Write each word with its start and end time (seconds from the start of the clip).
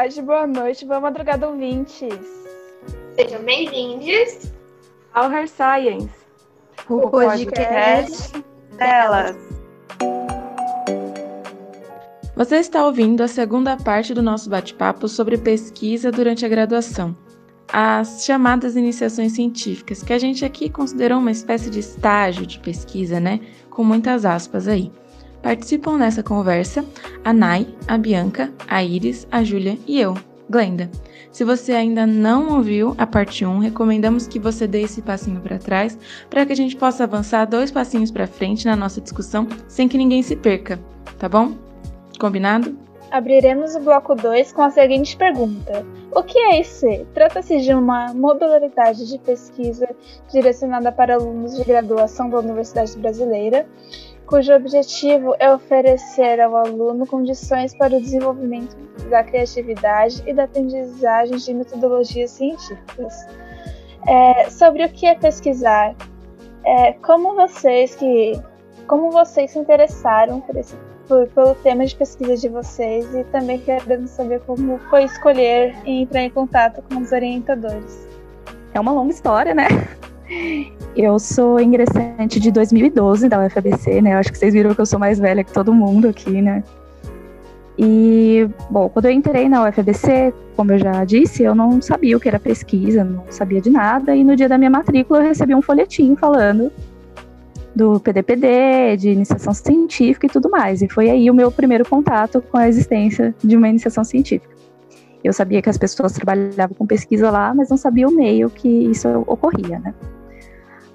boa 0.00 0.08
tarde, 0.08 0.22
boa 0.22 0.46
noite, 0.46 0.86
boa 0.86 0.98
madrugada, 1.00 1.46
ouvintes. 1.46 2.14
Sejam 3.14 3.42
bem-vindos 3.42 4.50
ao 5.12 5.30
Her 5.30 5.46
Science, 5.46 6.08
o, 6.88 6.94
o 6.94 7.10
podcast, 7.10 8.32
podcast 8.32 8.44
delas. 8.78 9.36
Você 12.34 12.56
está 12.56 12.86
ouvindo 12.86 13.20
a 13.20 13.28
segunda 13.28 13.76
parte 13.76 14.14
do 14.14 14.22
nosso 14.22 14.48
bate-papo 14.48 15.06
sobre 15.06 15.36
pesquisa 15.36 16.10
durante 16.10 16.46
a 16.46 16.48
graduação, 16.48 17.14
as 17.70 18.24
chamadas 18.24 18.76
iniciações 18.76 19.32
científicas, 19.32 20.02
que 20.02 20.14
a 20.14 20.18
gente 20.18 20.46
aqui 20.46 20.70
considerou 20.70 21.18
uma 21.18 21.30
espécie 21.30 21.68
de 21.68 21.80
estágio 21.80 22.46
de 22.46 22.58
pesquisa, 22.58 23.20
né? 23.20 23.40
Com 23.68 23.84
muitas 23.84 24.24
aspas 24.24 24.66
aí. 24.66 24.90
Participam 25.42 25.96
nessa 25.96 26.22
conversa 26.22 26.84
a 27.24 27.32
Nai, 27.32 27.66
a 27.88 27.96
Bianca, 27.96 28.52
a 28.68 28.82
Iris, 28.82 29.26
a 29.30 29.42
Júlia 29.42 29.78
e 29.86 30.00
eu, 30.00 30.14
Glenda. 30.48 30.90
Se 31.32 31.44
você 31.44 31.72
ainda 31.72 32.06
não 32.06 32.56
ouviu 32.56 32.94
a 32.98 33.06
parte 33.06 33.46
1, 33.46 33.58
recomendamos 33.58 34.26
que 34.26 34.38
você 34.38 34.66
dê 34.66 34.82
esse 34.82 35.00
passinho 35.00 35.40
para 35.40 35.58
trás 35.58 35.96
para 36.28 36.44
que 36.44 36.52
a 36.52 36.56
gente 36.56 36.76
possa 36.76 37.04
avançar 37.04 37.44
dois 37.44 37.70
passinhos 37.70 38.10
para 38.10 38.26
frente 38.26 38.66
na 38.66 38.74
nossa 38.74 39.00
discussão 39.00 39.46
sem 39.68 39.88
que 39.88 39.96
ninguém 39.96 40.22
se 40.22 40.34
perca, 40.34 40.78
tá 41.18 41.28
bom? 41.28 41.52
Combinado? 42.18 42.76
Abriremos 43.10 43.74
o 43.74 43.80
bloco 43.80 44.14
2 44.14 44.52
com 44.52 44.62
a 44.62 44.70
seguinte 44.70 45.16
pergunta: 45.16 45.84
O 46.12 46.22
que 46.22 46.38
é 46.38 46.60
IC? 46.60 47.06
Trata-se 47.12 47.60
de 47.60 47.74
uma 47.74 48.14
modalidade 48.14 49.08
de 49.08 49.18
pesquisa 49.18 49.88
direcionada 50.30 50.92
para 50.92 51.14
alunos 51.14 51.56
de 51.56 51.64
graduação 51.64 52.30
da 52.30 52.38
Universidade 52.38 52.96
Brasileira, 52.96 53.66
cujo 54.30 54.54
objetivo 54.54 55.34
é 55.40 55.52
oferecer 55.52 56.40
ao 56.40 56.56
aluno 56.56 57.04
condições 57.04 57.74
para 57.74 57.96
o 57.96 58.00
desenvolvimento 58.00 58.76
da 59.10 59.24
criatividade 59.24 60.22
e 60.24 60.32
da 60.32 60.44
aprendizagem 60.44 61.36
de 61.36 61.52
metodologias 61.52 62.30
científicas. 62.30 63.26
É, 64.06 64.48
sobre 64.48 64.84
o 64.84 64.88
que 64.88 65.04
é 65.04 65.16
pesquisar, 65.16 65.96
é, 66.64 66.92
como 66.92 67.34
vocês 67.34 67.96
que 67.96 68.40
como 68.86 69.10
vocês 69.10 69.50
se 69.50 69.58
interessaram 69.58 70.40
por 70.40 70.56
esse 70.56 70.76
por, 71.08 71.26
pelo 71.28 71.54
tema 71.56 71.84
de 71.84 71.96
pesquisa 71.96 72.36
de 72.36 72.48
vocês 72.48 73.12
e 73.12 73.24
também 73.24 73.58
queremos 73.58 74.12
saber 74.12 74.40
como 74.46 74.78
foi 74.90 75.04
escolher 75.04 75.74
e 75.84 76.02
entrar 76.02 76.22
em 76.22 76.30
contato 76.30 76.80
com 76.82 77.00
os 77.00 77.10
orientadores. 77.10 78.08
É 78.72 78.78
uma 78.78 78.92
longa 78.92 79.10
história, 79.10 79.52
né? 79.52 79.66
Eu 80.96 81.18
sou 81.18 81.60
ingressante 81.60 82.38
de 82.38 82.50
2012 82.50 83.28
da 83.28 83.44
UFABC, 83.44 84.00
né? 84.00 84.14
Eu 84.14 84.18
acho 84.18 84.32
que 84.32 84.38
vocês 84.38 84.52
viram 84.52 84.74
que 84.74 84.80
eu 84.80 84.86
sou 84.86 84.98
mais 84.98 85.18
velha 85.18 85.42
que 85.42 85.52
todo 85.52 85.72
mundo 85.72 86.08
aqui, 86.08 86.42
né? 86.42 86.62
E, 87.78 88.48
bom, 88.68 88.88
quando 88.88 89.06
eu 89.06 89.10
entrei 89.10 89.48
na 89.48 89.66
UFABC, 89.66 90.34
como 90.54 90.72
eu 90.72 90.78
já 90.78 91.04
disse, 91.04 91.42
eu 91.42 91.54
não 91.54 91.80
sabia 91.80 92.16
o 92.16 92.20
que 92.20 92.28
era 92.28 92.38
pesquisa, 92.38 93.02
não 93.02 93.24
sabia 93.30 93.60
de 93.60 93.70
nada, 93.70 94.14
e 94.14 94.22
no 94.22 94.36
dia 94.36 94.48
da 94.48 94.58
minha 94.58 94.70
matrícula 94.70 95.20
eu 95.20 95.28
recebi 95.28 95.54
um 95.54 95.62
folhetim 95.62 96.14
falando 96.14 96.70
do 97.74 97.98
PDPD, 98.00 98.96
de 98.98 99.10
iniciação 99.10 99.54
científica 99.54 100.26
e 100.26 100.28
tudo 100.28 100.50
mais. 100.50 100.82
E 100.82 100.88
foi 100.88 101.08
aí 101.08 101.30
o 101.30 101.34
meu 101.34 101.50
primeiro 101.50 101.88
contato 101.88 102.42
com 102.42 102.58
a 102.58 102.68
existência 102.68 103.34
de 103.42 103.56
uma 103.56 103.68
iniciação 103.68 104.04
científica. 104.04 104.54
Eu 105.22 105.32
sabia 105.32 105.62
que 105.62 105.70
as 105.70 105.78
pessoas 105.78 106.12
trabalhavam 106.12 106.76
com 106.76 106.86
pesquisa 106.86 107.30
lá, 107.30 107.54
mas 107.54 107.70
não 107.70 107.76
sabia 107.76 108.08
o 108.08 108.10
meio 108.10 108.50
que 108.50 108.68
isso 108.68 109.08
ocorria, 109.26 109.78
né? 109.78 109.94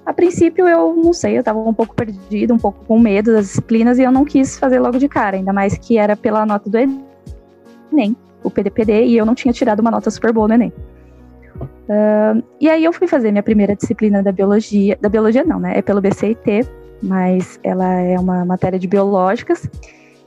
A 0.06 0.12
princípio 0.12 0.68
eu 0.68 0.94
não 0.94 1.12
sei, 1.12 1.36
eu 1.36 1.40
estava 1.40 1.58
um 1.58 1.74
pouco 1.74 1.92
perdida, 1.92 2.54
um 2.54 2.58
pouco 2.58 2.84
com 2.84 2.96
medo 2.96 3.32
das 3.32 3.46
disciplinas 3.46 3.98
e 3.98 4.04
eu 4.04 4.12
não 4.12 4.24
quis 4.24 4.56
fazer 4.56 4.78
logo 4.78 4.98
de 4.98 5.08
cara, 5.08 5.36
ainda 5.36 5.52
mais 5.52 5.76
que 5.76 5.98
era 5.98 6.16
pela 6.16 6.46
nota 6.46 6.70
do 6.70 6.78
Enem, 6.78 8.16
o 8.44 8.48
PDPD, 8.48 9.06
e 9.06 9.16
eu 9.16 9.26
não 9.26 9.34
tinha 9.34 9.52
tirado 9.52 9.80
uma 9.80 9.90
nota 9.90 10.08
super 10.08 10.32
boa 10.32 10.46
no 10.46 10.54
Enem. 10.54 10.72
Uh, 11.60 12.42
e 12.60 12.70
aí 12.70 12.84
eu 12.84 12.92
fui 12.92 13.08
fazer 13.08 13.32
minha 13.32 13.42
primeira 13.42 13.74
disciplina 13.74 14.22
da 14.22 14.30
biologia, 14.30 14.96
da 15.00 15.08
biologia 15.08 15.42
não, 15.42 15.58
né? 15.58 15.76
É 15.76 15.82
pelo 15.82 16.00
BCIT, 16.00 16.68
mas 17.02 17.58
ela 17.64 17.92
é 17.94 18.16
uma 18.18 18.44
matéria 18.44 18.78
de 18.78 18.86
biológicas, 18.86 19.68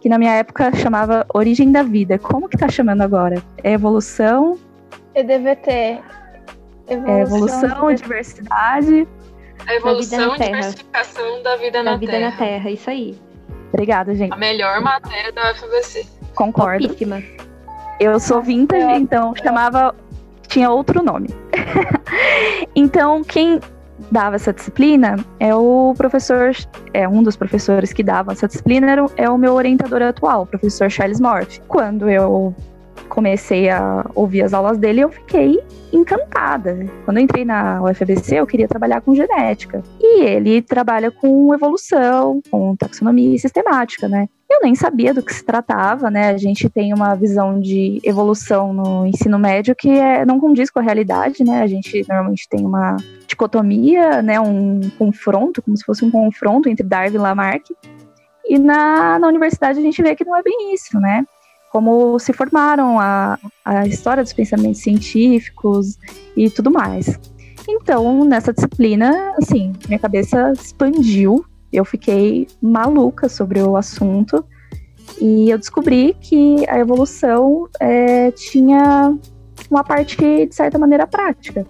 que 0.02 0.10
na 0.10 0.18
minha 0.18 0.34
época 0.34 0.76
chamava 0.76 1.26
Origem 1.34 1.72
da 1.72 1.84
Vida. 1.84 2.20
Como 2.20 2.50
que 2.50 2.58
tá 2.58 2.68
chamando 2.68 3.02
agora? 3.02 3.42
É 3.64 3.72
evolução? 3.72 4.58
EDVT. 5.16 6.00
Evolução, 6.90 7.16
é 7.16 7.22
evolução 7.22 7.94
diversidade. 7.94 9.08
A 9.68 9.76
evolução 9.76 10.36
e 10.36 10.40
diversificação 10.40 11.44
da 11.44 11.56
vida, 11.56 11.84
da 11.84 11.92
na, 11.92 11.98
vida 11.98 12.12
terra. 12.12 12.30
na 12.30 12.38
Terra. 12.38 12.72
isso 12.72 12.90
aí. 12.90 13.18
Obrigada, 13.72 14.16
gente. 14.16 14.34
A 14.34 14.38
melhor 14.38 14.82
matéria 14.82 15.32
da 15.32 15.52
UFBC. 15.52 16.06
Concordo. 16.36 16.88
Topíssima. 16.88 17.22
Eu 18.00 18.20
sou 18.20 18.42
vintage, 18.42 19.00
então 19.00 19.34
chamava 19.36 19.94
tinha 20.48 20.70
outro 20.70 21.04
nome. 21.04 21.30
então, 22.76 23.24
quem 23.24 23.60
dava 24.12 24.36
essa 24.36 24.52
disciplina 24.52 25.18
é 25.40 25.54
o 25.54 25.94
professor, 25.96 26.52
é 26.94 27.08
um 27.08 27.22
dos 27.22 27.36
professores 27.36 27.94
que 27.94 28.02
dava 28.02 28.32
essa 28.32 28.48
disciplina, 28.48 28.92
era, 28.92 29.06
é 29.16 29.30
o 29.30 29.38
meu 29.38 29.54
orientador 29.54 30.02
atual, 30.02 30.44
o 30.44 30.46
professor 30.46 30.90
Charles 30.90 31.20
Morphy. 31.20 31.62
Quando 31.68 32.10
eu 32.10 32.56
comecei 33.10 33.70
a 33.70 34.06
ouvir 34.16 34.44
as 34.44 34.54
aulas 34.54 34.78
dele, 34.78 35.02
eu 35.02 35.10
fiquei 35.10 35.60
encantada. 35.92 36.86
Quando 37.04 37.18
eu 37.18 37.24
entrei 37.24 37.44
na 37.44 37.82
UFBC, 37.82 38.36
eu 38.36 38.48
queria 38.48 38.68
trabalhar 38.68 39.02
com 39.02 39.16
genética. 39.16 39.84
E 40.00 40.24
ele 40.24 40.62
trabalha 40.62 41.12
com 41.12 41.54
evolução, 41.54 42.42
com 42.50 42.76
taxonomia 42.76 43.38
sistemática, 43.38 44.08
né? 44.08 44.28
Eu 44.50 44.62
nem 44.64 44.74
sabia 44.74 45.14
do 45.14 45.22
que 45.22 45.34
se 45.34 45.44
tratava, 45.44 46.10
né? 46.10 46.30
A 46.30 46.38
gente 46.38 46.70
tem 46.70 46.94
uma 46.94 47.14
visão 47.16 47.60
de 47.60 48.00
evolução 48.04 48.74
no 48.74 49.06
ensino 49.06 49.38
médio 49.38 49.76
que 49.76 49.90
é, 49.90 50.26
não 50.26 50.40
condiz 50.40 50.72
com 50.72 50.80
a 50.80 50.82
realidade, 50.82 51.44
né? 51.44 51.62
A 51.62 51.68
gente 51.68 52.06
normalmente 52.08 52.48
tem 52.50 52.66
uma 52.66 52.96
dicotomia, 53.28 54.22
né? 54.22 54.40
Um 54.40 54.80
confronto, 54.98 55.62
como 55.62 55.78
se 55.78 55.84
fosse 55.84 56.04
um 56.04 56.12
confronto 56.12 56.70
entre 56.70 56.86
Darwin 56.86 57.16
e 57.16 57.20
Lamarck. 57.20 57.66
E 58.48 58.58
na, 58.58 59.20
na 59.20 59.28
universidade 59.28 59.78
a 59.78 59.82
gente 59.82 60.02
vê 60.02 60.16
que 60.16 60.26
não 60.26 60.36
é 60.36 60.42
bem 60.42 60.74
isso, 60.74 61.00
né? 61.00 61.24
Como 61.72 62.18
se 62.20 62.34
formaram 62.34 63.00
a, 63.00 63.38
a 63.64 63.88
história 63.88 64.24
dos 64.24 64.34
pensamentos 64.34 64.82
científicos 64.82 65.98
e 66.36 66.50
tudo 66.50 66.72
mais. 66.72 67.20
Então, 67.68 68.26
nessa 68.26 68.52
disciplina, 68.52 69.34
assim, 69.38 69.74
minha 69.88 70.00
cabeça 70.00 70.54
expandiu, 70.54 71.46
eu 71.72 71.86
fiquei 71.86 72.48
maluca 72.62 73.30
sobre 73.30 73.62
o 73.62 73.78
assunto 73.78 74.44
e 75.22 75.50
eu 75.50 75.58
descobri 75.58 76.16
que 76.20 76.68
a 76.68 76.80
evolução 76.80 77.68
é, 77.80 78.32
tinha 78.32 79.16
uma 79.70 79.84
parte, 79.84 80.16
de 80.48 80.56
certa 80.56 80.80
maneira, 80.80 81.06
prática. 81.06 81.66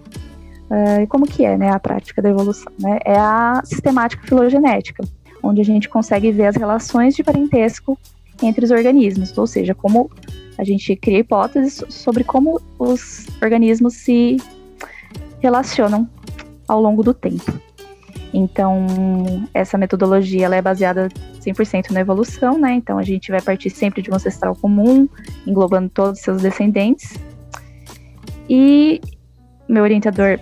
É, 0.70 1.04
como 1.06 1.26
que 1.26 1.44
é, 1.44 1.58
né, 1.58 1.70
a 1.70 1.80
prática 1.80 2.22
da 2.22 2.30
evolução? 2.30 2.72
Né? 2.78 2.98
É 3.04 3.18
a 3.18 3.60
sistemática 3.64 4.26
filogenética, 4.26 5.04
onde 5.42 5.60
a 5.60 5.64
gente 5.64 5.88
consegue 5.88 6.30
ver 6.30 6.46
as 6.46 6.56
relações 6.56 7.14
de 7.14 7.22
parentesco 7.24 7.98
entre 8.42 8.64
os 8.64 8.70
organismos, 8.70 9.36
ou 9.36 9.46
seja, 9.46 9.74
como 9.74 10.10
a 10.58 10.64
gente 10.64 10.94
cria 10.96 11.18
hipóteses 11.18 11.82
sobre 11.88 12.24
como 12.24 12.60
os 12.78 13.26
organismos 13.42 13.94
se 13.94 14.36
relacionam 15.40 16.08
ao 16.68 16.80
longo 16.80 17.02
do 17.02 17.14
tempo. 17.14 17.52
Então, 18.32 18.86
essa 19.52 19.76
metodologia 19.76 20.46
ela 20.46 20.56
é 20.56 20.62
baseada 20.62 21.08
100% 21.40 21.90
na 21.90 22.00
evolução, 22.00 22.58
né? 22.58 22.74
Então, 22.74 22.98
a 22.98 23.02
gente 23.02 23.30
vai 23.30 23.40
partir 23.40 23.70
sempre 23.70 24.02
de 24.02 24.10
um 24.10 24.14
ancestral 24.14 24.54
comum, 24.54 25.08
englobando 25.46 25.88
todos 25.88 26.18
os 26.18 26.24
seus 26.24 26.42
descendentes. 26.42 27.18
E 28.48 29.00
meu 29.68 29.82
orientador, 29.82 30.38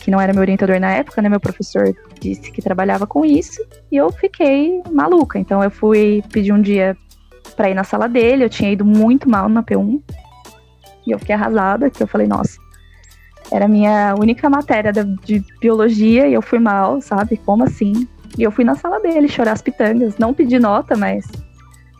que 0.00 0.10
não 0.10 0.20
era 0.20 0.32
meu 0.32 0.40
orientador 0.40 0.80
na 0.80 0.92
época, 0.92 1.20
né? 1.20 1.28
Meu 1.28 1.40
professor 1.40 1.94
disse 2.20 2.50
que 2.50 2.62
trabalhava 2.62 3.06
com 3.06 3.24
isso 3.24 3.62
e 3.92 3.96
eu 3.96 4.10
fiquei 4.10 4.80
maluca. 4.90 5.38
Então, 5.38 5.62
eu 5.62 5.70
fui 5.70 6.22
pedir 6.32 6.52
um 6.52 6.62
dia 6.62 6.96
para 7.54 7.70
ir 7.70 7.74
na 7.74 7.84
sala 7.84 8.08
dele. 8.08 8.44
Eu 8.44 8.50
tinha 8.50 8.70
ido 8.70 8.84
muito 8.84 9.28
mal 9.28 9.48
na 9.48 9.62
P1. 9.62 10.00
E 11.06 11.12
eu 11.12 11.18
fiquei 11.18 11.34
arrasada, 11.34 11.88
que 11.88 12.02
eu 12.02 12.06
falei, 12.06 12.26
nossa, 12.26 12.58
era 13.52 13.66
a 13.66 13.68
minha 13.68 14.14
única 14.18 14.50
matéria 14.50 14.92
de 14.92 15.44
biologia 15.60 16.26
e 16.26 16.34
eu 16.34 16.42
fui 16.42 16.58
mal, 16.58 17.00
sabe? 17.00 17.36
Como 17.36 17.62
assim? 17.62 18.08
E 18.36 18.42
eu 18.42 18.50
fui 18.50 18.64
na 18.64 18.74
sala 18.74 19.00
dele 19.00 19.28
chorar 19.28 19.52
as 19.52 19.62
pitangas. 19.62 20.18
Não 20.18 20.34
pedi 20.34 20.58
nota, 20.58 20.96
mas. 20.96 21.26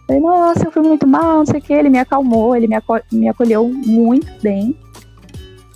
Falei, 0.06 0.20
nossa, 0.20 0.66
eu 0.66 0.72
fui 0.72 0.82
muito 0.82 1.06
mal, 1.06 1.38
não 1.38 1.46
sei 1.46 1.60
o 1.60 1.62
que. 1.62 1.72
Ele 1.72 1.88
me 1.88 1.98
acalmou, 1.98 2.56
ele 2.56 2.66
me, 2.66 2.76
me 3.12 3.28
acolheu 3.28 3.68
muito 3.68 4.30
bem. 4.42 4.76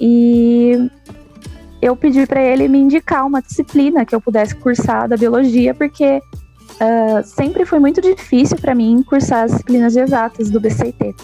E 0.01 0.91
eu 1.81 1.97
pedi 1.97 2.27
para 2.27 2.43
ele 2.43 2.69
me 2.69 2.79
indicar 2.79 3.27
uma 3.27 3.41
disciplina 3.41 4.05
que 4.05 4.15
eu 4.15 4.21
pudesse 4.21 4.55
cursar 4.55 5.09
da 5.09 5.17
biologia, 5.17 5.75
porque 5.75 6.21
uh, 6.81 7.23
sempre 7.25 7.65
foi 7.65 7.79
muito 7.79 8.01
difícil 8.01 8.57
para 8.59 8.75
mim 8.75 9.03
cursar 9.03 9.45
as 9.45 9.53
disciplinas 9.53 9.97
exatas 9.97 10.51
do 10.51 10.61
BCT. 10.61 11.15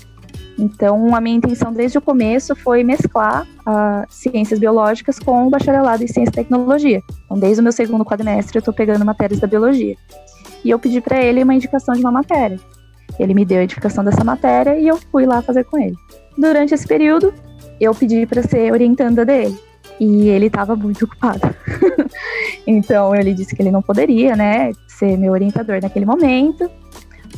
Então, 0.58 1.14
a 1.14 1.20
minha 1.20 1.36
intenção 1.36 1.72
desde 1.72 1.98
o 1.98 2.00
começo 2.00 2.56
foi 2.56 2.82
mesclar 2.82 3.46
uh, 3.60 4.06
ciências 4.08 4.58
biológicas 4.58 5.18
com 5.18 5.46
o 5.46 5.50
bacharelado 5.50 6.02
em 6.02 6.06
ciência 6.06 6.30
e 6.30 6.34
tecnologia. 6.34 7.02
Então, 7.24 7.38
desde 7.38 7.60
o 7.60 7.62
meu 7.62 7.72
segundo 7.72 8.04
quadrimestre, 8.04 8.56
eu 8.56 8.60
estou 8.60 8.72
pegando 8.72 9.04
matérias 9.04 9.38
da 9.38 9.46
biologia. 9.46 9.96
E 10.64 10.70
eu 10.70 10.78
pedi 10.78 11.00
para 11.00 11.22
ele 11.22 11.42
uma 11.42 11.54
indicação 11.54 11.94
de 11.94 12.00
uma 12.00 12.10
matéria. 12.10 12.58
Ele 13.18 13.34
me 13.34 13.44
deu 13.44 13.60
a 13.60 13.64
indicação 13.64 14.02
dessa 14.02 14.24
matéria 14.24 14.78
e 14.78 14.88
eu 14.88 14.96
fui 14.96 15.26
lá 15.26 15.42
fazer 15.42 15.64
com 15.64 15.78
ele. 15.78 15.96
durante 16.36 16.74
esse 16.74 16.86
período, 16.86 17.32
eu 17.80 17.94
pedi 17.94 18.26
para 18.26 18.42
ser 18.42 18.72
orientanda 18.72 19.24
dele. 19.24 19.58
E 19.98 20.28
ele 20.28 20.46
estava 20.46 20.76
muito 20.76 21.04
ocupado. 21.04 21.40
então 22.66 23.14
ele 23.14 23.32
disse 23.32 23.54
que 23.54 23.62
ele 23.62 23.70
não 23.70 23.82
poderia, 23.82 24.36
né, 24.36 24.72
ser 24.86 25.16
meu 25.16 25.32
orientador 25.32 25.80
naquele 25.80 26.04
momento, 26.04 26.70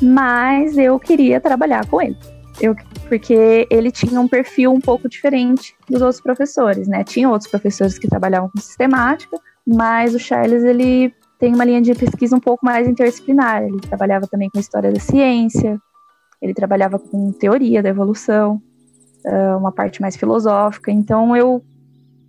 mas 0.02 0.76
eu 0.76 0.98
queria 0.98 1.40
trabalhar 1.40 1.86
com 1.86 2.00
ele. 2.00 2.16
Eu, 2.60 2.74
porque 3.08 3.66
ele 3.70 3.92
tinha 3.92 4.20
um 4.20 4.26
perfil 4.26 4.72
um 4.72 4.80
pouco 4.80 5.08
diferente 5.08 5.74
dos 5.88 6.02
outros 6.02 6.20
professores, 6.20 6.88
né? 6.88 7.04
Tinha 7.04 7.30
outros 7.30 7.48
professores 7.48 7.98
que 7.98 8.08
trabalhavam 8.08 8.50
com 8.50 8.60
sistemática, 8.60 9.38
mas 9.64 10.12
o 10.12 10.18
Charles 10.18 10.64
ele 10.64 11.14
tem 11.38 11.54
uma 11.54 11.64
linha 11.64 11.80
de 11.80 11.94
pesquisa 11.94 12.34
um 12.34 12.40
pouco 12.40 12.66
mais 12.66 12.88
interdisciplinar. 12.88 13.62
Ele 13.62 13.78
trabalhava 13.78 14.26
também 14.26 14.50
com 14.50 14.58
história 14.58 14.90
da 14.90 14.98
ciência, 14.98 15.80
ele 16.42 16.52
trabalhava 16.52 16.98
com 16.98 17.30
teoria 17.30 17.80
da 17.80 17.90
evolução, 17.90 18.60
uma 19.58 19.70
parte 19.70 20.00
mais 20.00 20.16
filosófica. 20.16 20.90
Então 20.90 21.36
eu 21.36 21.62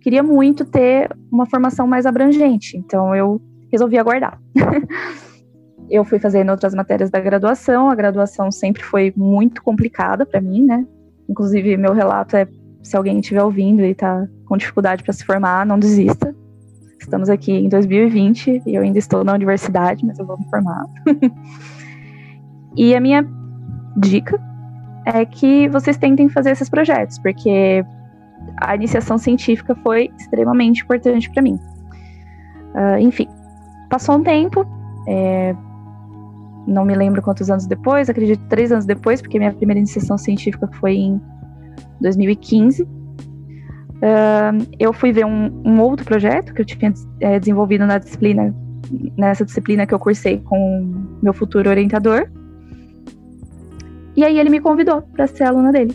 queria 0.00 0.22
muito 0.22 0.64
ter 0.64 1.14
uma 1.30 1.46
formação 1.46 1.86
mais 1.86 2.06
abrangente. 2.06 2.76
Então 2.76 3.14
eu 3.14 3.40
resolvi 3.70 3.98
aguardar. 3.98 4.40
eu 5.88 6.04
fui 6.04 6.18
fazendo 6.18 6.50
outras 6.50 6.74
matérias 6.74 7.10
da 7.10 7.20
graduação. 7.20 7.90
A 7.90 7.94
graduação 7.94 8.50
sempre 8.50 8.82
foi 8.82 9.12
muito 9.16 9.62
complicada 9.62 10.24
para 10.24 10.40
mim, 10.40 10.64
né? 10.64 10.86
Inclusive 11.28 11.76
meu 11.76 11.92
relato 11.92 12.36
é 12.36 12.48
se 12.82 12.96
alguém 12.96 13.20
estiver 13.20 13.42
ouvindo 13.42 13.82
e 13.82 13.90
está 13.90 14.26
com 14.46 14.56
dificuldade 14.56 15.02
para 15.02 15.12
se 15.12 15.24
formar, 15.24 15.66
não 15.66 15.78
desista. 15.78 16.34
Estamos 16.98 17.28
aqui 17.28 17.52
em 17.52 17.68
2020 17.68 18.62
e 18.66 18.74
eu 18.74 18.82
ainda 18.82 18.98
estou 18.98 19.24
na 19.24 19.34
universidade, 19.34 20.04
mas 20.04 20.18
eu 20.18 20.26
vou 20.26 20.38
me 20.38 20.48
formar. 20.48 20.84
e 22.76 22.94
a 22.94 23.00
minha 23.00 23.26
dica 23.96 24.40
é 25.06 25.24
que 25.24 25.68
vocês 25.68 25.96
tentem 25.96 26.28
fazer 26.28 26.50
esses 26.50 26.68
projetos, 26.68 27.18
porque 27.18 27.84
a 28.56 28.74
iniciação 28.74 29.18
científica 29.18 29.74
foi 29.82 30.10
extremamente 30.18 30.82
importante 30.82 31.30
para 31.30 31.42
mim. 31.42 31.58
Uh, 32.74 32.98
enfim, 33.00 33.28
passou 33.88 34.16
um 34.16 34.22
tempo, 34.22 34.64
é, 35.06 35.54
não 36.66 36.84
me 36.84 36.94
lembro 36.94 37.20
quantos 37.20 37.50
anos 37.50 37.66
depois, 37.66 38.08
acredito 38.08 38.40
três 38.48 38.70
anos 38.70 38.86
depois, 38.86 39.20
porque 39.20 39.38
minha 39.38 39.52
primeira 39.52 39.78
iniciação 39.78 40.16
científica 40.16 40.68
foi 40.78 40.94
em 40.94 41.20
2015. 42.00 42.82
Uh, 42.82 44.66
eu 44.78 44.92
fui 44.92 45.12
ver 45.12 45.26
um, 45.26 45.62
um, 45.64 45.80
outro 45.80 46.06
projeto 46.06 46.54
que 46.54 46.62
eu 46.62 46.64
tinha 46.64 46.92
é, 47.20 47.38
desenvolvido 47.38 47.84
na 47.86 47.98
disciplina, 47.98 48.54
nessa 49.16 49.44
disciplina 49.44 49.86
que 49.86 49.92
eu 49.92 49.98
cursei 49.98 50.38
com 50.38 51.06
meu 51.22 51.34
futuro 51.34 51.68
orientador. 51.68 52.30
E 54.16 54.24
aí 54.24 54.38
ele 54.38 54.48
me 54.48 54.60
convidou 54.60 55.02
para 55.02 55.26
ser 55.26 55.44
aluna 55.44 55.70
dele. 55.70 55.94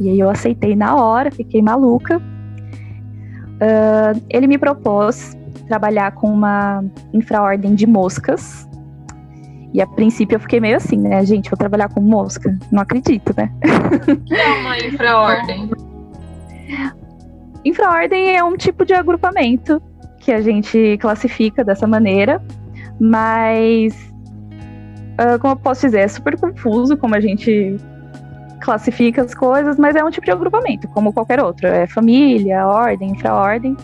E 0.00 0.08
aí 0.08 0.18
eu 0.18 0.30
aceitei 0.30 0.74
na 0.74 0.96
hora, 0.96 1.30
fiquei 1.30 1.60
maluca. 1.60 2.18
Uh, 2.18 4.22
ele 4.30 4.46
me 4.46 4.56
propôs 4.56 5.36
trabalhar 5.68 6.12
com 6.12 6.32
uma 6.32 6.82
infraordem 7.12 7.74
de 7.74 7.86
moscas. 7.86 8.66
E 9.72 9.80
a 9.80 9.86
princípio 9.86 10.36
eu 10.36 10.40
fiquei 10.40 10.58
meio 10.58 10.76
assim, 10.76 10.96
né? 10.96 11.24
Gente, 11.24 11.50
vou 11.50 11.56
trabalhar 11.56 11.88
com 11.90 12.00
mosca. 12.00 12.58
Não 12.72 12.82
acredito, 12.82 13.34
né? 13.36 13.52
É 14.30 14.60
uma 14.60 14.78
infraordem? 14.78 15.70
infraordem 17.64 18.36
é 18.36 18.42
um 18.42 18.56
tipo 18.56 18.84
de 18.84 18.94
agrupamento 18.94 19.82
que 20.18 20.32
a 20.32 20.40
gente 20.40 20.96
classifica 20.98 21.64
dessa 21.64 21.86
maneira, 21.86 22.42
mas 22.98 23.94
uh, 25.20 25.38
como 25.40 25.54
eu 25.54 25.56
posso 25.56 25.86
dizer, 25.86 26.00
é 26.00 26.08
super 26.08 26.38
confuso 26.38 26.96
como 26.96 27.14
a 27.14 27.20
gente 27.20 27.76
classifica 28.60 29.22
as 29.22 29.34
coisas, 29.34 29.78
mas 29.78 29.96
é 29.96 30.04
um 30.04 30.10
tipo 30.10 30.24
de 30.24 30.30
agrupamento, 30.30 30.86
como 30.88 31.12
qualquer 31.12 31.40
outro. 31.40 31.66
É 31.66 31.86
família, 31.86 32.66
ordem, 32.66 33.10
infraordem. 33.10 33.76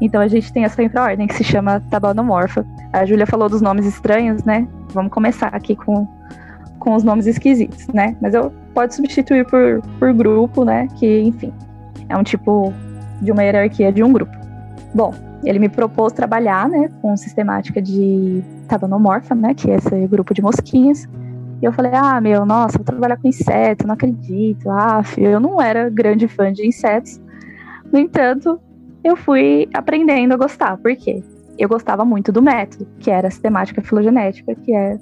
Então 0.00 0.20
a 0.20 0.28
gente 0.28 0.52
tem 0.52 0.64
essa 0.64 0.82
infraordem 0.82 1.26
que 1.26 1.34
se 1.34 1.44
chama 1.44 1.80
tabanomorfa. 1.90 2.64
A 2.92 3.04
Júlia 3.04 3.26
falou 3.26 3.48
dos 3.48 3.60
nomes 3.60 3.86
estranhos, 3.86 4.44
né? 4.44 4.66
Vamos 4.90 5.10
começar 5.10 5.48
aqui 5.48 5.74
com, 5.74 6.06
com 6.78 6.94
os 6.94 7.02
nomes 7.02 7.26
esquisitos, 7.26 7.86
né? 7.88 8.16
Mas 8.20 8.34
eu 8.34 8.52
pode 8.74 8.94
substituir 8.94 9.44
por, 9.46 9.82
por 9.98 10.12
grupo, 10.12 10.64
né? 10.64 10.88
Que, 10.96 11.20
enfim, 11.20 11.52
é 12.08 12.16
um 12.16 12.22
tipo 12.22 12.72
de 13.20 13.32
uma 13.32 13.42
hierarquia 13.42 13.92
de 13.92 14.02
um 14.02 14.12
grupo. 14.12 14.36
Bom, 14.94 15.12
ele 15.44 15.58
me 15.58 15.68
propôs 15.68 16.12
trabalhar, 16.12 16.68
né, 16.68 16.90
com 17.00 17.16
sistemática 17.16 17.80
de 17.80 18.42
tabanomorfa, 18.68 19.34
né, 19.34 19.54
que 19.54 19.70
é 19.70 19.76
esse 19.76 20.06
grupo 20.06 20.34
de 20.34 20.42
mosquinhas. 20.42 21.08
E 21.60 21.64
eu 21.64 21.72
falei, 21.72 21.92
ah, 21.94 22.20
meu, 22.20 22.44
nossa, 22.44 22.76
vou 22.76 22.84
trabalhar 22.84 23.16
com 23.16 23.28
inseto, 23.28 23.86
não 23.86 23.94
acredito. 23.94 24.68
Ah, 24.70 25.02
eu 25.16 25.40
não 25.40 25.60
era 25.60 25.88
grande 25.88 26.28
fã 26.28 26.52
de 26.52 26.66
insetos. 26.66 27.20
No 27.90 27.98
entanto, 27.98 28.60
eu 29.02 29.16
fui 29.16 29.68
aprendendo 29.72 30.34
a 30.34 30.36
gostar. 30.36 30.76
Por 30.76 30.94
quê? 30.96 31.22
Eu 31.58 31.68
gostava 31.68 32.04
muito 32.04 32.30
do 32.30 32.42
método, 32.42 32.86
que 32.98 33.10
era 33.10 33.28
a 33.28 33.30
sistemática 33.30 33.80
filogenética, 33.80 34.54
que 34.54 34.74
é 34.74 34.98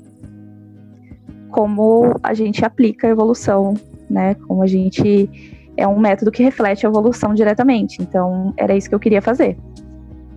como 1.51 2.15
a 2.23 2.35
gente 2.35 2.65
aplica 2.65 3.07
a 3.07 3.11
evolução, 3.11 3.75
né? 4.09 4.35
Como 4.35 4.63
a 4.63 4.67
gente 4.67 5.29
é 5.77 5.87
um 5.89 5.99
método 5.99 6.31
que 6.31 6.43
reflete 6.43 6.87
a 6.87 6.89
evolução 6.89 7.35
diretamente. 7.35 8.01
Então, 8.01 8.55
era 8.57 8.77
isso 8.77 8.89
que 8.89 8.95
eu 8.95 9.01
queria 9.01 9.23
fazer. 9.23 9.57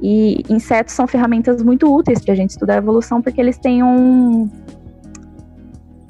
E 0.01 0.43
insetos 0.49 0.93
são 0.93 1.07
ferramentas 1.07 1.61
muito 1.63 1.91
úteis 1.93 2.23
para 2.23 2.33
a 2.33 2.35
gente 2.35 2.51
estudar 2.51 2.75
a 2.75 2.77
evolução, 2.77 3.21
porque 3.21 3.41
eles 3.41 3.57
têm 3.57 3.83
um, 3.83 4.49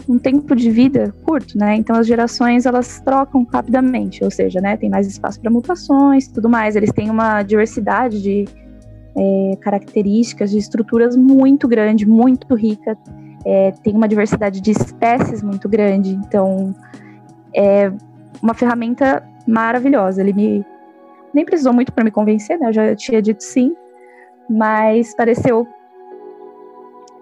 um 0.08 0.18
tempo 0.18 0.56
de 0.56 0.72
vida 0.72 1.14
curto, 1.24 1.58
né? 1.58 1.76
Então 1.76 1.96
as 1.96 2.08
gerações 2.08 2.66
elas 2.66 3.00
trocam 3.02 3.46
rapidamente, 3.52 4.24
ou 4.24 4.32
seja, 4.32 4.62
né, 4.62 4.78
tem 4.78 4.90
mais 4.90 5.06
espaço 5.06 5.40
para 5.40 5.52
mutações, 5.52 6.28
tudo 6.28 6.50
mais. 6.50 6.76
Eles 6.76 6.92
têm 6.92 7.10
uma 7.10 7.44
diversidade 7.44 8.22
de 8.22 8.46
é, 9.18 9.58
características, 9.60 10.52
de 10.52 10.58
estruturas 10.58 11.16
muito 11.16 11.68
grande, 11.68 12.06
muito 12.06 12.54
rica. 12.56 12.98
É, 13.46 13.72
tem 13.84 13.96
uma 13.96 14.08
diversidade 14.08 14.62
de 14.62 14.72
espécies 14.72 15.44
muito 15.44 15.68
grande. 15.68 16.12
Então 16.12 16.74
é 17.54 17.92
uma 18.42 18.54
ferramenta 18.54 19.24
maravilhosa. 19.46 20.22
Ele 20.22 20.34
me 20.34 20.66
nem 21.34 21.46
precisou 21.46 21.74
muito 21.74 21.92
para 21.92 22.04
me 22.04 22.12
convencer, 22.12 22.58
né? 22.58 22.70
Eu 22.70 22.74
já 22.74 22.96
tinha 22.96 23.22
dito 23.22 23.44
sim, 23.44 23.76
mas 24.50 25.14
pareceu 25.16 25.68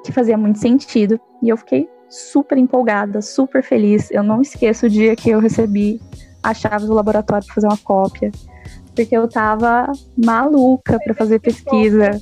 que 0.04 0.12
fazia 0.12 0.38
muito 0.38 0.60
sentido 0.60 1.20
e 1.42 1.50
eu 1.50 1.58
fiquei 1.58 1.90
super 2.10 2.58
empolgada, 2.58 3.22
super 3.22 3.64
feliz. 3.64 4.10
Eu 4.12 4.24
não 4.24 4.42
esqueço 4.42 4.86
o 4.86 4.90
dia 4.90 5.16
que 5.16 5.30
eu 5.30 5.40
recebi 5.40 6.02
a 6.42 6.54
chave 6.54 6.86
do 6.86 6.94
laboratório 6.94 7.46
para 7.46 7.56
fazer 7.56 7.68
uma 7.68 7.78
cópia, 7.78 8.32
porque 8.96 9.16
eu 9.16 9.28
tava 9.28 9.92
maluca 10.16 11.00
para 11.04 11.14
fazer 11.14 11.40
pesquisa. 11.40 12.22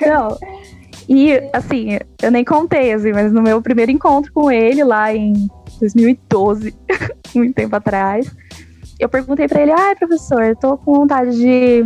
Não. 0.00 0.38
E 1.08 1.32
assim, 1.52 1.98
eu 2.22 2.30
nem 2.30 2.44
contei 2.44 2.92
assim, 2.92 3.12
mas 3.12 3.32
no 3.32 3.42
meu 3.42 3.62
primeiro 3.62 3.92
encontro 3.92 4.32
com 4.32 4.50
ele 4.50 4.82
lá 4.82 5.14
em 5.14 5.48
2012, 5.78 6.74
muito 7.34 7.54
tempo 7.54 7.76
atrás, 7.76 8.34
eu 8.98 9.08
perguntei 9.08 9.46
para 9.46 9.62
ele: 9.62 9.72
"Ah, 9.72 9.94
professor, 9.96 10.42
eu 10.42 10.56
tô 10.56 10.76
com 10.78 10.94
vontade 10.94 11.36
de 11.36 11.84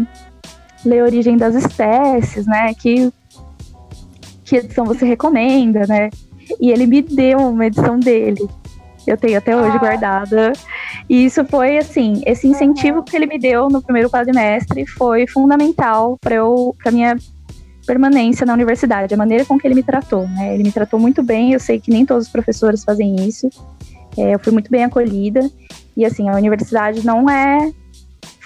ler 0.85 1.00
a 1.00 1.05
Origem 1.05 1.37
das 1.37 1.55
Espécies, 1.55 2.47
né? 2.47 2.73
Que 2.75 3.12
que 4.45 4.57
edição 4.57 4.85
você 4.85 5.05
recomenda, 5.05 5.87
né?" 5.87 6.09
E 6.61 6.71
ele 6.71 6.87
me 6.87 7.02
deu 7.02 7.38
uma 7.38 7.66
edição 7.66 7.99
dele. 7.99 8.49
Eu 9.07 9.16
tenho 9.16 9.38
até 9.38 9.57
hoje 9.57 9.76
ah. 9.76 9.78
guardada. 9.78 10.52
E 11.09 11.25
isso 11.25 11.45
foi, 11.45 11.78
assim, 11.78 12.23
esse 12.26 12.47
incentivo 12.47 13.02
que 13.02 13.16
ele 13.16 13.26
me 13.26 13.38
deu 13.38 13.69
no 13.69 13.83
primeiro 13.83 14.11
quadrimestre 14.11 14.87
foi 14.87 15.26
fundamental 15.26 16.16
para 16.21 16.37
eu, 16.37 16.75
para 16.83 16.92
minha 16.92 17.16
permanência 17.87 18.47
na 18.47 18.52
universidade, 18.52 19.12
a 19.12 19.16
maneira 19.16 19.45
com 19.45 19.59
que 19.59 19.66
ele 19.66 19.75
me 19.75 19.83
tratou, 19.83 20.28
né? 20.28 20.54
Ele 20.54 20.62
me 20.62 20.71
tratou 20.71 21.00
muito 21.00 21.23
bem, 21.23 21.52
eu 21.52 21.61
sei 21.61 21.80
que 21.80 21.90
nem 21.90 22.07
todos 22.07 22.26
os 22.26 22.33
professores 22.33 22.85
fazem 22.85 23.16
isso. 23.26 23.49
É, 24.16 24.35
eu 24.35 24.38
fui 24.38 24.52
muito 24.52 24.71
bem 24.71 24.85
acolhida. 24.85 25.50
E, 25.97 26.04
assim, 26.04 26.28
a 26.28 26.37
universidade 26.37 27.04
não 27.04 27.28
é 27.28 27.73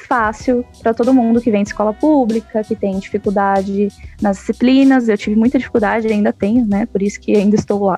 fácil 0.06 0.64
para 0.82 0.94
todo 0.94 1.12
mundo 1.12 1.40
que 1.40 1.50
vem 1.50 1.62
de 1.62 1.70
escola 1.70 1.92
pública, 1.92 2.62
que 2.62 2.74
tem 2.74 2.98
dificuldade 2.98 3.88
nas 4.20 4.38
disciplinas. 4.38 5.08
Eu 5.08 5.18
tive 5.18 5.36
muita 5.36 5.58
dificuldade, 5.58 6.08
ainda 6.08 6.32
tenho, 6.32 6.66
né? 6.66 6.86
Por 6.86 7.02
isso 7.02 7.20
que 7.20 7.36
ainda 7.36 7.56
estou 7.56 7.84
lá. 7.84 7.96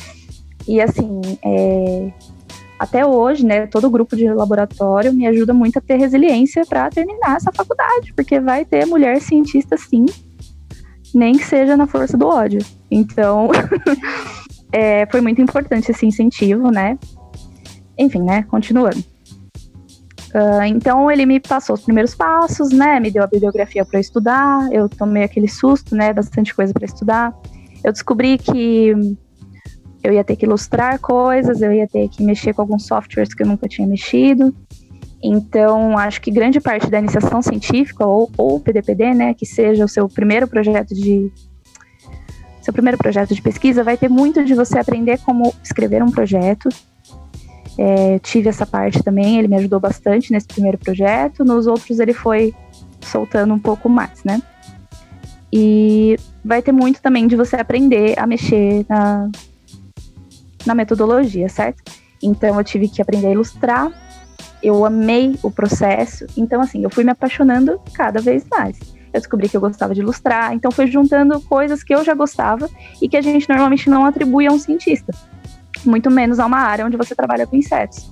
e 0.66 0.80
assim, 0.80 1.20
é, 1.44 2.12
até 2.78 3.04
hoje, 3.04 3.44
né? 3.44 3.66
Todo 3.66 3.86
o 3.86 3.90
grupo 3.90 4.16
de 4.16 4.26
laboratório 4.32 5.12
me 5.12 5.26
ajuda 5.26 5.52
muito 5.52 5.78
a 5.78 5.82
ter 5.82 5.96
resiliência 5.96 6.64
para 6.64 6.88
terminar 6.88 7.36
essa 7.36 7.52
faculdade, 7.52 8.12
porque 8.14 8.40
vai 8.40 8.64
ter 8.64 8.86
mulher 8.86 9.20
cientista 9.20 9.76
sim, 9.76 10.06
nem 11.14 11.36
que 11.36 11.44
seja 11.44 11.76
na 11.76 11.86
força 11.86 12.16
do 12.16 12.26
ódio. 12.26 12.64
Então, 12.90 13.50
é, 14.72 15.06
foi 15.06 15.20
muito 15.20 15.42
importante 15.42 15.90
esse 15.90 16.06
incentivo, 16.06 16.70
né? 16.70 16.98
Enfim, 17.98 18.22
né? 18.22 18.44
Continuando. 18.44 19.09
Uh, 20.34 20.62
então 20.64 21.10
ele 21.10 21.26
me 21.26 21.40
passou 21.40 21.74
os 21.74 21.82
primeiros 21.82 22.14
passos, 22.14 22.70
né? 22.70 23.00
Me 23.00 23.10
deu 23.10 23.22
a 23.22 23.26
bibliografia 23.26 23.84
para 23.84 23.98
estudar. 23.98 24.72
Eu 24.72 24.88
tomei 24.88 25.24
aquele 25.24 25.48
susto, 25.48 25.96
né? 25.96 26.12
Bastante 26.12 26.54
coisa 26.54 26.72
para 26.72 26.84
estudar. 26.84 27.34
Eu 27.82 27.92
descobri 27.92 28.38
que 28.38 28.92
eu 30.02 30.12
ia 30.12 30.24
ter 30.24 30.36
que 30.36 30.46
ilustrar 30.46 30.98
coisas, 30.98 31.60
eu 31.60 31.72
ia 31.72 31.86
ter 31.86 32.08
que 32.08 32.22
mexer 32.22 32.54
com 32.54 32.62
alguns 32.62 32.86
softwares 32.86 33.34
que 33.34 33.42
eu 33.42 33.46
nunca 33.46 33.68
tinha 33.68 33.86
mexido. 33.86 34.54
Então, 35.22 35.98
acho 35.98 36.20
que 36.20 36.30
grande 36.30 36.60
parte 36.60 36.88
da 36.88 36.98
iniciação 36.98 37.42
científica, 37.42 38.06
ou, 38.06 38.30
ou 38.38 38.58
PDPD, 38.58 39.14
né, 39.14 39.34
que 39.34 39.44
seja 39.44 39.84
o 39.84 39.88
seu 39.88 40.08
primeiro 40.08 40.48
projeto 40.48 40.94
de 40.94 41.30
seu 42.62 42.72
primeiro 42.72 42.98
projeto 42.98 43.34
de 43.34 43.40
pesquisa, 43.40 43.82
vai 43.82 43.96
ter 43.96 44.08
muito 44.08 44.44
de 44.44 44.54
você 44.54 44.78
aprender 44.78 45.18
como 45.24 45.54
escrever 45.62 46.02
um 46.02 46.10
projeto. 46.10 46.68
É, 47.78 48.18
tive 48.18 48.48
essa 48.48 48.66
parte 48.66 49.02
também, 49.02 49.38
ele 49.38 49.48
me 49.48 49.56
ajudou 49.56 49.80
bastante 49.80 50.32
nesse 50.32 50.46
primeiro 50.46 50.78
projeto. 50.78 51.44
Nos 51.44 51.66
outros, 51.66 51.98
ele 51.98 52.12
foi 52.12 52.54
soltando 53.00 53.54
um 53.54 53.58
pouco 53.58 53.88
mais, 53.88 54.22
né? 54.24 54.42
E 55.52 56.16
vai 56.44 56.62
ter 56.62 56.72
muito 56.72 57.00
também 57.00 57.26
de 57.26 57.36
você 57.36 57.56
aprender 57.56 58.18
a 58.18 58.26
mexer 58.26 58.84
na, 58.88 59.28
na 60.66 60.74
metodologia, 60.74 61.48
certo? 61.48 61.82
Então, 62.22 62.56
eu 62.58 62.64
tive 62.64 62.88
que 62.88 63.00
aprender 63.00 63.28
a 63.28 63.32
ilustrar. 63.32 63.90
Eu 64.62 64.84
amei 64.84 65.38
o 65.42 65.50
processo. 65.50 66.26
Então, 66.36 66.60
assim, 66.60 66.84
eu 66.84 66.90
fui 66.90 67.02
me 67.02 67.10
apaixonando 67.10 67.80
cada 67.94 68.20
vez 68.20 68.44
mais 68.50 68.78
eu 69.12 69.20
descobri 69.20 69.48
que 69.48 69.56
eu 69.56 69.60
gostava 69.60 69.94
de 69.94 70.00
ilustrar, 70.00 70.52
então 70.54 70.70
foi 70.70 70.86
juntando 70.86 71.40
coisas 71.40 71.82
que 71.82 71.94
eu 71.94 72.04
já 72.04 72.14
gostava 72.14 72.68
e 73.00 73.08
que 73.08 73.16
a 73.16 73.20
gente 73.20 73.48
normalmente 73.48 73.90
não 73.90 74.04
atribui 74.04 74.46
a 74.46 74.52
um 74.52 74.58
cientista, 74.58 75.12
muito 75.84 76.10
menos 76.10 76.38
a 76.38 76.46
uma 76.46 76.58
área 76.58 76.84
onde 76.86 76.96
você 76.96 77.14
trabalha 77.14 77.46
com 77.46 77.56
insetos. 77.56 78.10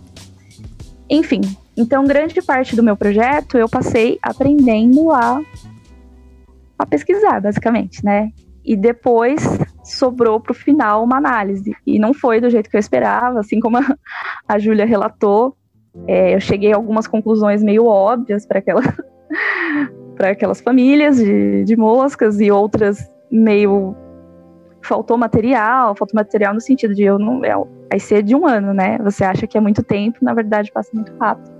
Enfim, 1.08 1.40
então 1.76 2.04
grande 2.04 2.42
parte 2.42 2.76
do 2.76 2.82
meu 2.82 2.96
projeto 2.96 3.56
eu 3.56 3.68
passei 3.68 4.18
aprendendo 4.22 5.10
a, 5.10 5.40
a 6.78 6.86
pesquisar, 6.86 7.40
basicamente, 7.40 8.04
né? 8.04 8.30
E 8.64 8.76
depois 8.76 9.42
sobrou 9.84 10.38
para 10.38 10.52
o 10.52 10.54
final 10.54 11.02
uma 11.02 11.16
análise. 11.16 11.74
E 11.86 11.98
não 11.98 12.12
foi 12.12 12.40
do 12.40 12.50
jeito 12.50 12.68
que 12.68 12.76
eu 12.76 12.80
esperava, 12.80 13.40
assim 13.40 13.58
como 13.60 13.78
a, 13.78 13.96
a 14.46 14.58
Júlia 14.58 14.84
relatou. 14.84 15.56
É, 16.06 16.34
eu 16.34 16.40
cheguei 16.40 16.72
a 16.72 16.76
algumas 16.76 17.06
conclusões 17.06 17.62
meio 17.62 17.86
óbvias 17.86 18.46
para 18.46 18.58
aquela 18.58 18.82
aquelas 20.20 20.60
famílias 20.60 21.16
de, 21.16 21.64
de 21.64 21.76
moscas 21.76 22.40
e 22.40 22.50
outras 22.50 23.08
meio 23.30 23.96
faltou 24.88 25.18
material, 25.18 25.94
faltou 25.94 26.16
material 26.16 26.54
no 26.54 26.60
sentido 26.60 26.94
de 26.94 27.02
eu 27.02 27.18
não 27.18 27.44
é, 27.44 27.54
vai 27.90 28.00
ser 28.00 28.22
de 28.22 28.34
um 28.34 28.46
ano, 28.46 28.72
né? 28.72 28.98
Você 29.04 29.22
acha 29.22 29.46
que 29.46 29.58
é 29.58 29.60
muito 29.60 29.82
tempo, 29.82 30.18
na 30.22 30.32
verdade 30.32 30.72
passa 30.72 30.90
muito 30.94 31.14
rápido. 31.18 31.50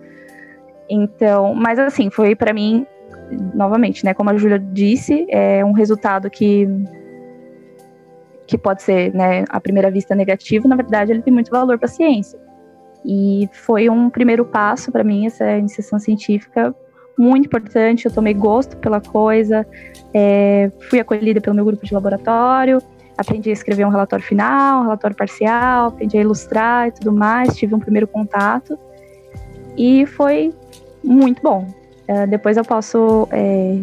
Então, 0.89 1.55
mas 1.55 1.79
assim, 1.79 2.11
foi 2.11 2.35
para 2.35 2.53
mim 2.53 2.87
novamente, 3.55 4.05
né, 4.07 4.15
como 4.15 4.31
a 4.31 4.37
Júlia 4.37 4.59
disse, 4.59 5.27
é 5.29 5.63
um 5.63 5.73
resultado 5.73 6.31
que 6.31 6.67
que 8.47 8.57
pode 8.57 8.83
ser, 8.83 9.13
né, 9.13 9.45
à 9.51 9.61
primeira 9.61 9.91
vista 9.91 10.15
negativo, 10.15 10.67
na 10.67 10.75
verdade 10.75 11.13
ele 11.13 11.21
tem 11.21 11.33
muito 11.33 11.51
valor 11.51 11.77
para 11.77 11.85
a 11.85 11.91
ciência. 11.91 12.41
E 13.05 13.47
foi 13.53 13.91
um 13.91 14.09
primeiro 14.09 14.43
passo 14.47 14.91
para 14.91 15.05
mim 15.05 15.27
essa 15.27 15.59
iniciação 15.59 15.99
científica 15.99 16.75
muito 17.19 17.47
importante, 17.47 18.07
eu 18.07 18.13
tomei 18.13 18.33
gosto 18.33 18.77
pela 18.79 19.01
coisa, 19.01 19.67
é, 20.15 20.71
fui 20.89 21.01
acolhida 21.01 21.41
pelo 21.41 21.57
meu 21.57 21.65
grupo 21.65 21.85
de 21.85 21.93
laboratório, 21.93 22.79
aprendi 23.19 23.51
a 23.51 23.53
escrever 23.53 23.85
um 23.85 23.91
relatório 23.91 24.25
final, 24.25 24.81
um 24.81 24.83
relatório 24.85 25.17
parcial, 25.17 25.89
aprendi 25.89 26.17
a 26.17 26.21
ilustrar 26.21 26.89
e 26.89 26.93
tudo 26.93 27.13
mais, 27.13 27.57
tive 27.57 27.75
um 27.75 27.81
primeiro 27.81 28.07
contato 28.07 28.79
e 29.77 30.07
foi 30.07 30.55
muito 31.05 31.43
bom. 31.43 31.67
É, 32.07 32.27
depois 32.27 32.57
eu 32.57 32.65
posso 32.65 33.29
é, 33.33 33.79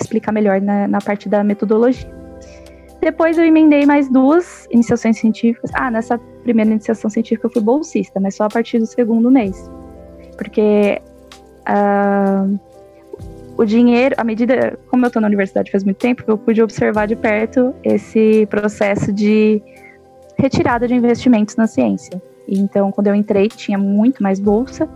explicar 0.00 0.30
melhor 0.30 0.60
na, 0.60 0.86
na 0.86 1.00
parte 1.00 1.28
da 1.28 1.42
metodologia. 1.42 2.16
Depois 3.00 3.38
eu 3.38 3.44
emendei 3.44 3.86
mais 3.86 4.08
duas 4.08 4.66
iniciações 4.70 5.18
científicas. 5.18 5.70
Ah, 5.74 5.90
nessa 5.90 6.18
primeira 6.42 6.70
iniciação 6.70 7.08
científica 7.08 7.46
eu 7.46 7.50
fui 7.50 7.62
bolsista, 7.62 8.20
mas 8.20 8.36
só 8.36 8.44
a 8.44 8.48
partir 8.48 8.78
do 8.78 8.86
segundo 8.86 9.30
mês. 9.30 9.70
Porque 10.36 11.00
Uh, 11.68 12.58
o 13.58 13.64
dinheiro, 13.64 14.14
à 14.16 14.22
medida, 14.22 14.78
como 14.88 15.04
eu 15.04 15.08
estou 15.08 15.20
na 15.20 15.26
universidade 15.26 15.72
faz 15.72 15.82
muito 15.82 15.96
tempo, 15.96 16.22
eu 16.28 16.38
pude 16.38 16.62
observar 16.62 17.08
de 17.08 17.16
perto 17.16 17.74
esse 17.82 18.46
processo 18.46 19.12
de 19.12 19.60
retirada 20.38 20.86
de 20.86 20.94
investimentos 20.94 21.56
na 21.56 21.66
ciência. 21.66 22.22
Então, 22.46 22.92
quando 22.92 23.08
eu 23.08 23.16
entrei, 23.16 23.48
tinha 23.48 23.76
muito 23.76 24.22
mais 24.22 24.38
bolsa 24.38 24.88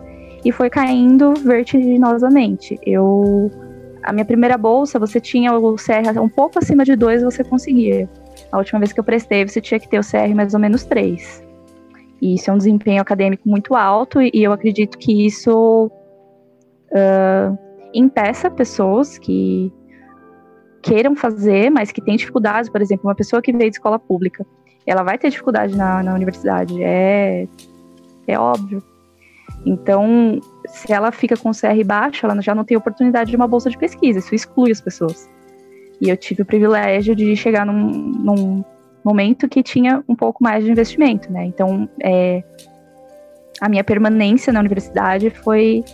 e 0.45 0.53
foi 0.53 0.71
caindo 0.71 1.35
vertiginosamente. 1.35 2.79
Eu, 2.87 3.51
a 4.01 4.13
minha 4.13 4.25
primeira 4.25 4.57
bolsa, 4.57 4.97
você 4.97 5.21
tinha 5.21 5.53
o 5.53 5.75
CR 5.75 6.21
um 6.23 6.29
pouco 6.29 6.61
acima 6.61 6.85
de 6.85 6.95
dois, 6.95 7.21
você 7.21 7.43
conseguia. 7.43 8.09
A 8.53 8.59
última 8.59 8.79
vez 8.79 8.93
que 8.93 9.01
eu 9.01 9.05
prestei, 9.05 9.45
você 9.45 9.61
tinha 9.61 9.81
que 9.81 9.89
ter 9.89 9.99
o 9.99 10.03
CR 10.03 10.33
mais 10.37 10.55
ou 10.55 10.61
menos 10.61 10.85
três. 10.85 11.43
E 12.21 12.37
isso 12.37 12.49
é 12.49 12.55
um 12.55 12.59
desempenho 12.59 13.03
acadêmico 13.03 13.49
muito 13.49 13.75
alto 13.75 14.23
e 14.23 14.31
eu 14.35 14.53
acredito 14.53 14.97
que 14.99 15.27
isso 15.27 15.91
uh, 16.93 17.59
impeça 17.95 18.51
pessoas 18.51 19.19
que 19.19 19.73
queiram 20.83 21.15
fazer, 21.15 21.71
mas 21.71 21.93
que 21.93 22.03
têm 22.03 22.17
dificuldades, 22.17 22.69
por 22.69 22.83
exemplo, 22.83 23.09
uma 23.09 23.15
pessoa 23.15 23.41
que 23.41 23.53
veio 23.53 23.71
de 23.71 23.77
escola 23.77 23.99
pública, 23.99 24.45
ela 24.87 25.03
vai 25.03 25.17
ter 25.17 25.31
dificuldade 25.31 25.77
na, 25.77 26.03
na 26.03 26.15
universidade, 26.15 26.83
é, 26.83 27.47
é 28.27 28.39
óbvio. 28.39 28.83
Então, 29.65 30.41
se 30.67 30.93
ela 30.93 31.13
fica 31.13 31.37
com 31.37 31.53
CR 31.53 31.85
baixo, 31.87 32.27
ela 32.27 32.41
já 32.43 32.55
não 32.55 32.65
tem 32.65 32.77
oportunidade 32.77 33.31
de 33.31 33.37
uma 33.37 33.47
bolsa 33.47 33.71
de 33.71 33.79
pesquisa, 33.79 34.19
isso 34.19 34.35
exclui 34.35 34.73
as 34.73 34.81
pessoas. 34.81 35.31
E 36.01 36.09
eu 36.09 36.17
tive 36.17 36.43
o 36.43 36.47
privilégio 36.47 37.15
de 37.15 37.37
chegar 37.37 37.65
num, 37.65 37.73
num 37.73 38.65
momento 39.05 39.49
que 39.49 39.63
tinha 39.63 40.03
um 40.09 40.17
pouco 40.17 40.43
mais 40.43 40.65
de 40.65 40.71
investimento, 40.71 41.31
né? 41.31 41.45
Então, 41.45 41.89
é, 42.03 42.43
a 43.61 43.69
minha 43.69 43.85
permanência 43.85 44.53
na 44.53 44.59
universidade 44.59 45.31
foi 45.31 45.85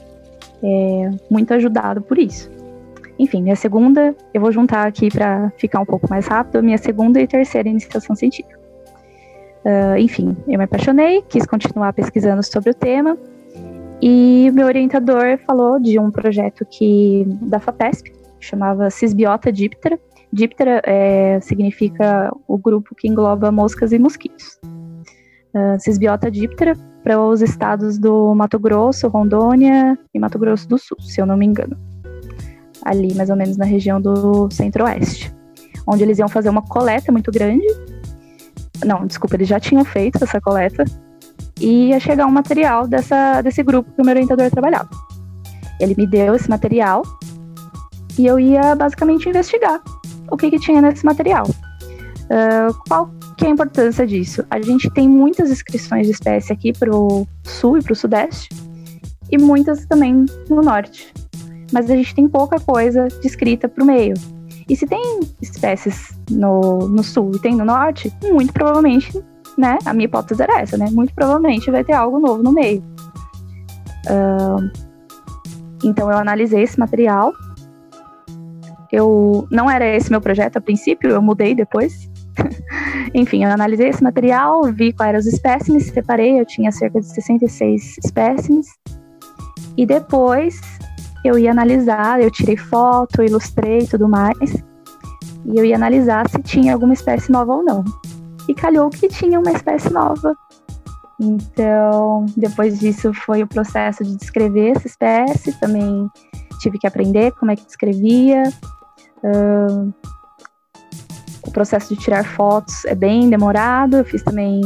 é, 0.63 1.11
muito 1.31 1.53
ajudado 1.55 2.01
por 2.01 2.19
isso. 2.19 2.51
Enfim, 3.19 3.43
minha 3.43 3.57
segunda, 3.57 4.15
eu 4.33 4.41
vou 4.41 4.53
juntar 4.53 4.87
aqui 4.87 5.09
para 5.09 5.51
ficar 5.57 5.81
um 5.81 5.85
pouco 5.85 6.09
mais 6.09 6.27
rápido, 6.27 6.63
minha 6.63 6.79
segunda 6.79 7.21
e 7.21 7.27
terceira 7.27 7.69
iniciação 7.69 8.15
científica. 8.15 8.57
Uh, 9.65 9.99
enfim, 9.99 10.37
eu 10.47 10.57
me 10.57 10.65
apaixonei, 10.65 11.23
quis 11.29 11.45
continuar 11.45 11.93
pesquisando 11.93 12.43
sobre 12.45 12.71
o 12.71 12.75
tema, 12.75 13.19
e 14.01 14.51
meu 14.53 14.67
orientador 14.67 15.39
falou 15.45 15.81
de 15.81 15.99
um 15.99 16.11
projeto 16.11 16.65
que 16.65 17.25
da 17.43 17.59
FAPESP, 17.59 18.13
chamava 18.39 18.89
Cisbiota 18.91 19.51
Diptera. 19.51 19.99
Diptera 20.33 20.81
é, 20.85 21.41
significa 21.41 22.33
o 22.47 22.57
grupo 22.57 22.95
que 22.95 23.09
engloba 23.09 23.51
moscas 23.51 23.93
e 23.93 23.99
mosquitos. 23.99 24.61
Uh, 25.55 25.81
Cisbiota 25.81 26.31
Diptera 26.31 26.77
para 27.03 27.21
os 27.21 27.41
estados 27.41 27.99
do 27.99 28.35
Mato 28.35 28.59
Grosso, 28.59 29.09
Rondônia 29.09 29.99
e 30.13 30.19
Mato 30.19 30.39
Grosso 30.39 30.69
do 30.69 30.79
Sul, 30.79 30.99
se 31.01 31.21
eu 31.21 31.27
não 31.27 31.37
me 31.37 31.47
engano. 31.47 31.77
Ali, 32.85 33.15
mais 33.15 33.31
ou 33.31 33.37
menos 33.37 33.57
na 33.57 33.65
região 33.65 34.01
do 34.01 34.51
Centro-Oeste. 34.51 35.35
Onde 35.87 36.03
eles 36.03 36.19
iam 36.19 36.29
fazer 36.29 36.49
uma 36.51 36.63
coleta 36.63 37.11
muito 37.11 37.33
grande. 37.33 37.67
Não, 38.85 39.07
desculpa, 39.07 39.37
eles 39.37 39.49
já 39.49 39.59
tinham 39.59 39.85
feito 39.85 40.23
essa 40.23 40.41
coleta. 40.41 40.85
E 41.61 41.89
ia 41.89 41.99
chegar 41.99 42.27
um 42.27 42.31
material 42.31 42.87
dessa, 42.87 43.41
desse 43.43 43.63
grupo 43.63 43.91
que 43.93 44.03
o 44.03 44.05
meu 44.05 44.15
orientador 44.15 44.51
trabalhava. 44.51 44.91
Ele 45.81 45.95
me 45.97 46.07
deu 46.07 46.35
esse 46.35 46.49
material 46.49 47.03
e 48.19 48.27
eu 48.27 48.39
ia 48.39 48.75
basicamente 48.75 49.29
investigar 49.29 49.81
o 50.31 50.37
que, 50.37 50.51
que 50.51 50.59
tinha 50.59 50.83
nesse 50.83 51.05
material. 51.05 51.47
Uh, 52.29 52.75
qual 52.87 53.11
que 53.37 53.47
é 53.47 53.49
a 53.49 53.53
importância 53.53 54.07
disso? 54.07 54.45
A 54.51 54.61
gente 54.61 54.91
tem 54.91 55.09
muitas 55.09 55.51
inscrições 55.51 56.07
de 56.07 56.13
espécie 56.13 56.53
aqui 56.53 56.73
para 56.73 56.95
o 56.95 57.27
sul 57.43 57.79
e 57.79 57.83
para 57.83 57.93
o 57.93 57.97
sudeste, 57.97 58.49
e 59.31 59.39
muitas 59.39 59.87
também 59.87 60.27
no 60.49 60.61
norte. 60.61 61.13
Mas 61.73 61.91
a 61.91 61.97
gente 61.97 62.15
tem 62.15 62.29
pouca 62.29 62.61
coisa 62.61 63.09
descrita 63.23 63.69
para 63.69 63.83
o 63.83 63.87
meio. 63.87 64.15
E 64.69 64.77
se 64.77 64.87
tem 64.87 65.21
espécies 65.41 66.19
no, 66.31 66.89
no 66.89 67.03
sul 67.03 67.33
e 67.35 67.39
tem 67.39 67.57
no 67.57 67.65
norte, 67.65 68.13
muito 68.31 68.53
provavelmente, 68.53 69.23
né? 69.57 69.79
A 69.87 69.95
minha 69.95 70.05
hipótese 70.05 70.43
era 70.43 70.61
essa, 70.61 70.77
né? 70.77 70.89
Muito 70.91 71.15
provavelmente 71.15 71.71
vai 71.71 71.83
ter 71.83 71.95
algo 71.95 72.19
novo 72.19 72.43
no 72.43 72.53
meio. 72.53 72.83
Uh, 74.07 74.71
então 75.83 76.11
eu 76.11 76.19
analisei 76.19 76.63
esse 76.63 76.79
material. 76.79 77.33
Eu 78.93 79.47
não 79.51 79.71
era 79.71 79.87
esse 79.87 80.11
meu 80.11 80.21
projeto 80.21 80.57
a 80.57 80.61
princípio, 80.61 81.11
eu 81.11 81.23
mudei 81.23 81.55
depois. 81.55 82.08
Enfim, 83.15 83.45
eu 83.45 83.51
analisei 83.51 83.89
esse 83.89 84.03
material, 84.03 84.63
vi 84.73 84.93
quais 84.93 85.11
eram 85.11 85.19
os 85.19 85.27
espécimes, 85.27 85.87
separei, 85.87 86.41
eu 86.41 86.47
tinha 86.47 86.71
cerca 86.71 87.01
de 87.01 87.07
66 87.07 87.99
espécimes. 88.05 88.67
E 89.77 89.87
depois 89.87 90.61
eu 91.25 91.39
ia 91.39 91.51
analisar, 91.51 92.21
eu 92.21 92.31
tirei 92.31 92.57
foto, 92.57 93.23
ilustrei 93.23 93.81
e 93.81 93.87
tudo 93.87 94.09
mais. 94.09 94.55
E 95.45 95.59
eu 95.59 95.65
ia 95.65 95.77
analisar 95.77 96.29
se 96.29 96.43
tinha 96.43 96.75
alguma 96.75 96.93
espécie 96.93 97.31
nova 97.31 97.55
ou 97.55 97.65
não. 97.65 97.85
E 98.49 98.55
calhou 98.55 98.91
que 98.91 99.09
tinha 99.09 99.39
uma 99.39 99.53
espécie 99.53 99.93
nova. 99.93 100.35
Então, 101.21 102.27
depois 102.37 102.79
disso 102.79 103.13
foi 103.13 103.43
o 103.43 103.47
processo 103.47 104.05
de 104.05 104.17
descrever 104.17 104.77
essa 104.77 104.87
espécie. 104.87 105.53
Também 105.59 106.09
tive 106.61 106.79
que 106.79 106.87
aprender 106.87 107.33
como 107.33 107.51
é 107.51 107.57
que 107.57 107.65
descrevia. 107.65 108.43
Uh, 109.23 109.93
o 111.49 111.51
processo 111.51 111.95
de 111.95 112.01
tirar 112.01 112.25
fotos 112.25 112.85
é 112.85 112.95
bem 112.95 113.29
demorado. 113.29 113.97
Eu 113.97 114.05
fiz 114.05 114.23
também 114.23 114.61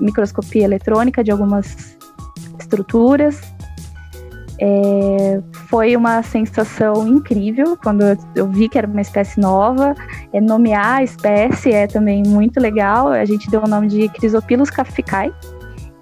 microscopia 0.00 0.64
eletrônica 0.64 1.24
de 1.24 1.30
algumas 1.30 1.96
estruturas. 2.58 3.40
É, 4.60 5.42
foi 5.68 5.96
uma 5.96 6.22
sensação 6.22 7.08
incrível 7.08 7.76
quando 7.76 8.02
eu, 8.36 8.46
vi 8.48 8.68
que 8.68 8.78
era 8.78 8.86
uma 8.86 9.00
espécie 9.00 9.40
nova. 9.40 9.94
É, 10.32 10.40
nomear 10.40 10.98
a 10.98 11.02
espécie 11.02 11.72
é 11.72 11.86
também 11.86 12.22
muito 12.26 12.60
legal. 12.60 13.08
A 13.08 13.24
gente 13.24 13.50
deu 13.50 13.62
o 13.64 13.68
nome 13.68 13.88
de 13.88 14.08
Chrysopilus 14.10 14.70
kafkai, 14.70 15.32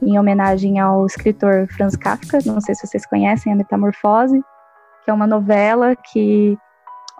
em 0.02 0.18
homenagem 0.18 0.80
ao 0.80 1.06
escritor 1.06 1.68
Franz 1.68 1.96
Kafka. 1.96 2.38
Não 2.44 2.60
sei 2.60 2.74
se 2.74 2.86
vocês 2.86 3.06
conhecem 3.06 3.52
a 3.52 3.56
Metamorfose, 3.56 4.42
que 5.04 5.10
é 5.10 5.14
uma 5.14 5.28
novela 5.28 5.94
que 5.94 6.58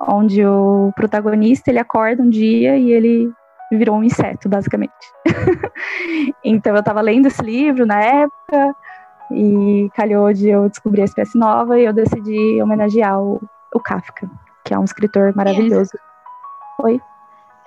onde 0.08 0.44
o 0.44 0.92
protagonista 0.96 1.70
ele 1.70 1.78
acorda 1.78 2.22
um 2.22 2.28
dia 2.28 2.76
e 2.76 2.90
ele 2.92 3.32
virou 3.70 3.96
um 3.96 4.04
inseto, 4.04 4.48
basicamente. 4.48 4.92
então 6.44 6.74
eu 6.74 6.80
estava 6.80 7.00
lendo 7.00 7.26
esse 7.26 7.42
livro 7.42 7.86
na 7.86 8.02
época 8.02 8.76
e 9.30 9.90
calhou 9.94 10.32
de 10.32 10.48
eu 10.48 10.68
descobrir 10.68 11.02
a 11.02 11.06
espécie 11.06 11.38
nova 11.38 11.78
e 11.78 11.84
eu 11.84 11.92
decidi 11.92 12.60
homenagear 12.60 13.20
o, 13.20 13.40
o 13.74 13.80
Kafka, 13.80 14.28
que 14.64 14.74
é 14.74 14.78
um 14.78 14.84
escritor 14.84 15.34
maravilhoso. 15.34 15.92
Oi? 16.80 17.00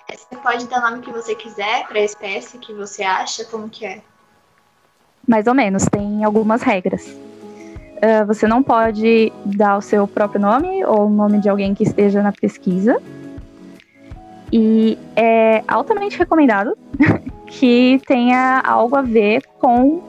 Você 0.08 0.36
pode 0.36 0.68
dar 0.68 0.80
o 0.80 0.92
nome 0.92 1.01
que 1.01 1.12
você 1.12 1.34
quiser 1.34 1.88
para 1.88 1.98
a 1.98 2.04
espécie 2.04 2.60
que 2.60 2.74
você 2.74 3.01
acha, 3.01 3.44
como 3.46 3.68
que 3.70 3.86
é? 3.86 4.01
Mais 5.27 5.48
ou 5.48 5.56
menos, 5.56 5.86
tem 5.86 6.24
algumas 6.24 6.62
regras. 6.62 7.08
Uh, 7.95 8.25
você 8.25 8.47
não 8.47 8.61
pode 8.61 9.31
dar 9.45 9.77
o 9.77 9.81
seu 9.81 10.07
próprio 10.07 10.41
nome 10.41 10.83
ou 10.85 11.07
o 11.07 11.09
nome 11.09 11.39
de 11.39 11.49
alguém 11.49 11.73
que 11.73 11.83
esteja 11.83 12.21
na 12.21 12.31
pesquisa. 12.31 13.01
E 14.51 14.97
é 15.15 15.63
altamente 15.67 16.17
recomendado 16.17 16.77
que 17.47 18.01
tenha 18.05 18.61
algo 18.65 18.95
a 18.95 19.01
ver 19.01 19.43
com 19.59 20.03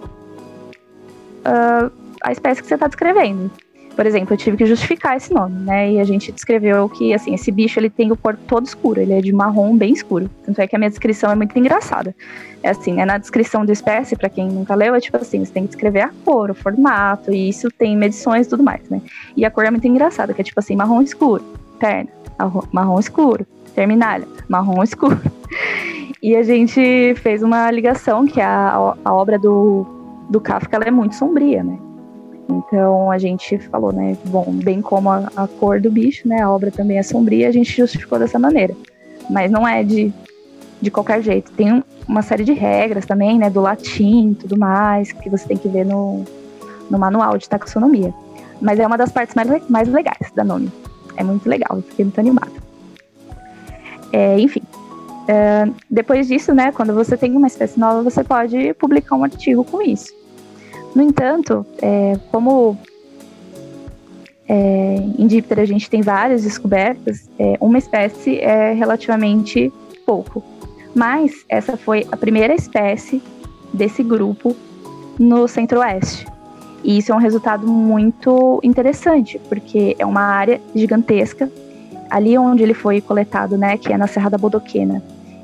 uh, 1.46 1.90
a 2.22 2.32
espécie 2.32 2.60
que 2.60 2.68
você 2.68 2.74
está 2.74 2.86
descrevendo. 2.86 3.50
Por 3.96 4.04
exemplo, 4.04 4.34
eu 4.34 4.36
tive 4.36 4.58
que 4.58 4.66
justificar 4.66 5.16
esse 5.16 5.32
nome, 5.32 5.58
né? 5.64 5.92
E 5.92 5.98
a 5.98 6.04
gente 6.04 6.30
descreveu 6.30 6.86
que, 6.86 7.14
assim, 7.14 7.32
esse 7.32 7.50
bicho 7.50 7.80
ele 7.80 7.88
tem 7.88 8.12
o 8.12 8.16
corpo 8.16 8.42
todo 8.46 8.66
escuro, 8.66 9.00
ele 9.00 9.14
é 9.14 9.22
de 9.22 9.32
marrom 9.32 9.74
bem 9.74 9.94
escuro. 9.94 10.28
Tanto 10.44 10.60
é 10.60 10.66
que 10.66 10.76
a 10.76 10.78
minha 10.78 10.90
descrição 10.90 11.30
é 11.30 11.34
muito 11.34 11.58
engraçada. 11.58 12.14
É 12.62 12.68
assim, 12.68 12.92
né? 12.92 13.06
Na 13.06 13.16
descrição 13.16 13.64
da 13.64 13.72
espécie, 13.72 14.14
para 14.14 14.28
quem 14.28 14.48
nunca 14.48 14.74
leu, 14.74 14.94
é 14.94 15.00
tipo 15.00 15.16
assim, 15.16 15.42
você 15.42 15.50
tem 15.50 15.62
que 15.62 15.70
descrever 15.70 16.02
a 16.02 16.10
cor, 16.26 16.50
o 16.50 16.54
formato, 16.54 17.32
e 17.32 17.48
isso 17.48 17.70
tem 17.70 17.96
medições 17.96 18.46
e 18.46 18.50
tudo 18.50 18.62
mais, 18.62 18.86
né? 18.90 19.00
E 19.34 19.46
a 19.46 19.50
cor 19.50 19.64
é 19.64 19.70
muito 19.70 19.86
engraçada, 19.88 20.34
que 20.34 20.42
é 20.42 20.44
tipo 20.44 20.60
assim, 20.60 20.76
marrom 20.76 21.00
escuro, 21.00 21.42
perna, 21.80 22.10
marrom 22.70 23.00
escuro, 23.00 23.46
terminalha, 23.74 24.28
marrom 24.46 24.82
escuro. 24.82 25.18
E 26.22 26.34
a 26.34 26.42
gente 26.42 27.14
fez 27.16 27.40
uma 27.42 27.70
ligação 27.70 28.26
que 28.26 28.40
a, 28.40 28.94
a 29.04 29.14
obra 29.14 29.38
do, 29.38 29.86
do 30.28 30.40
Kafka 30.40 30.78
é 30.78 30.90
muito 30.90 31.14
sombria, 31.14 31.62
né? 31.62 31.78
Então 32.48 33.10
a 33.10 33.18
gente 33.18 33.58
falou, 33.58 33.92
né? 33.92 34.16
Bom, 34.26 34.46
bem 34.52 34.80
como 34.80 35.10
a, 35.10 35.30
a, 35.36 35.48
cor 35.48 35.80
do 35.80 35.90
bicho, 35.90 36.28
né? 36.28 36.42
A 36.42 36.50
obra 36.50 36.70
também 36.70 36.98
é 36.98 37.02
sombria, 37.02 37.48
a 37.48 37.52
gente 37.52 37.76
justificou 37.76 38.18
dessa 38.18 38.38
maneira. 38.38 38.74
Mas 39.28 39.50
não 39.50 39.66
é 39.66 39.82
de, 39.82 40.12
de 40.80 40.90
qualquer 40.90 41.22
jeito. 41.22 41.50
Tem 41.52 41.82
uma 42.08 42.22
série 42.22 42.44
de 42.44 42.52
regras 42.52 43.04
também, 43.04 43.38
né? 43.38 43.50
Do 43.50 43.60
latim 43.60 44.30
e 44.30 44.34
tudo 44.34 44.56
mais, 44.56 45.12
que 45.12 45.28
você 45.28 45.46
tem 45.46 45.56
que 45.56 45.68
ver 45.68 45.84
no, 45.84 46.24
no 46.88 46.98
manual 46.98 47.36
de 47.36 47.48
taxonomia. 47.48 48.14
Mas 48.60 48.78
é 48.78 48.86
uma 48.86 48.96
das 48.96 49.10
partes 49.10 49.34
mais, 49.34 49.68
mais 49.68 49.88
legais 49.88 50.30
da 50.34 50.44
nome. 50.44 50.70
É 51.16 51.24
muito 51.24 51.48
legal, 51.48 51.76
eu 51.76 51.82
fiquei 51.82 52.04
muito 52.04 52.18
animada. 52.18 52.52
É, 54.12 54.38
enfim. 54.38 54.62
É, 55.28 55.68
depois 55.90 56.28
disso, 56.28 56.54
né? 56.54 56.70
Quando 56.70 56.94
você 56.94 57.16
tem 57.16 57.36
uma 57.36 57.48
espécie 57.48 57.78
nova, 57.78 58.02
você 58.02 58.22
pode 58.22 58.72
publicar 58.74 59.16
um 59.16 59.24
artigo 59.24 59.64
com 59.64 59.82
isso. 59.82 60.14
No 60.96 61.02
entanto, 61.02 61.66
é, 61.82 62.18
como 62.32 62.74
é, 64.48 64.96
em 65.18 65.26
Díptera 65.26 65.60
a 65.60 65.66
gente 65.66 65.90
tem 65.90 66.00
várias 66.00 66.42
descobertas, 66.42 67.28
é, 67.38 67.58
uma 67.60 67.76
espécie 67.76 68.38
é 68.38 68.72
relativamente 68.72 69.70
pouco. 70.06 70.42
Mas 70.94 71.44
essa 71.50 71.76
foi 71.76 72.06
a 72.10 72.16
primeira 72.16 72.54
espécie 72.54 73.22
desse 73.74 74.02
grupo 74.02 74.56
no 75.18 75.46
centro-oeste. 75.46 76.26
E 76.82 76.96
isso 76.96 77.12
é 77.12 77.14
um 77.14 77.18
resultado 77.18 77.66
muito 77.66 78.58
interessante, 78.62 79.38
porque 79.50 79.94
é 79.98 80.06
uma 80.06 80.22
área 80.22 80.62
gigantesca. 80.74 81.52
Ali 82.08 82.38
onde 82.38 82.62
ele 82.62 82.72
foi 82.72 83.02
coletado, 83.02 83.58
né, 83.58 83.76
que 83.76 83.92
é 83.92 83.98
na 83.98 84.06
Serra 84.06 84.30
da 84.30 84.38
Bodoquena, 84.38 85.02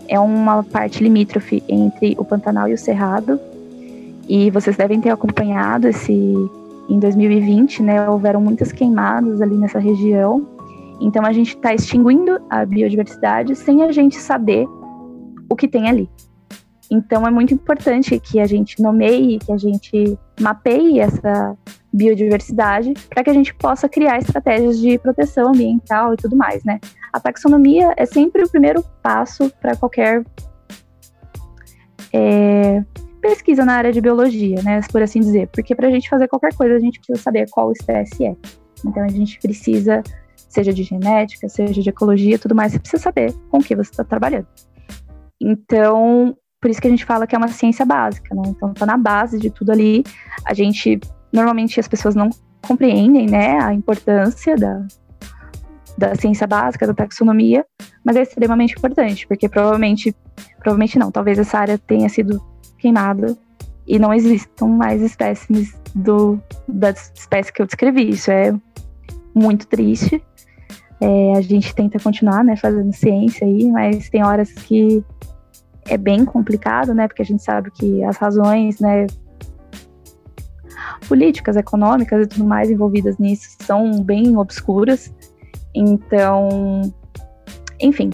é 0.09 0.19
uma 0.19 0.63
parte 0.63 1.05
limítrofe 1.05 1.63
entre 1.69 2.17
o 2.19 2.25
Pantanal 2.25 2.69
e 2.69 2.73
o 2.73 2.79
Cerrado, 2.79 3.39
e 4.29 4.51
vocês 4.51 4.77
devem 4.77 5.01
ter 5.01 5.11
acompanhado 5.11 5.89
esse 5.89 6.35
em 6.89 6.99
2020, 6.99 7.83
né? 7.83 8.09
Houveram 8.09 8.41
muitas 8.41 8.73
queimadas 8.73 9.41
ali 9.41 9.57
nessa 9.57 9.79
região. 9.79 10.47
Então 11.01 11.25
a 11.25 11.33
gente 11.33 11.55
está 11.57 11.75
extinguindo 11.75 12.41
a 12.49 12.65
biodiversidade 12.65 13.57
sem 13.57 13.83
a 13.83 13.91
gente 13.91 14.17
saber 14.17 14.67
o 15.49 15.57
que 15.57 15.69
tem 15.69 15.89
ali. 15.89 16.09
Então 16.91 17.27
é 17.27 17.31
muito 17.31 17.55
importante 17.55 18.19
que 18.21 18.39
a 18.39 18.47
gente 18.47 18.81
nomeie, 18.83 19.39
que 19.39 19.51
a 19.51 19.57
gente 19.57 20.19
mapeie 20.41 21.01
essa 21.01 21.57
biodiversidade 21.93 22.95
para 23.09 23.23
que 23.25 23.31
a 23.31 23.35
gente 23.35 23.55
possa 23.55 23.89
criar 23.89 24.19
estratégias 24.19 24.79
de 24.79 24.99
proteção 24.99 25.49
ambiental 25.49 26.15
e 26.15 26.17
tudo 26.17 26.37
mais, 26.37 26.63
né? 26.65 26.81
A 27.13 27.21
taxonomia 27.21 27.93
é 27.97 28.07
sempre 28.07 28.43
o 28.43 28.51
primeiro 28.51 28.85
passo 29.03 29.51
para 29.61 29.77
qualquer 29.77 30.25
é, 32.13 32.83
pesquisa 33.23 33.65
na 33.65 33.75
área 33.75 33.93
de 33.93 34.01
biologia, 34.01 34.61
né, 34.63 34.81
por 34.91 35.01
assim 35.01 35.21
dizer, 35.21 35.49
porque 35.49 35.75
para 35.75 35.87
a 35.87 35.91
gente 35.91 36.09
fazer 36.09 36.27
qualquer 36.29 36.53
coisa 36.55 36.75
a 36.75 36.81
gente 36.81 36.99
precisa 36.99 37.23
saber 37.23 37.49
qual 37.51 37.71
espécie 37.71 38.27
é. 38.27 38.37
Então 38.85 39.03
a 39.05 39.09
gente 39.09 39.39
precisa, 39.39 40.03
seja 40.37 40.73
de 40.73 40.83
genética, 40.83 41.49
seja 41.49 41.81
de 41.81 41.89
ecologia, 41.89 42.39
tudo 42.39 42.55
mais, 42.55 42.73
você 42.73 42.81
precisa 42.81 43.03
saber 43.03 43.33
com 43.49 43.59
o 43.59 43.63
que 43.63 43.77
você 43.77 43.93
está 43.93 44.03
trabalhando. 44.03 44.47
Então, 45.41 46.37
por 46.61 46.71
isso 46.71 46.81
que 46.81 46.89
a 46.89 46.91
gente 46.91 47.05
fala 47.05 47.27
que 47.27 47.35
é 47.35 47.39
uma 47.39 47.49
ciência 47.49 47.87
básica, 47.87 48.35
né? 48.35 48.43
Então 48.47 48.75
tá 48.75 48.85
na 48.85 48.97
base 48.97 49.39
de 49.39 49.51
tudo 49.51 49.71
ali. 49.73 50.05
A 50.45 50.53
gente 50.53 51.01
normalmente 51.33 51.81
as 51.81 51.89
pessoas 51.89 52.15
não 52.15 52.29
compreendem, 52.61 53.27
né, 53.27 53.59
a 53.61 53.73
importância 53.73 54.57
da, 54.57 54.85
da 55.97 56.15
ciência 56.15 56.47
básica, 56.47 56.87
da 56.87 56.95
taxonomia, 56.95 57.65
mas 58.05 58.17
é 58.17 58.23
extremamente 58.23 58.75
importante, 58.77 59.27
porque 59.27 59.49
provavelmente, 59.49 60.15
provavelmente 60.59 60.99
não, 60.99 61.11
talvez 61.11 61.39
essa 61.39 61.59
área 61.59 61.79
tenha 61.79 62.09
sido 62.09 62.41
queimada 62.83 63.37
e 63.87 63.99
não 63.99 64.13
existam 64.13 64.67
mais 64.67 65.01
espécimes 65.01 65.75
do, 65.95 66.41
da 66.69 66.91
espécie 66.91 67.53
que 67.53 67.63
eu 67.63 67.67
descrevi. 67.67 68.11
Isso 68.11 68.31
é 68.31 68.53
muito 69.35 69.67
triste. 69.67 70.23
É, 71.01 71.37
a 71.37 71.41
gente 71.41 71.75
tenta 71.75 71.99
continuar, 71.99 72.45
né, 72.45 72.57
fazendo 72.57 72.93
ciência 72.93 73.47
aí, 73.47 73.71
mas 73.71 74.09
tem 74.09 74.25
horas 74.25 74.53
que 74.53 75.05
é 75.87 75.97
bem 75.97 76.25
complicado, 76.25 76.95
né, 76.95 77.09
porque 77.09 77.23
a 77.23 77.25
gente 77.25 77.43
sabe 77.43 77.73
que 77.73 78.05
as 78.05 78.17
razões, 78.17 78.79
né, 78.79 79.07
políticas, 81.09 81.57
econômicas 81.57 82.25
e 82.25 82.29
tudo 82.29 82.45
mais 82.45 82.71
envolvidas 82.71 83.19
nisso 83.19 83.57
são 83.63 84.03
bem 84.03 84.37
obscuras. 84.37 85.13
Então, 85.75 86.83
enfim, 87.81 88.11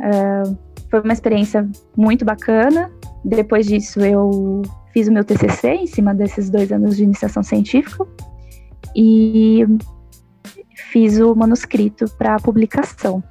é, 0.00 0.42
foi 0.90 1.00
uma 1.00 1.12
experiência 1.12 1.68
muito 1.96 2.24
bacana. 2.24 2.90
Depois 3.28 3.66
disso, 3.66 4.00
eu 4.00 4.62
fiz 4.92 5.06
o 5.06 5.12
meu 5.12 5.22
TCC 5.22 5.68
em 5.68 5.86
cima 5.86 6.14
desses 6.14 6.48
dois 6.48 6.72
anos 6.72 6.96
de 6.96 7.04
iniciação 7.04 7.42
científica 7.42 8.06
e 8.96 9.66
fiz 10.90 11.20
o 11.20 11.34
manuscrito 11.34 12.06
para 12.16 12.36
publicação. 12.38 13.22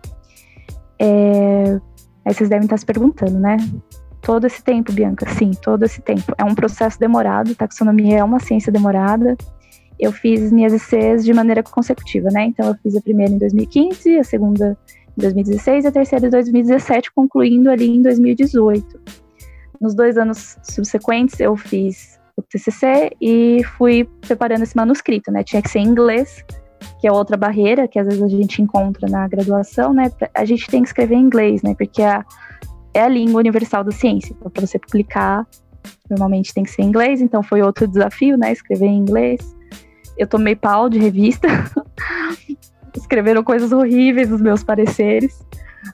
É, 0.99 1.79
aí 2.23 2.33
vocês 2.33 2.47
devem 2.47 2.65
estar 2.65 2.77
se 2.77 2.85
perguntando, 2.85 3.39
né? 3.39 3.57
Todo 4.21 4.45
esse 4.45 4.63
tempo, 4.63 4.91
Bianca? 4.91 5.27
Sim, 5.33 5.51
todo 5.63 5.83
esse 5.83 5.99
tempo. 6.01 6.31
É 6.37 6.43
um 6.43 6.53
processo 6.53 6.99
demorado, 6.99 7.55
taxonomia 7.55 8.19
é 8.19 8.23
uma 8.23 8.39
ciência 8.39 8.71
demorada. 8.71 9.35
Eu 9.99 10.11
fiz 10.11 10.51
minhas 10.51 10.73
ICs 10.73 11.25
de 11.25 11.33
maneira 11.33 11.63
consecutiva, 11.63 12.29
né? 12.29 12.45
Então, 12.45 12.67
eu 12.67 12.75
fiz 12.83 12.95
a 12.95 13.01
primeira 13.01 13.33
em 13.33 13.39
2015, 13.39 14.19
a 14.19 14.23
segunda 14.23 14.77
em 15.17 15.21
2016 15.21 15.85
e 15.85 15.87
a 15.87 15.91
terceira 15.91 16.27
em 16.27 16.29
2017, 16.29 17.11
concluindo 17.13 17.71
ali 17.71 17.89
em 17.89 18.01
2018. 18.03 19.26
Nos 19.79 19.95
dois 19.95 20.17
anos 20.17 20.57
subsequentes, 20.63 21.39
eu 21.39 21.55
fiz 21.55 22.19
o 22.35 22.41
TCC 22.41 23.11
e 23.21 23.63
fui 23.77 24.07
preparando 24.21 24.63
esse 24.63 24.75
manuscrito, 24.75 25.31
né? 25.31 25.43
Tinha 25.43 25.61
que 25.61 25.69
ser 25.69 25.79
em 25.79 25.87
inglês, 25.87 26.43
que 26.99 27.07
é 27.07 27.11
outra 27.11 27.35
barreira 27.35 27.87
que 27.87 27.99
às 27.99 28.07
vezes 28.07 28.21
a 28.21 28.27
gente 28.27 28.61
encontra 28.61 29.07
na 29.09 29.27
graduação, 29.27 29.93
né? 29.93 30.11
A 30.33 30.45
gente 30.45 30.67
tem 30.67 30.81
que 30.81 30.89
escrever 30.89 31.15
em 31.15 31.21
inglês, 31.21 31.61
né? 31.63 31.75
Porque 31.75 32.01
a, 32.01 32.23
é 32.93 33.01
a 33.01 33.07
língua 33.07 33.39
universal 33.39 33.83
da 33.83 33.91
ciência. 33.91 34.35
Então, 34.37 34.51
para 34.51 34.65
você 34.65 34.79
publicar, 34.79 35.45
normalmente 36.09 36.53
tem 36.53 36.63
que 36.63 36.71
ser 36.71 36.83
em 36.83 36.85
inglês. 36.85 37.21
Então, 37.21 37.41
foi 37.41 37.61
outro 37.61 37.87
desafio, 37.87 38.37
né? 38.37 38.51
Escrever 38.51 38.87
em 38.87 38.97
inglês. 38.97 39.55
Eu 40.17 40.27
tomei 40.27 40.55
pau 40.55 40.89
de 40.89 40.99
revista. 40.99 41.47
Escreveram 42.95 43.43
coisas 43.43 43.71
horríveis 43.71 44.29
nos 44.29 44.41
meus 44.41 44.63
pareceres. 44.63 45.39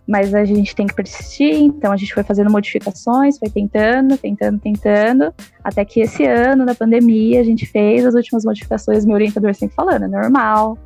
Mas 0.07 0.33
a 0.33 0.45
gente 0.45 0.75
tem 0.75 0.87
que 0.87 0.95
persistir, 0.95 1.55
então 1.55 1.91
a 1.91 1.97
gente 1.97 2.13
foi 2.13 2.23
fazendo 2.23 2.51
modificações, 2.51 3.37
foi 3.37 3.49
tentando, 3.49 4.17
tentando, 4.17 4.59
tentando, 4.59 5.33
até 5.63 5.83
que 5.85 6.01
esse 6.01 6.25
ano 6.25 6.65
da 6.65 6.75
pandemia 6.75 7.39
a 7.41 7.43
gente 7.43 7.65
fez 7.65 8.05
as 8.05 8.13
últimas 8.13 8.43
modificações, 8.43 9.05
meu 9.05 9.15
orientador 9.15 9.53
sempre 9.53 9.75
falando, 9.75 10.05
é 10.05 10.07
normal, 10.07 10.77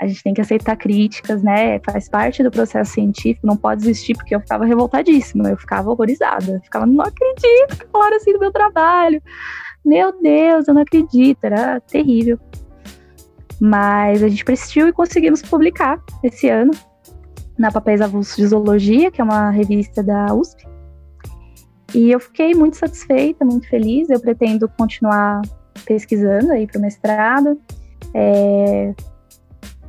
a 0.00 0.06
gente 0.06 0.22
tem 0.22 0.34
que 0.34 0.40
aceitar 0.40 0.76
críticas, 0.76 1.42
né? 1.42 1.80
Faz 1.80 2.08
parte 2.08 2.42
do 2.42 2.50
processo 2.50 2.92
científico, 2.92 3.46
não 3.46 3.56
pode 3.56 3.82
existir, 3.82 4.14
porque 4.14 4.34
eu 4.34 4.40
ficava 4.40 4.64
revoltadíssima, 4.64 5.48
eu 5.48 5.56
ficava 5.56 5.90
horrorizada, 5.90 6.52
eu 6.52 6.60
ficava, 6.60 6.84
não 6.84 7.04
acredito 7.04 7.78
que 7.78 7.86
falaram 7.90 8.16
assim 8.16 8.32
do 8.32 8.38
meu 8.38 8.52
trabalho. 8.52 9.22
Meu 9.84 10.20
Deus, 10.20 10.66
eu 10.66 10.74
não 10.74 10.82
acredito, 10.82 11.44
era 11.44 11.80
terrível. 11.80 12.38
Mas 13.60 14.22
a 14.22 14.28
gente 14.28 14.44
persistiu 14.44 14.88
e 14.88 14.92
conseguimos 14.92 15.42
publicar 15.42 16.02
esse 16.22 16.48
ano 16.48 16.72
na 17.58 17.70
Papéis 17.70 18.00
Avulsos 18.00 18.36
de 18.36 18.46
Zoologia, 18.46 19.10
que 19.10 19.20
é 19.20 19.24
uma 19.24 19.50
revista 19.50 20.02
da 20.02 20.34
USP. 20.34 20.66
E 21.94 22.10
eu 22.10 22.18
fiquei 22.18 22.54
muito 22.54 22.76
satisfeita, 22.76 23.44
muito 23.44 23.68
feliz. 23.68 24.10
Eu 24.10 24.20
pretendo 24.20 24.68
continuar 24.68 25.40
pesquisando 25.84 26.52
aí 26.52 26.66
para 26.66 26.78
o 26.78 26.82
mestrado. 26.82 27.60
É, 28.12 28.92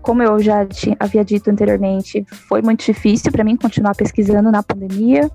como 0.01 0.21
eu 0.21 0.39
já 0.39 0.63
tinha, 0.65 0.95
havia 0.99 1.25
dito 1.25 1.49
anteriormente, 1.49 2.23
foi 2.29 2.61
muito 2.61 2.85
difícil 2.85 3.31
para 3.31 3.43
mim 3.43 3.57
continuar 3.57 3.95
pesquisando 3.95 4.51
na 4.51 4.61
pandemia. 4.61 5.31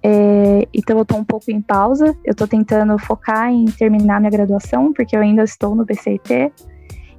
É, 0.00 0.68
então 0.72 0.96
eu 0.96 1.02
estou 1.02 1.18
um 1.18 1.24
pouco 1.24 1.50
em 1.50 1.60
pausa. 1.60 2.16
Eu 2.24 2.30
estou 2.30 2.46
tentando 2.46 2.96
focar 2.96 3.50
em 3.50 3.64
terminar 3.64 4.20
minha 4.20 4.30
graduação, 4.30 4.92
porque 4.92 5.16
eu 5.16 5.20
ainda 5.20 5.42
estou 5.42 5.74
no 5.74 5.84
BCIT. 5.84 6.52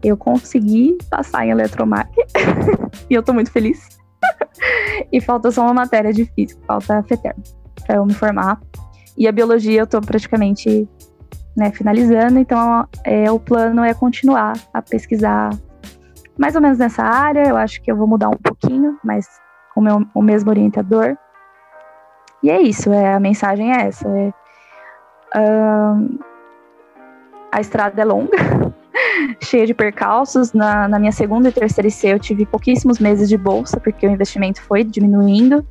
Eu 0.01 0.15
consegui 0.15 0.97
passar 1.09 1.45
em 1.45 1.49
eletromag 1.49 2.09
e 3.09 3.13
eu 3.13 3.19
estou 3.19 3.35
muito 3.35 3.51
feliz. 3.51 3.96
e 5.11 5.21
falta 5.21 5.51
só 5.51 5.63
uma 5.63 5.73
matéria 5.73 6.13
de 6.13 6.25
física, 6.25 6.61
falta 6.65 7.03
FETERM, 7.03 7.41
para 7.85 7.97
eu 7.97 8.05
me 8.05 8.13
formar. 8.13 8.59
E 9.17 9.27
a 9.27 9.31
biologia 9.31 9.79
eu 9.79 9.85
estou 9.85 10.01
praticamente 10.01 10.87
né, 11.55 11.71
finalizando, 11.71 12.37
então 12.37 12.87
é, 13.03 13.31
o 13.31 13.39
plano 13.39 13.83
é 13.83 13.93
continuar 13.93 14.53
a 14.73 14.81
pesquisar 14.81 15.49
mais 16.37 16.55
ou 16.55 16.61
menos 16.61 16.77
nessa 16.77 17.03
área. 17.03 17.47
Eu 17.47 17.57
acho 17.57 17.81
que 17.81 17.91
eu 17.91 17.95
vou 17.95 18.07
mudar 18.07 18.29
um 18.29 18.37
pouquinho, 18.37 18.99
mas 19.03 19.27
com 19.73 19.81
o, 19.81 19.83
meu, 19.83 20.05
o 20.13 20.21
mesmo 20.21 20.51
orientador. 20.51 21.17
E 22.43 22.51
é 22.51 22.61
isso, 22.61 22.93
é, 22.93 23.15
a 23.15 23.19
mensagem 23.19 23.73
é 23.73 23.87
essa. 23.87 24.07
É, 24.07 24.29
uh, 25.35 26.19
a 27.51 27.59
estrada 27.59 27.99
é 27.99 28.05
longa, 28.05 28.37
cheia 29.43 29.65
de 29.65 29.73
percalços. 29.73 30.53
Na, 30.53 30.87
na 30.87 30.99
minha 30.99 31.11
segunda 31.11 31.49
e 31.49 31.51
terceira 31.51 31.87
IC 31.87 32.07
eu 32.07 32.19
tive 32.19 32.45
pouquíssimos 32.45 32.99
meses 32.99 33.29
de 33.29 33.37
bolsa, 33.37 33.79
porque 33.79 34.07
o 34.07 34.11
investimento 34.11 34.61
foi 34.61 34.83
diminuindo. 34.83 35.65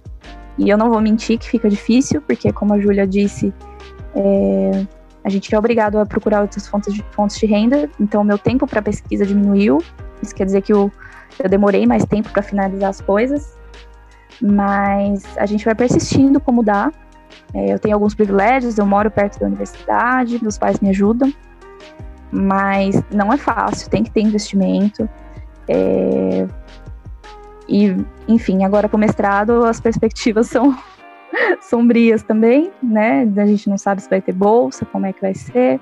E 0.59 0.69
eu 0.69 0.79
não 0.79 0.91
vou 0.91 1.01
mentir 1.01 1.39
que 1.39 1.49
fica 1.49 1.69
difícil, 1.69 2.23
porque 2.23 2.53
como 2.53 2.73
a 2.75 2.81
Júlia 2.81 3.07
disse, 3.07 3.53
é, 4.15 4.87
a 5.23 5.29
gente 5.29 5.55
é 5.55 5.59
obrigado 5.59 5.99
a 5.99 6.07
procurar 6.07 6.41
outras 6.41 6.67
fontes 6.67 6.95
de, 6.95 7.05
fontes 7.11 7.37
de 7.37 7.47
renda, 7.47 7.91
então 8.01 8.23
o 8.23 8.25
meu 8.25 8.39
tempo 8.39 8.67
para 8.67 8.81
pesquisa 8.81 9.27
diminuiu, 9.27 9.79
isso 10.23 10.35
quer 10.35 10.47
dizer 10.47 10.63
que 10.63 10.73
eu, 10.73 10.91
eu 11.43 11.49
demorei 11.49 11.85
mais 11.85 12.05
tempo 12.05 12.31
para 12.31 12.43
finalizar 12.43 12.89
as 12.89 13.01
coisas, 13.01 13.55
mas 14.41 15.25
a 15.37 15.45
gente 15.45 15.65
vai 15.65 15.75
persistindo 15.75 16.41
como 16.41 16.63
dá. 16.63 16.93
É, 17.53 17.73
eu 17.73 17.79
tenho 17.79 17.95
alguns 17.95 18.15
privilégios, 18.15 18.79
eu 18.79 18.87
moro 18.87 19.11
perto 19.11 19.41
da 19.41 19.47
universidade, 19.47 20.39
meus 20.41 20.57
pais 20.57 20.81
me 20.81 20.91
ajudam, 20.91 21.33
mas 22.31 23.03
não 23.13 23.33
é 23.33 23.37
fácil, 23.37 23.89
tem 23.91 24.03
que 24.03 24.11
ter 24.11 24.21
investimento. 24.21 25.09
É, 25.69 26.47
e, 27.69 27.97
enfim, 28.29 28.65
agora 28.65 28.89
para 28.89 28.97
o 28.97 29.01
mestrado 29.01 29.65
as 29.65 29.81
perspectivas 29.81 30.49
são 30.49 30.77
sombrias 31.61 32.23
também, 32.23 32.71
né? 32.83 33.29
A 33.37 33.47
gente 33.47 33.69
não 33.69 33.79
sabe 33.79 34.03
se 34.03 34.09
vai 34.09 34.21
ter 34.21 34.33
bolsa, 34.33 34.85
como 34.87 35.07
é 35.07 35.13
que 35.13 35.21
vai 35.21 35.35
ser. 35.35 35.81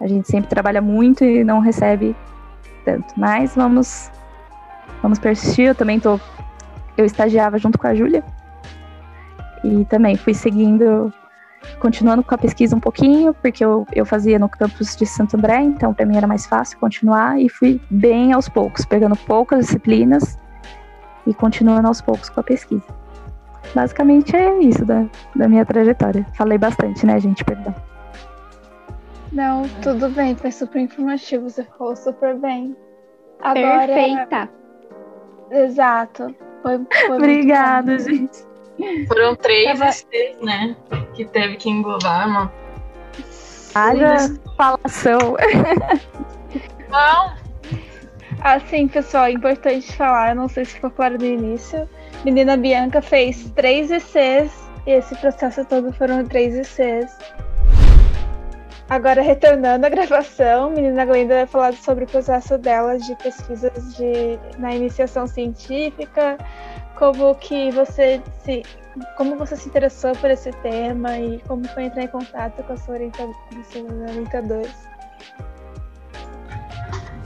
A 0.00 0.06
gente 0.06 0.28
sempre 0.28 0.48
trabalha 0.48 0.82
muito 0.82 1.24
e 1.24 1.42
não 1.42 1.60
recebe 1.60 2.14
tanto. 2.84 3.14
Mas 3.16 3.54
vamos 3.54 4.10
vamos 5.02 5.18
persistir. 5.18 5.68
Eu 5.68 5.74
também 5.74 5.98
tô 6.00 6.20
eu 6.96 7.04
estagiava 7.04 7.58
junto 7.58 7.78
com 7.78 7.86
a 7.86 7.94
Júlia. 7.94 8.24
E 9.64 9.84
também 9.86 10.16
fui 10.16 10.34
seguindo 10.34 11.12
continuando 11.80 12.22
com 12.22 12.34
a 12.34 12.38
pesquisa 12.38 12.76
um 12.76 12.80
pouquinho, 12.80 13.34
porque 13.34 13.64
eu, 13.64 13.86
eu 13.92 14.04
fazia 14.04 14.38
no 14.38 14.48
campus 14.48 14.96
de 14.96 15.06
Santo 15.06 15.36
André, 15.36 15.60
então 15.60 15.92
para 15.92 16.06
mim 16.06 16.16
era 16.16 16.26
mais 16.26 16.46
fácil 16.46 16.78
continuar 16.78 17.40
e 17.40 17.48
fui 17.48 17.80
bem 17.90 18.32
aos 18.32 18.48
poucos, 18.48 18.84
pegando 18.84 19.16
poucas 19.16 19.66
disciplinas 19.66 20.38
e 21.26 21.34
continuando 21.34 21.88
aos 21.88 22.00
poucos 22.00 22.28
com 22.28 22.40
a 22.40 22.42
pesquisa. 22.42 22.84
Basicamente 23.74 24.34
é 24.34 24.58
isso 24.60 24.84
da, 24.84 25.06
da 25.34 25.48
minha 25.48 25.66
trajetória. 25.66 26.24
Falei 26.34 26.56
bastante, 26.56 27.04
né, 27.04 27.18
gente? 27.18 27.44
Perdão. 27.44 27.74
Não, 29.32 29.68
tudo 29.82 30.08
bem, 30.08 30.34
foi 30.36 30.50
super 30.50 30.80
informativo, 30.80 31.50
você 31.50 31.64
falou 31.64 31.96
super 31.96 32.36
bem. 32.38 32.76
Agora... 33.40 33.86
Perfeita. 33.86 34.48
Exato. 35.50 36.34
Foi, 36.62 36.80
foi 37.06 37.16
Obrigada, 37.16 37.98
gente. 37.98 38.46
Foram 39.08 39.34
três 39.36 39.78
Tava... 39.78 39.90
né? 40.42 40.76
Que 41.14 41.24
teve 41.24 41.56
que 41.56 41.70
englobar 41.70 42.28
uma. 42.28 42.52
Haja 43.74 44.34
falação. 44.56 45.36
Não. 46.88 47.34
Assim, 48.40 48.86
pessoal, 48.86 49.24
é 49.26 49.32
importante 49.32 49.92
falar, 49.96 50.34
não 50.34 50.48
sei 50.48 50.64
se 50.64 50.74
ficou 50.74 50.90
claro 50.90 51.18
no 51.18 51.24
início. 51.24 51.88
Menina 52.24 52.56
Bianca 52.56 53.02
fez 53.02 53.50
três 53.56 53.90
ICs 53.90 54.52
e 54.86 54.90
esse 54.92 55.16
processo 55.16 55.64
todo 55.64 55.92
foram 55.92 56.24
três 56.24 56.54
ICs. 56.54 57.16
Agora, 58.88 59.20
retornando 59.20 59.84
à 59.84 59.88
gravação, 59.88 60.70
menina 60.70 61.04
Glenda 61.04 61.34
vai 61.34 61.46
falar 61.46 61.72
sobre 61.72 62.04
o 62.04 62.06
processo 62.06 62.56
dela 62.56 62.96
de 62.96 63.16
pesquisas 63.16 63.96
de, 63.96 64.38
na 64.58 64.72
iniciação 64.76 65.26
científica, 65.26 66.38
como 66.96 67.34
que 67.36 67.70
você 67.70 68.20
se, 68.42 68.62
como 69.16 69.36
você 69.36 69.56
se 69.56 69.68
interessou 69.68 70.12
por 70.16 70.30
esse 70.30 70.50
tema 70.52 71.18
e 71.18 71.38
como 71.46 71.66
foi 71.68 71.84
entrar 71.84 72.04
em 72.04 72.08
contato 72.08 72.62
com, 72.62 72.72
a 72.72 72.76
sua 72.76 72.94
orientador, 72.94 73.34
seus 73.64 73.90
orientadores. 73.90 74.86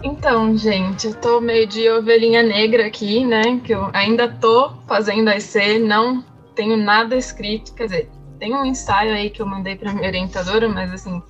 Então, 0.03 0.57
gente, 0.57 1.09
eu 1.09 1.15
tô 1.15 1.41
meio 1.41 1.67
de 1.67 1.89
ovelhinha 1.91 2.43
negra 2.43 2.87
aqui, 2.87 3.25
né? 3.25 3.61
Que 3.63 3.75
eu 3.75 3.91
ainda 3.93 4.29
tô 4.29 4.73
fazendo 4.87 5.29
a 5.29 5.37
IC, 5.37 5.79
não 5.79 6.25
tenho 6.55 6.77
nada 6.77 7.17
escrito, 7.17 7.75
quer 7.75 7.85
dizer, 7.85 8.11
tem 8.39 8.55
um 8.55 8.65
ensaio 8.65 9.13
aí 9.13 9.31
que 9.31 9.43
eu 9.43 9.47
mandei 9.47 9.77
para 9.77 9.93
minha 9.93 10.09
orientadora, 10.09 10.69
mas 10.69 10.91
assim, 10.93 11.23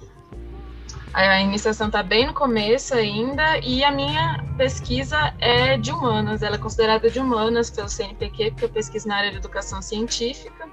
a 1.13 1.41
iniciação 1.41 1.89
está 1.89 2.03
bem 2.03 2.27
no 2.27 2.33
começo 2.33 2.95
ainda 2.95 3.59
e 3.59 3.83
a 3.83 3.91
minha 3.91 4.45
pesquisa 4.57 5.35
é 5.41 5.77
de 5.77 5.91
humanas, 5.91 6.43
ela 6.43 6.55
é 6.55 6.59
considerada 6.59 7.11
de 7.11 7.19
humanas 7.19 7.69
pelo 7.71 7.89
CNPq, 7.89 8.53
porque 8.53 8.65
eu 8.65 8.69
pesquiso 8.69 9.09
na 9.09 9.17
área 9.17 9.31
de 9.31 9.39
educação 9.39 9.83
científica. 9.83 10.69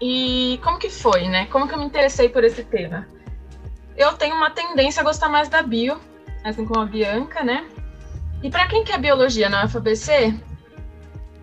E 0.00 0.58
como 0.62 0.78
que 0.78 0.88
foi, 0.88 1.28
né? 1.28 1.46
Como 1.46 1.68
que 1.68 1.74
eu 1.74 1.78
me 1.78 1.84
interessei 1.84 2.28
por 2.28 2.44
esse 2.44 2.64
tema? 2.64 3.06
Eu 3.96 4.14
tenho 4.14 4.34
uma 4.34 4.50
tendência 4.50 5.00
a 5.00 5.04
gostar 5.04 5.28
mais 5.28 5.48
da 5.48 5.62
bio, 5.62 6.00
assim 6.42 6.64
como 6.64 6.80
a 6.80 6.86
Bianca, 6.86 7.44
né? 7.44 7.66
E 8.42 8.50
para 8.50 8.66
quem 8.66 8.84
quer 8.84 8.98
biologia 8.98 9.48
na 9.48 9.64
UFABC, 9.66 10.34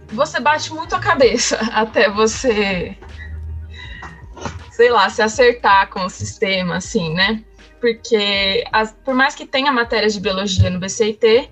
você 0.09 0.39
bate 0.39 0.73
muito 0.73 0.95
a 0.95 0.99
cabeça 0.99 1.57
até 1.73 2.09
você 2.09 2.97
sei 4.71 4.89
lá, 4.89 5.07
se 5.11 5.21
acertar 5.21 5.89
com 5.89 6.05
o 6.05 6.09
sistema, 6.09 6.77
assim, 6.77 7.13
né? 7.13 7.43
Porque 7.81 8.63
as, 8.71 8.93
por 9.03 9.15
mais 9.15 9.33
que 9.33 9.45
tenha 9.45 9.71
matérias 9.71 10.13
de 10.13 10.19
biologia 10.19 10.69
no 10.69 10.79
BCIT, 10.79 11.49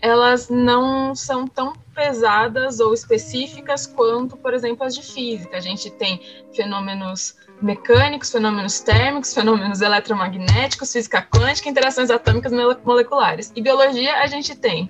elas 0.00 0.48
não 0.48 1.14
são 1.14 1.46
tão 1.46 1.72
pesadas 1.94 2.80
ou 2.80 2.94
específicas 2.94 3.86
quanto, 3.86 4.36
por 4.36 4.54
exemplo, 4.54 4.84
as 4.84 4.94
de 4.94 5.02
física. 5.02 5.56
A 5.56 5.60
gente 5.60 5.90
tem 5.90 6.20
fenômenos 6.54 7.36
mecânicos, 7.60 8.30
fenômenos 8.30 8.80
térmicos, 8.80 9.34
fenômenos 9.34 9.80
eletromagnéticos, 9.80 10.92
física 10.92 11.22
quântica, 11.22 11.68
interações 11.68 12.10
atômicas 12.10 12.52
moleculares. 12.84 13.52
E 13.56 13.60
biologia 13.60 14.18
a 14.18 14.26
gente 14.26 14.54
tem 14.54 14.88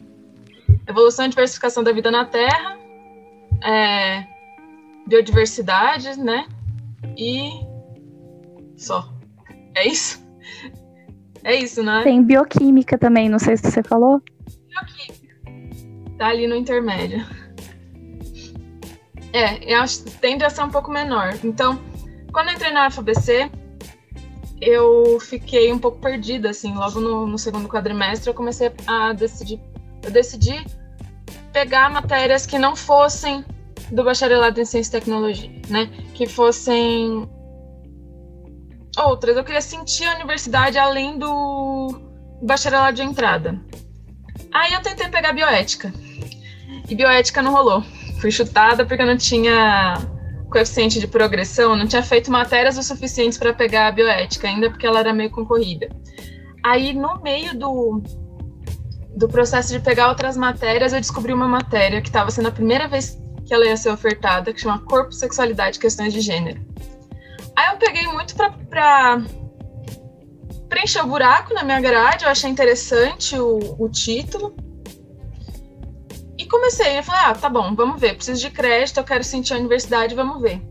evolução 0.87 1.26
e 1.26 1.29
diversificação 1.29 1.83
da 1.83 1.92
vida 1.92 2.11
na 2.11 2.24
Terra, 2.24 2.79
é, 3.62 4.24
biodiversidade, 5.07 6.18
né? 6.18 6.46
E 7.16 7.50
só. 8.76 9.09
É 9.74 9.87
isso? 9.87 10.20
É 11.44 11.55
isso, 11.55 11.83
né? 11.83 12.03
Tem 12.03 12.22
bioquímica 12.22 12.98
também, 12.98 13.29
não 13.29 13.38
sei 13.38 13.57
se 13.57 13.70
você 13.70 13.83
falou. 13.83 14.22
Bioquímica. 14.68 15.20
Tá 16.18 16.29
ali 16.29 16.46
no 16.46 16.55
intermédio. 16.55 17.24
É, 19.33 19.72
eu 19.72 19.81
acho 19.81 20.05
que 20.05 20.11
tende 20.11 20.44
a 20.44 20.50
ser 20.50 20.62
um 20.62 20.70
pouco 20.70 20.90
menor. 20.90 21.35
Então, 21.44 21.81
quando 22.33 22.48
eu 22.48 22.55
entrei 22.55 22.72
na 22.72 22.90
FABC, 22.90 23.50
eu 24.61 25.18
fiquei 25.20 25.72
um 25.72 25.79
pouco 25.79 25.98
perdida, 25.98 26.50
assim. 26.50 26.74
Logo 26.74 27.00
no, 27.00 27.26
no 27.26 27.38
segundo 27.38 27.68
quadrimestre, 27.68 28.29
eu 28.29 28.35
comecei 28.35 28.70
a 28.87 29.12
decidir. 29.12 29.61
Eu 30.03 30.11
decidi 30.11 30.64
pegar 31.53 31.90
matérias 31.90 32.46
que 32.46 32.59
não 32.59 32.76
fossem 32.76 33.44
do 33.90 34.05
bacharelado 34.05 34.61
em 34.61 34.64
ciência 34.64 34.96
e 34.96 35.00
tecnologia, 35.00 35.50
né? 35.68 35.90
Que 36.14 36.26
fossem 36.26 37.29
outras. 39.03 39.37
Eu 39.37 39.45
queria 39.45 39.61
sentir 39.61 40.05
a 40.05 40.15
universidade 40.15 40.79
além 40.79 41.19
do 41.19 42.01
bacharelado 42.43 42.97
de 42.97 43.03
entrada. 43.03 43.61
Aí 44.53 44.73
eu 44.73 44.83
tentei 44.83 45.09
pegar 45.09 45.33
bioética. 45.33 45.93
E 46.89 46.95
bioética 46.95 47.43
não 47.43 47.53
rolou. 47.53 47.83
Fui 48.21 48.31
chutada 48.31 48.85
porque 48.85 49.03
eu 49.03 49.07
não 49.07 49.17
tinha 49.17 49.99
coeficiente 50.51 50.99
de 50.99 51.07
progressão, 51.07 51.77
não 51.77 51.87
tinha 51.87 52.03
feito 52.03 52.31
matérias 52.31 52.77
o 52.77 52.83
suficientes 52.83 53.39
para 53.39 53.55
pegar 53.55 53.87
a 53.87 53.93
bioética, 53.93 54.49
ainda 54.49 54.69
porque 54.69 54.87
ela 54.87 55.01
era 55.01 55.13
meio 55.13 55.31
concorrida. 55.31 55.89
Aí, 56.65 56.93
no 56.93 57.23
meio 57.23 57.57
do, 57.57 58.03
do 59.17 59.29
processo 59.29 59.73
de 59.73 59.81
pegar 59.81 60.09
outras 60.09 60.37
matérias, 60.37 60.93
eu 60.93 61.01
descobri 61.01 61.33
uma 61.33 61.49
matéria 61.49 62.03
que 62.03 62.09
estava 62.09 62.31
sendo 62.31 62.49
a 62.49 62.53
primeira 62.53 62.89
vez 62.89 63.19
que 63.47 63.55
ela 63.55 63.65
ia 63.65 63.77
ser 63.77 63.91
ofertada, 63.91 64.53
que 64.53 64.61
chama 64.61 64.81
Corpo, 64.81 65.13
Sexualidade 65.13 65.79
e 65.79 65.81
Questões 65.81 66.13
de 66.13 66.21
Gênero. 66.21 66.61
Aí 67.61 67.75
eu 67.75 67.77
peguei 67.77 68.07
muito 68.07 68.35
para 68.35 69.20
preencher 70.66 71.03
o 71.03 71.07
buraco 71.07 71.53
na 71.53 71.62
minha 71.62 71.79
grade, 71.79 72.25
eu 72.25 72.31
achei 72.31 72.49
interessante 72.49 73.38
o, 73.38 73.77
o 73.79 73.87
título. 73.90 74.57
E 76.38 76.46
comecei, 76.46 76.99
eu 76.99 77.03
falei, 77.03 77.20
ah, 77.23 77.35
tá 77.35 77.51
bom, 77.51 77.75
vamos 77.75 78.01
ver, 78.01 78.14
preciso 78.14 78.40
de 78.40 78.51
crédito, 78.51 78.96
eu 78.96 79.05
quero 79.05 79.23
sentir 79.23 79.53
a 79.53 79.59
universidade, 79.59 80.14
vamos 80.14 80.40
ver. 80.40 80.62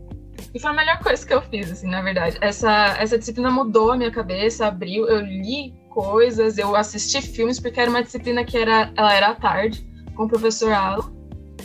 E 0.52 0.58
foi 0.58 0.68
a 0.68 0.74
melhor 0.74 0.98
coisa 1.04 1.24
que 1.24 1.32
eu 1.32 1.40
fiz, 1.42 1.70
assim, 1.70 1.88
na 1.88 2.02
verdade. 2.02 2.38
Essa, 2.40 2.96
essa 2.98 3.16
disciplina 3.16 3.52
mudou 3.52 3.92
a 3.92 3.96
minha 3.96 4.10
cabeça, 4.10 4.66
abriu, 4.66 5.06
eu 5.06 5.20
li 5.20 5.72
coisas, 5.90 6.58
eu 6.58 6.74
assisti 6.74 7.22
filmes, 7.22 7.60
porque 7.60 7.78
era 7.78 7.88
uma 7.88 8.02
disciplina 8.02 8.44
que 8.44 8.58
era, 8.58 8.92
ela 8.96 9.14
era 9.14 9.28
à 9.28 9.34
tarde, 9.36 9.88
com 10.16 10.24
o 10.24 10.28
professor 10.28 10.72
Alan 10.72 11.12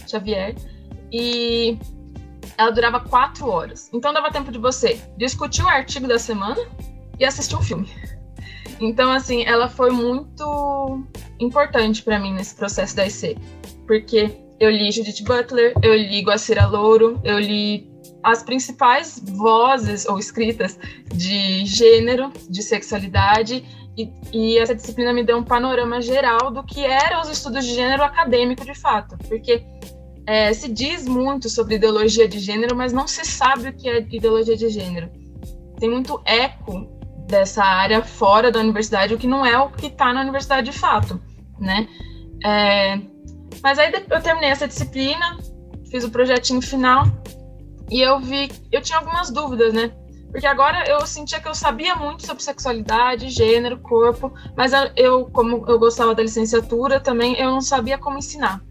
Xavier, 0.08 0.54
e 1.12 1.80
ela 2.58 2.72
durava 2.72 3.00
quatro 3.00 3.48
horas. 3.48 3.90
Então 3.94 4.14
dava 4.14 4.32
tempo 4.32 4.52
de 4.52 4.58
você 4.58 5.00
discutir 5.18 5.64
o 5.64 5.68
artigo 5.68 6.08
da 6.08 6.20
semana 6.20 6.62
e 7.20 7.26
assistir 7.26 7.56
um 7.56 7.62
filme. 7.62 7.90
Então, 8.80 9.12
assim, 9.12 9.44
ela 9.46 9.70
foi 9.70 9.90
muito 9.90 11.04
importante 11.40 12.04
para 12.04 12.20
mim 12.20 12.34
nesse 12.34 12.56
processo 12.56 12.96
da 12.96 13.08
IC, 13.08 13.38
porque 13.88 14.38
eu 14.60 14.70
li 14.70 14.92
Judith 14.92 15.24
Butler, 15.24 15.74
eu 15.82 15.96
li 15.96 16.22
Guacira 16.22 16.66
Louro, 16.66 17.20
eu 17.24 17.40
li 17.40 17.90
as 18.24 18.44
principais 18.44 19.22
vozes 19.24 20.06
ou 20.06 20.18
escritas 20.18 20.80
de 21.14 21.66
gênero, 21.66 22.32
de 22.50 22.62
sexualidade, 22.64 23.64
e, 23.98 24.12
e, 24.34 24.58
essa 24.58 24.76
disciplina 24.76 25.14
me 25.14 25.24
deu 25.24 25.38
um 25.38 25.44
panorama 25.44 26.02
geral 26.02 26.52
do 26.52 26.62
que 26.64 26.84
eram 26.84 27.22
os 27.22 27.30
estudos 27.30 27.66
de 27.66 27.76
gênero 27.76 28.04
acadêmico 28.04 28.66
de 28.66 28.76
fato, 28.76 29.18
porque 29.30 29.64
é, 30.26 30.54
se 30.54 30.68
diz 30.68 31.08
muito 31.08 31.50
sobre 31.50 31.76
ideologia 31.76 32.28
de 32.28 32.40
gênero, 32.40 32.76
mas 32.76 32.92
não 32.92 33.08
se 33.08 33.24
sabe 33.24 33.70
o 33.70 33.74
que 33.74 33.90
é 33.90 34.00
ideologia 34.00 34.58
de 34.58 34.70
gênero. 34.70 35.10
Tem 35.80 35.90
muito 35.90 36.22
eco 36.26 36.88
dessa 37.28 37.64
área 37.64 38.04
fora 38.04 38.52
da 38.52 38.60
universidade, 38.60 39.14
o 39.14 39.18
que 39.18 39.28
não 39.28 39.46
é 39.46 39.58
o 39.58 39.70
que 39.70 39.88
está 39.88 40.14
na 40.14 40.22
universidade 40.22 40.72
de 40.72 40.78
fato, 40.78 41.22
né? 41.60 41.88
É, 42.44 43.00
mas 43.62 43.80
aí 43.80 43.92
eu 44.10 44.22
terminei 44.22 44.50
essa 44.50 44.68
disciplina, 44.68 45.38
fiz 45.90 46.04
o 46.04 46.12
projetinho 46.12 46.62
final 46.62 47.06
e 47.90 48.02
eu 48.02 48.20
vi, 48.20 48.52
eu 48.72 48.82
tinha 48.82 49.00
algumas 49.00 49.30
dúvidas, 49.30 49.74
né? 49.74 49.92
Porque 50.32 50.48
agora 50.48 50.84
eu 50.90 51.06
sentia 51.06 51.40
que 51.40 51.48
eu 51.48 51.56
sabia 51.56 51.96
muito 51.96 52.26
sobre 52.26 52.44
sexualidade, 52.44 53.30
gênero, 53.30 53.80
corpo, 53.80 54.34
mas 54.56 54.72
eu, 54.96 55.26
como 55.32 55.64
eu 55.68 55.80
gostava 55.80 56.14
da 56.14 56.22
licenciatura 56.22 57.00
também, 57.00 57.40
eu 57.40 57.52
não 57.52 57.62
sabia 57.62 57.98
como 57.98 58.18
ensinar. 58.18 58.62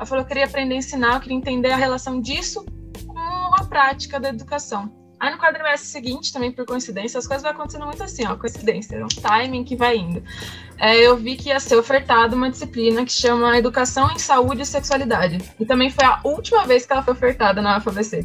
Eu 0.00 0.06
falei, 0.06 0.24
eu 0.24 0.26
queria 0.26 0.44
aprender 0.46 0.74
a 0.74 0.78
ensinar, 0.78 1.14
eu 1.14 1.20
queria 1.20 1.36
entender 1.36 1.70
a 1.70 1.76
relação 1.76 2.20
disso 2.20 2.64
com 3.06 3.54
a 3.54 3.64
prática 3.66 4.18
da 4.18 4.30
educação. 4.30 4.90
Aí 5.20 5.30
no 5.30 5.38
quadrimestre 5.38 5.86
seguinte, 5.86 6.32
também 6.32 6.50
por 6.50 6.64
coincidência, 6.64 7.18
as 7.18 7.26
coisas 7.26 7.42
vão 7.42 7.52
acontecendo 7.52 7.84
muito 7.84 8.02
assim, 8.02 8.26
ó, 8.26 8.34
coincidência, 8.36 8.96
é 8.96 9.04
um 9.04 9.08
timing 9.08 9.64
que 9.64 9.76
vai 9.76 9.98
indo. 9.98 10.22
É, 10.78 10.96
eu 10.96 11.14
vi 11.14 11.36
que 11.36 11.50
ia 11.50 11.60
ser 11.60 11.76
ofertada 11.76 12.34
uma 12.34 12.50
disciplina 12.50 13.04
que 13.04 13.12
chama 13.12 13.58
Educação 13.58 14.10
em 14.10 14.18
Saúde 14.18 14.62
e 14.62 14.66
Sexualidade. 14.66 15.38
E 15.60 15.66
também 15.66 15.90
foi 15.90 16.06
a 16.06 16.20
última 16.24 16.66
vez 16.66 16.86
que 16.86 16.92
ela 16.94 17.02
foi 17.02 17.12
ofertada 17.12 17.60
na 17.60 17.76
UFABC. 17.76 18.24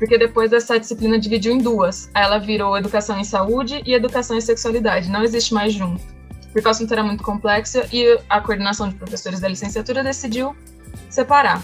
Porque 0.00 0.18
depois 0.18 0.52
essa 0.52 0.80
disciplina 0.80 1.16
dividiu 1.16 1.52
em 1.52 1.58
duas. 1.58 2.10
Ela 2.12 2.38
virou 2.38 2.76
Educação 2.76 3.16
em 3.20 3.24
Saúde 3.24 3.80
e 3.86 3.94
Educação 3.94 4.36
em 4.36 4.40
Sexualidade. 4.40 5.08
Não 5.08 5.22
existe 5.22 5.54
mais 5.54 5.72
junto. 5.72 6.02
Porque 6.52 6.66
o 6.66 6.70
assunto 6.70 6.90
era 6.90 7.04
muito 7.04 7.22
complexo 7.22 7.78
e 7.92 8.18
a 8.28 8.40
coordenação 8.40 8.88
de 8.88 8.96
professores 8.96 9.38
da 9.38 9.46
licenciatura 9.46 10.02
decidiu 10.02 10.56
separar. 11.12 11.62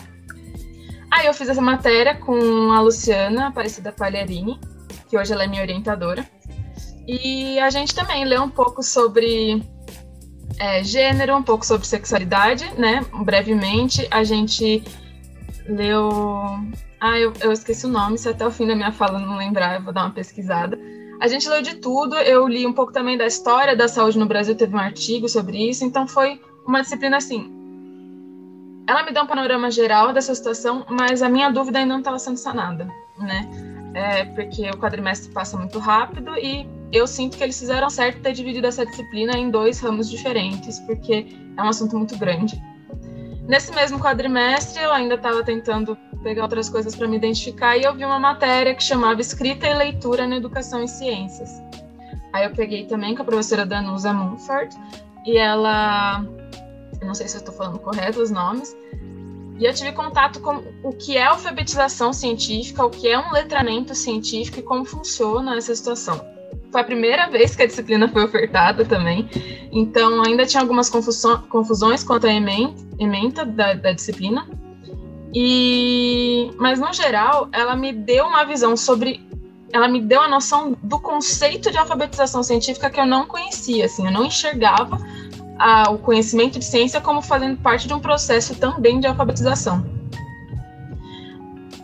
Aí 1.11 1.27
eu 1.27 1.35
fiz 1.35 1.49
essa 1.49 1.61
matéria 1.61 2.15
com 2.15 2.71
a 2.71 2.81
Luciana 2.81 3.49
Aparecida 3.49 3.91
Palharini, 3.91 4.61
que 5.09 5.17
hoje 5.17 5.33
ela 5.33 5.45
é 5.45 5.47
minha 5.47 5.63
orientadora. 5.63 6.29
E 7.07 7.59
a 7.59 7.71
gente 7.71 7.95
também 7.95 8.25
leu 8.25 8.43
um 8.43 8.51
pouco 8.51 8.83
sobre 8.83 9.63
é, 10.59 10.85
gênero, 10.85 11.37
um 11.37 11.43
pouco 11.43 11.65
sobre 11.65 11.87
sexualidade, 11.87 12.71
né? 12.77 13.05
Brevemente. 13.25 14.07
A 14.11 14.23
gente 14.23 14.85
leu. 15.67 16.11
Ah, 17.01 17.19
eu, 17.19 17.33
eu 17.41 17.53
esqueci 17.53 17.87
o 17.87 17.89
nome, 17.89 18.19
se 18.19 18.29
até 18.29 18.47
o 18.47 18.51
fim 18.51 18.67
da 18.67 18.75
minha 18.75 18.93
fala 18.93 19.19
não 19.19 19.37
lembrar, 19.37 19.77
eu 19.77 19.83
vou 19.83 19.93
dar 19.93 20.03
uma 20.03 20.11
pesquisada. 20.11 20.79
A 21.21 21.27
gente 21.27 21.49
leu 21.49 21.63
de 21.63 21.77
tudo, 21.77 22.17
eu 22.17 22.47
li 22.47 22.67
um 22.67 22.73
pouco 22.73 22.93
também 22.93 23.17
da 23.17 23.27
história 23.27 23.75
da 23.75 23.89
saúde 23.89 24.19
no 24.19 24.27
Brasil, 24.27 24.55
teve 24.55 24.75
um 24.75 24.79
artigo 24.79 25.29
sobre 25.29 25.69
isso, 25.69 25.85
então 25.85 26.07
foi 26.07 26.41
uma 26.67 26.81
disciplina 26.81 27.17
assim, 27.17 27.58
ela 28.89 29.03
me 29.03 29.13
deu 29.13 29.23
um 29.23 29.27
panorama 29.27 29.71
geral 29.71 30.15
dessa 30.15 30.35
situação, 30.35 30.87
mas 30.89 31.21
a 31.21 31.29
minha 31.29 31.51
dúvida 31.51 31.79
ainda 31.79 31.93
não 31.93 31.99
estava 31.99 32.19
sendo 32.19 32.39
sanada, 32.39 32.89
né? 33.19 33.47
É 33.93 34.25
porque 34.25 34.71
o 34.71 34.79
quadrimestre 34.79 35.31
passa 35.31 35.59
muito 35.59 35.79
rápido 35.79 36.35
e 36.39 36.67
eu 36.91 37.07
sinto 37.07 37.37
que 37.37 37.45
eles 37.45 37.59
fizeram 37.59 37.91
certo 37.91 38.23
ter 38.23 38.33
dividido 38.33 38.67
essa 38.67 38.87
disciplina 38.87 39.37
em 39.37 39.51
dois 39.51 39.79
ramos 39.79 40.09
diferentes, 40.09 40.79
porque 40.81 41.27
é 41.55 41.63
um 41.63 41.69
assunto 41.69 41.99
muito 41.99 42.17
grande. 42.17 42.59
Nesse 43.47 43.75
mesmo 43.75 44.01
quadrimestre, 44.01 44.83
eu 44.83 44.91
ainda 44.91 45.17
estava 45.17 45.45
tentando 45.45 45.95
pegar 46.23 46.45
outras 46.45 46.71
coisas 46.71 46.97
para 46.97 47.07
me 47.07 47.17
identificar 47.17 47.77
e 47.77 47.83
eu 47.83 47.95
vi 47.95 48.07
uma 48.07 48.19
matéria 48.19 48.75
que 48.75 48.83
chamava 48.83 49.21
Escrita 49.21 49.67
e 49.67 49.75
Leitura 49.75 50.27
na 50.27 50.37
Educação 50.37 50.83
e 50.83 50.89
Ciências. 50.89 51.63
Aí 52.33 52.45
eu 52.45 52.51
peguei 52.53 52.87
também 52.87 53.15
com 53.15 53.21
a 53.21 53.25
professora 53.27 53.67
Danusa 53.67 54.15
Mumford 54.15 54.75
e 55.27 55.37
ela 55.37 56.25
não 57.07 57.15
sei 57.15 57.29
se 57.29 57.37
eu 57.37 57.41
estou 57.41 57.55
falando 57.55 57.79
correto 57.79 58.21
os 58.21 58.31
nomes, 58.31 58.77
e 59.59 59.65
eu 59.65 59.75
tive 59.75 59.93
contato 59.93 60.41
com 60.41 60.63
o 60.85 60.93
que 60.93 61.17
é 61.17 61.25
alfabetização 61.25 62.13
científica, 62.13 62.85
o 62.85 62.91
que 62.91 63.09
é 63.09 63.19
um 63.19 63.33
letramento 63.33 63.95
científico 63.95 64.61
e 64.61 64.63
como 64.63 64.85
funciona 64.85 65.57
essa 65.57 65.75
situação. 65.75 66.25
Foi 66.71 66.81
a 66.81 66.85
primeira 66.85 67.29
vez 67.29 67.57
que 67.57 67.63
a 67.63 67.67
disciplina 67.67 68.09
foi 68.09 68.25
ofertada 68.25 68.85
também, 68.85 69.29
então 69.73 70.23
ainda 70.23 70.47
tinha 70.47 70.63
algumas 70.63 70.89
confusões 70.89 72.05
quanto 72.05 72.27
à 72.27 72.33
ementa 72.33 73.45
da, 73.45 73.75
da 73.75 73.93
disciplina, 73.93 74.47
e 75.35 76.51
mas 76.57 76.79
no 76.79 76.93
geral 76.93 77.49
ela 77.53 77.75
me 77.75 77.93
deu 77.93 78.27
uma 78.27 78.45
visão 78.45 78.77
sobre 78.77 79.27
ela 79.71 79.87
me 79.87 80.01
deu 80.01 80.23
a 80.23 80.29
noção 80.29 80.75
do 80.83 80.99
conceito 80.99 81.71
de 81.71 81.77
alfabetização 81.77 82.43
científica 82.43 82.89
que 82.89 82.99
eu 82.99 83.07
não 83.07 83.27
conhecia, 83.27 83.85
assim, 83.85 84.07
eu 84.07 84.13
não 84.13 84.25
enxergava 84.25 84.99
a, 85.59 85.91
o 85.91 85.99
conhecimento 85.99 86.59
de 86.59 86.65
ciência 86.65 87.01
como 87.01 87.21
fazendo 87.21 87.59
parte 87.59 87.89
de 87.89 87.95
um 87.95 88.01
processo 88.01 88.55
também 88.55 89.01
de 89.01 89.07
alfabetização. 89.07 89.85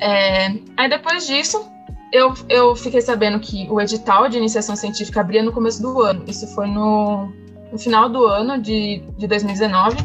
É, 0.00 0.54
aí 0.76 0.88
depois 0.88 1.26
disso, 1.26 1.66
eu, 2.12 2.32
eu 2.48 2.76
fiquei 2.76 3.00
sabendo 3.00 3.40
que 3.40 3.66
o 3.68 3.80
edital 3.80 4.28
de 4.28 4.38
iniciação 4.38 4.76
científica 4.76 5.20
abria 5.20 5.42
no 5.42 5.50
começo 5.50 5.82
do 5.82 6.00
ano. 6.00 6.24
Isso 6.28 6.46
foi 6.54 6.66
no, 6.66 7.32
no 7.72 7.78
final 7.78 8.08
do 8.08 8.24
ano 8.24 8.60
de, 8.60 9.02
de 9.18 9.26
2019. 9.26 9.96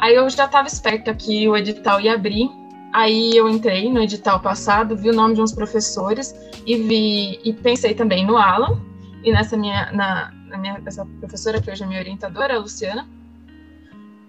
Aí 0.00 0.14
eu 0.14 0.28
já 0.30 0.46
estava 0.46 0.66
esperta 0.66 1.14
que 1.14 1.48
o 1.48 1.56
edital 1.56 2.00
ia 2.00 2.14
abrir. 2.14 2.50
Aí 2.92 3.36
eu 3.36 3.48
entrei 3.48 3.92
no 3.92 4.00
edital 4.00 4.40
passado, 4.40 4.96
vi 4.96 5.10
o 5.10 5.12
nome 5.12 5.34
de 5.34 5.42
uns 5.42 5.52
professores 5.52 6.34
e 6.66 6.76
vi 6.76 7.38
e 7.44 7.52
pensei 7.52 7.94
também 7.94 8.26
no 8.26 8.36
Alan 8.36 8.80
e 9.22 9.30
nessa 9.30 9.56
minha 9.56 9.92
na, 9.92 10.32
a 10.52 10.58
minha, 10.58 10.80
essa 10.84 11.06
professora 11.20 11.60
que 11.60 11.70
hoje 11.70 11.82
é 11.82 11.86
minha 11.86 12.00
orientadora, 12.00 12.54
a 12.54 12.58
Luciana. 12.58 13.06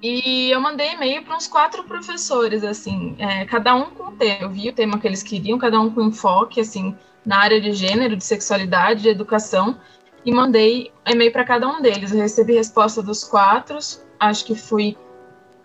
E 0.01 0.49
eu 0.49 0.61
mandei 0.61 0.93
e-mail 0.93 1.23
para 1.23 1.35
uns 1.35 1.47
quatro 1.47 1.83
professores, 1.83 2.63
assim, 2.63 3.15
é, 3.19 3.45
cada 3.45 3.75
um 3.75 3.89
com 3.89 4.03
o 4.09 4.11
tema. 4.11 4.43
Eu 4.43 4.49
vi 4.49 4.69
o 4.69 4.73
tema 4.73 4.97
que 4.97 5.05
eles 5.05 5.21
queriam, 5.21 5.57
cada 5.57 5.79
um 5.79 5.89
com 5.89 6.01
enfoque, 6.01 6.61
assim, 6.61 6.95
na 7.25 7.39
área 7.39 7.59
de 7.59 7.73
gênero, 7.73 8.15
de 8.15 8.23
sexualidade, 8.23 9.01
de 9.01 9.09
educação, 9.09 9.77
e 10.25 10.31
mandei 10.31 10.91
e-mail 11.05 11.31
para 11.31 11.43
cada 11.43 11.67
um 11.67 11.81
deles. 11.81 12.11
Eu 12.11 12.19
recebi 12.19 12.53
resposta 12.53 13.03
dos 13.03 13.23
quatro, 13.25 13.77
acho 14.19 14.45
que 14.45 14.55
fui. 14.55 14.97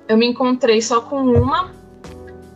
Eu 0.09 0.17
me 0.17 0.27
encontrei 0.27 0.83
só 0.83 1.01
com 1.01 1.23
uma, 1.23 1.73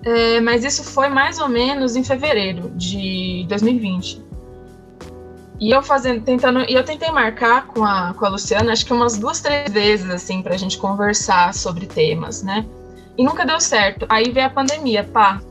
é, 0.04 0.40
mas 0.40 0.64
isso 0.64 0.82
foi 0.82 1.08
mais 1.08 1.38
ou 1.38 1.48
menos 1.48 1.94
em 1.94 2.02
fevereiro 2.02 2.70
de 2.74 3.46
2020. 3.48 4.27
E 5.60 5.70
eu 5.70 5.82
fazendo, 5.82 6.22
tentando, 6.22 6.60
e 6.60 6.74
eu 6.74 6.84
tentei 6.84 7.10
marcar 7.10 7.66
com 7.66 7.84
a, 7.84 8.14
com 8.14 8.24
a 8.24 8.28
Luciana, 8.28 8.72
acho 8.72 8.86
que 8.86 8.92
umas 8.92 9.18
duas, 9.18 9.40
três 9.40 9.70
vezes, 9.72 10.08
assim, 10.08 10.40
para 10.40 10.54
a 10.54 10.58
gente 10.58 10.78
conversar 10.78 11.52
sobre 11.52 11.86
temas, 11.86 12.42
né? 12.42 12.64
e 13.18 13.24
nunca 13.24 13.44
deu 13.44 13.60
certo. 13.60 14.06
Aí 14.08 14.30
veio 14.30 14.46
a 14.46 14.50
pandemia, 14.50 15.02
pá. 15.02 15.42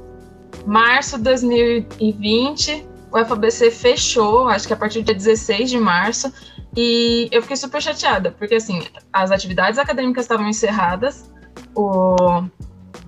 Março 0.65 1.17
de 1.17 1.23
2020, 1.25 2.87
o 3.11 3.25
FABC 3.25 3.69
fechou, 3.69 4.47
acho 4.47 4.65
que 4.65 4.73
a 4.73 4.77
partir 4.77 4.99
do 4.99 5.05
dia 5.05 5.13
16 5.13 5.69
de 5.69 5.77
março, 5.77 6.31
e 6.75 7.27
eu 7.31 7.41
fiquei 7.41 7.57
super 7.57 7.81
chateada, 7.81 8.31
porque 8.31 8.55
assim, 8.55 8.81
as 9.11 9.31
atividades 9.31 9.77
acadêmicas 9.77 10.23
estavam 10.23 10.47
encerradas, 10.47 11.29
o... 11.75 12.15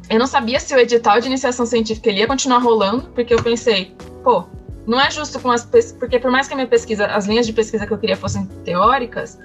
eu 0.09 0.19
não 0.19 0.27
sabia 0.27 0.59
se 0.59 0.75
o 0.75 0.79
edital 0.79 1.19
de 1.21 1.27
iniciação 1.27 1.65
científica 1.65 2.09
ele 2.09 2.19
ia 2.19 2.27
continuar 2.27 2.59
rolando, 2.59 3.09
porque 3.15 3.33
eu 3.33 3.41
pensei, 3.41 3.95
pô, 4.23 4.45
não 4.89 4.99
é 4.99 5.11
justo 5.11 5.39
com 5.39 5.51
as 5.51 5.63
porque 5.99 6.19
por 6.19 6.31
mais 6.31 6.47
que 6.47 6.53
a 6.53 6.57
minha 6.57 6.67
pesquisa, 6.67 7.05
as 7.05 7.27
linhas 7.27 7.45
de 7.45 7.53
pesquisa 7.53 7.85
que 7.85 7.93
eu 7.93 7.97
queria 7.97 8.17
fossem 8.17 8.45
teóricas, 8.65 9.37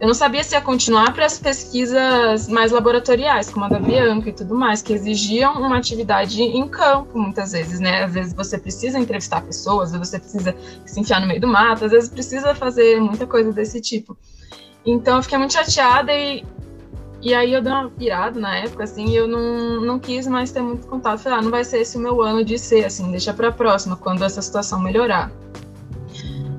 eu 0.00 0.06
não 0.06 0.14
sabia 0.14 0.42
se 0.42 0.54
ia 0.54 0.62
continuar 0.62 1.12
para 1.12 1.26
as 1.26 1.38
pesquisas 1.38 2.48
mais 2.48 2.72
laboratoriais, 2.72 3.50
como 3.50 3.66
a 3.66 3.68
da 3.68 3.78
Bianca 3.78 4.30
e 4.30 4.32
tudo 4.32 4.54
mais, 4.54 4.80
que 4.80 4.94
exigiam 4.94 5.52
uma 5.60 5.76
atividade 5.76 6.42
em 6.42 6.66
campo, 6.66 7.18
muitas 7.18 7.52
vezes, 7.52 7.80
né? 7.80 8.02
Às 8.02 8.14
vezes 8.14 8.32
você 8.32 8.58
precisa 8.58 8.98
entrevistar 8.98 9.42
pessoas, 9.42 9.92
às 9.92 9.98
vezes 9.98 10.08
você 10.08 10.18
precisa 10.18 10.56
se 10.86 10.98
enfiar 10.98 11.20
no 11.20 11.26
meio 11.26 11.40
do 11.40 11.46
mato, 11.46 11.84
às 11.84 11.92
vezes 11.92 12.08
precisa 12.08 12.54
fazer 12.54 12.98
muita 12.98 13.26
coisa 13.26 13.52
desse 13.52 13.78
tipo. 13.78 14.16
Então 14.86 15.18
eu 15.18 15.22
fiquei 15.22 15.36
muito 15.36 15.52
chateada 15.52 16.12
e, 16.12 16.44
e 17.22 17.32
aí 17.32 17.52
eu 17.52 17.62
dei 17.62 17.72
uma 17.72 17.88
pirada 17.88 18.40
na 18.40 18.56
época, 18.56 18.82
assim, 18.82 19.06
e 19.06 19.14
eu 19.14 19.28
não, 19.28 19.80
não 19.80 19.98
quis 19.98 20.26
mais 20.26 20.50
ter 20.50 20.60
muito 20.60 20.88
contato. 20.88 21.20
Falei, 21.20 21.38
ah, 21.38 21.42
não 21.42 21.52
vai 21.52 21.62
ser 21.62 21.78
esse 21.78 21.96
o 21.96 22.00
meu 22.00 22.20
ano 22.20 22.44
de 22.44 22.58
ser, 22.58 22.84
assim, 22.84 23.10
deixa 23.12 23.32
para 23.32 23.48
a 23.48 23.52
próxima, 23.52 23.94
quando 23.94 24.24
essa 24.24 24.42
situação 24.42 24.80
melhorar. 24.80 25.30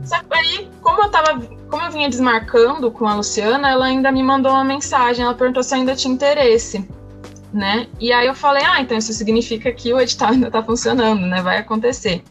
Só 0.05 0.19
que 0.19 0.33
aí, 0.33 0.69
como 0.81 1.03
eu 1.03 1.09
tava, 1.09 1.41
como 1.69 1.83
eu 1.83 1.91
vinha 1.91 2.09
desmarcando 2.09 2.89
com 2.91 3.05
a 3.05 3.15
Luciana, 3.15 3.71
ela 3.71 3.85
ainda 3.85 4.09
me 4.09 4.23
mandou 4.23 4.53
uma 4.53 4.63
mensagem, 4.63 5.25
ela 5.25 5.33
perguntou 5.33 5.63
se 5.63 5.75
ainda 5.75 5.95
tinha 5.95 6.13
interesse, 6.13 6.87
né? 7.51 7.87
E 7.99 8.13
aí 8.13 8.27
eu 8.27 8.33
falei, 8.33 8.63
ah, 8.65 8.79
então 8.79 8.97
isso 8.97 9.11
significa 9.11 9.69
que 9.71 9.93
o 9.93 9.99
edital 9.99 10.29
ainda 10.29 10.49
tá 10.49 10.63
funcionando, 10.63 11.25
né? 11.25 11.41
Vai 11.41 11.57
acontecer. 11.57 12.23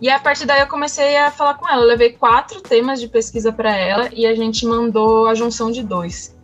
E 0.00 0.10
a 0.10 0.18
partir 0.18 0.46
daí 0.46 0.60
eu 0.60 0.66
comecei 0.66 1.16
a 1.16 1.30
falar 1.30 1.54
com 1.54 1.68
ela. 1.68 1.82
Eu 1.82 1.88
levei 1.88 2.12
quatro 2.12 2.60
temas 2.60 3.00
de 3.00 3.08
pesquisa 3.08 3.52
para 3.52 3.74
ela 3.74 4.08
e 4.12 4.26
a 4.26 4.34
gente 4.34 4.66
mandou 4.66 5.26
a 5.26 5.34
junção 5.34 5.70
de 5.70 5.82
dois. 5.82 6.35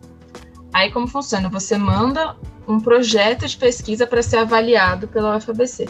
Aí 0.73 0.91
como 0.91 1.07
funciona? 1.07 1.47
Você 1.49 1.77
manda 1.77 2.35
um 2.67 2.79
projeto 2.79 3.47
de 3.47 3.55
pesquisa 3.55 4.07
para 4.07 4.23
ser 4.23 4.37
avaliado 4.37 5.07
pela 5.07 5.37
UFABC. 5.37 5.87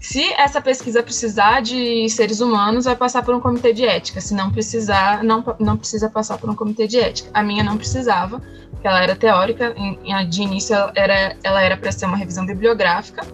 Se 0.00 0.32
essa 0.34 0.60
pesquisa 0.60 1.02
precisar 1.02 1.60
de 1.60 2.08
seres 2.08 2.40
humanos, 2.40 2.84
vai 2.84 2.94
passar 2.94 3.24
por 3.24 3.34
um 3.34 3.40
comitê 3.40 3.72
de 3.72 3.84
ética. 3.84 4.20
Se 4.20 4.32
não 4.32 4.50
precisar, 4.50 5.24
não, 5.24 5.44
não 5.58 5.76
precisa 5.76 6.08
passar 6.08 6.38
por 6.38 6.48
um 6.48 6.54
comitê 6.54 6.86
de 6.86 7.00
ética. 7.00 7.30
A 7.34 7.42
minha 7.42 7.64
não 7.64 7.76
precisava, 7.76 8.40
porque 8.70 8.86
ela 8.86 9.02
era 9.02 9.16
teórica. 9.16 9.74
Em, 9.76 10.28
de 10.28 10.42
início, 10.42 10.74
ela 10.74 11.62
era, 11.62 11.76
para 11.76 11.90
ser 11.90 12.06
uma 12.06 12.16
revisão 12.16 12.46
bibliográfica. 12.46 13.26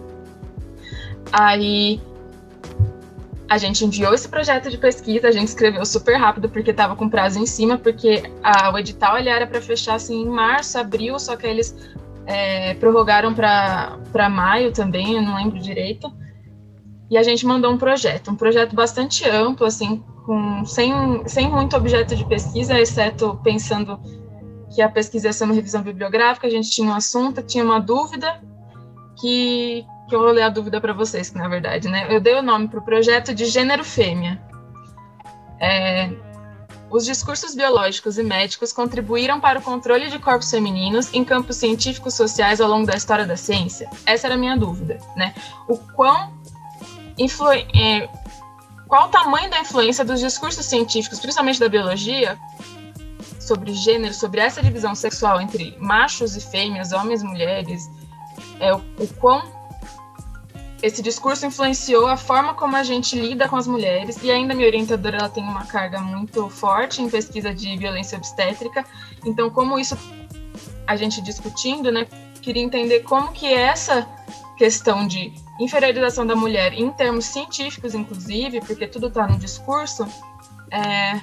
Aí 1.31 2.01
a 3.47 3.57
gente 3.57 3.85
enviou 3.85 4.13
esse 4.13 4.27
projeto 4.27 4.69
de 4.69 4.77
pesquisa, 4.77 5.27
a 5.27 5.31
gente 5.31 5.49
escreveu 5.49 5.85
super 5.85 6.17
rápido 6.17 6.49
porque 6.49 6.71
estava 6.71 6.95
com 6.95 7.07
prazo 7.07 7.39
em 7.39 7.45
cima, 7.45 7.77
porque 7.77 8.23
a, 8.41 8.71
o 8.71 8.77
edital 8.77 9.17
ele 9.17 9.29
era 9.29 9.45
para 9.45 9.61
fechar 9.61 9.95
assim 9.95 10.23
em 10.23 10.29
março, 10.29 10.79
abril, 10.79 11.19
só 11.19 11.35
que 11.35 11.45
eles 11.45 11.75
é, 12.25 12.73
prorrogaram 12.75 13.33
para 13.33 14.29
maio 14.29 14.71
também, 14.71 15.13
eu 15.13 15.21
não 15.21 15.35
lembro 15.35 15.59
direito. 15.59 16.11
E 17.09 17.17
a 17.17 17.23
gente 17.23 17.45
mandou 17.45 17.71
um 17.71 17.77
projeto, 17.77 18.31
um 18.31 18.35
projeto 18.35 18.75
bastante 18.75 19.29
amplo, 19.29 19.65
assim, 19.65 20.03
com, 20.25 20.65
sem, 20.65 20.91
sem 21.27 21.49
muito 21.49 21.77
objeto 21.77 22.15
de 22.15 22.25
pesquisa, 22.25 22.79
exceto 22.79 23.39
pensando 23.43 23.99
que 24.73 24.81
a 24.81 24.89
pesquisa 24.89 25.27
ia 25.27 25.33
ser 25.33 25.43
uma 25.43 25.53
revisão 25.53 25.83
bibliográfica, 25.83 26.47
a 26.47 26.49
gente 26.49 26.71
tinha 26.71 26.89
um 26.89 26.93
assunto, 26.93 27.43
tinha 27.43 27.63
uma 27.63 27.79
dúvida, 27.79 28.41
que, 29.21 29.85
que 30.07 30.15
eu 30.15 30.19
vou 30.19 30.31
ler 30.31 30.43
a 30.43 30.49
dúvida 30.49 30.79
para 30.79 30.93
vocês, 30.93 31.29
que 31.29 31.37
na 31.37 31.47
verdade, 31.47 31.87
né? 31.87 32.07
Eu 32.09 32.19
dei 32.19 32.35
o 32.35 32.41
nome 32.41 32.67
para 32.67 32.79
o 32.79 32.83
projeto 32.83 33.33
de 33.33 33.45
gênero 33.45 33.83
fêmea. 33.83 34.41
É, 35.59 36.11
os 36.89 37.05
discursos 37.05 37.55
biológicos 37.55 38.17
e 38.17 38.23
médicos 38.23 38.71
contribuíram 38.71 39.39
para 39.39 39.59
o 39.59 39.61
controle 39.61 40.09
de 40.09 40.19
corpos 40.19 40.49
femininos 40.51 41.13
em 41.13 41.23
campos 41.23 41.57
científicos 41.57 42.13
sociais 42.13 42.61
ao 42.61 42.69
longo 42.69 42.85
da 42.85 42.95
história 42.95 43.25
da 43.25 43.35
ciência? 43.35 43.89
Essa 44.05 44.27
era 44.27 44.35
a 44.35 44.37
minha 44.37 44.55
dúvida, 44.55 44.99
né? 45.15 45.33
O 45.67 45.77
quão 45.77 46.33
é, 47.73 48.09
qual 48.87 49.07
o 49.07 49.09
tamanho 49.09 49.49
da 49.49 49.59
influência 49.59 50.05
dos 50.05 50.19
discursos 50.19 50.65
científicos, 50.65 51.19
principalmente 51.19 51.59
da 51.59 51.67
biologia, 51.67 52.37
sobre 53.39 53.73
gênero, 53.73 54.13
sobre 54.13 54.41
essa 54.41 54.61
divisão 54.61 54.93
sexual 54.95 55.39
entre 55.41 55.75
machos 55.79 56.35
e 56.35 56.41
fêmeas, 56.41 56.91
homens 56.91 57.21
e 57.21 57.25
mulheres, 57.25 57.89
é, 58.59 58.73
o, 58.73 58.77
o 58.99 59.07
quão 59.19 59.54
esse 60.81 61.01
discurso 61.01 61.45
influenciou 61.45 62.07
a 62.07 62.17
forma 62.17 62.53
como 62.53 62.75
a 62.75 62.83
gente 62.83 63.19
lida 63.19 63.47
com 63.47 63.55
as 63.55 63.67
mulheres 63.67 64.17
e 64.21 64.29
ainda 64.29 64.53
minha 64.53 64.67
orientadora 64.67 65.17
ela 65.17 65.29
tem 65.29 65.43
uma 65.43 65.65
carga 65.65 65.99
muito 65.99 66.49
forte 66.49 67.01
em 67.01 67.09
pesquisa 67.09 67.53
de 67.53 67.75
violência 67.77 68.17
obstétrica 68.17 68.85
então 69.25 69.49
como 69.49 69.79
isso 69.79 69.97
a 70.85 70.95
gente 70.95 71.21
discutindo 71.21 71.91
né 71.91 72.05
queria 72.41 72.61
entender 72.61 72.99
como 72.99 73.31
que 73.31 73.51
essa 73.51 74.07
questão 74.55 75.07
de 75.07 75.33
inferiorização 75.59 76.25
da 76.25 76.35
mulher 76.35 76.73
em 76.73 76.91
termos 76.91 77.25
científicos, 77.25 77.93
inclusive, 77.93 78.61
porque 78.61 78.87
tudo 78.87 79.07
está 79.07 79.27
no 79.27 79.37
discurso, 79.37 80.07
é, 80.71 81.19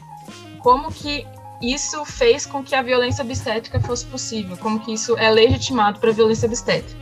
como 0.59 0.93
que 0.93 1.27
isso 1.61 2.05
fez 2.05 2.45
com 2.45 2.63
que 2.63 2.75
a 2.75 2.83
violência 2.83 3.25
obstétrica 3.25 3.81
fosse 3.81 4.05
possível, 4.07 4.57
como 4.57 4.81
que 4.81 4.93
isso 4.93 5.17
é 5.17 5.31
legitimado 5.31 6.01
para 6.01 6.11
a 6.11 6.13
violência 6.13 6.47
obstétrica. 6.47 7.01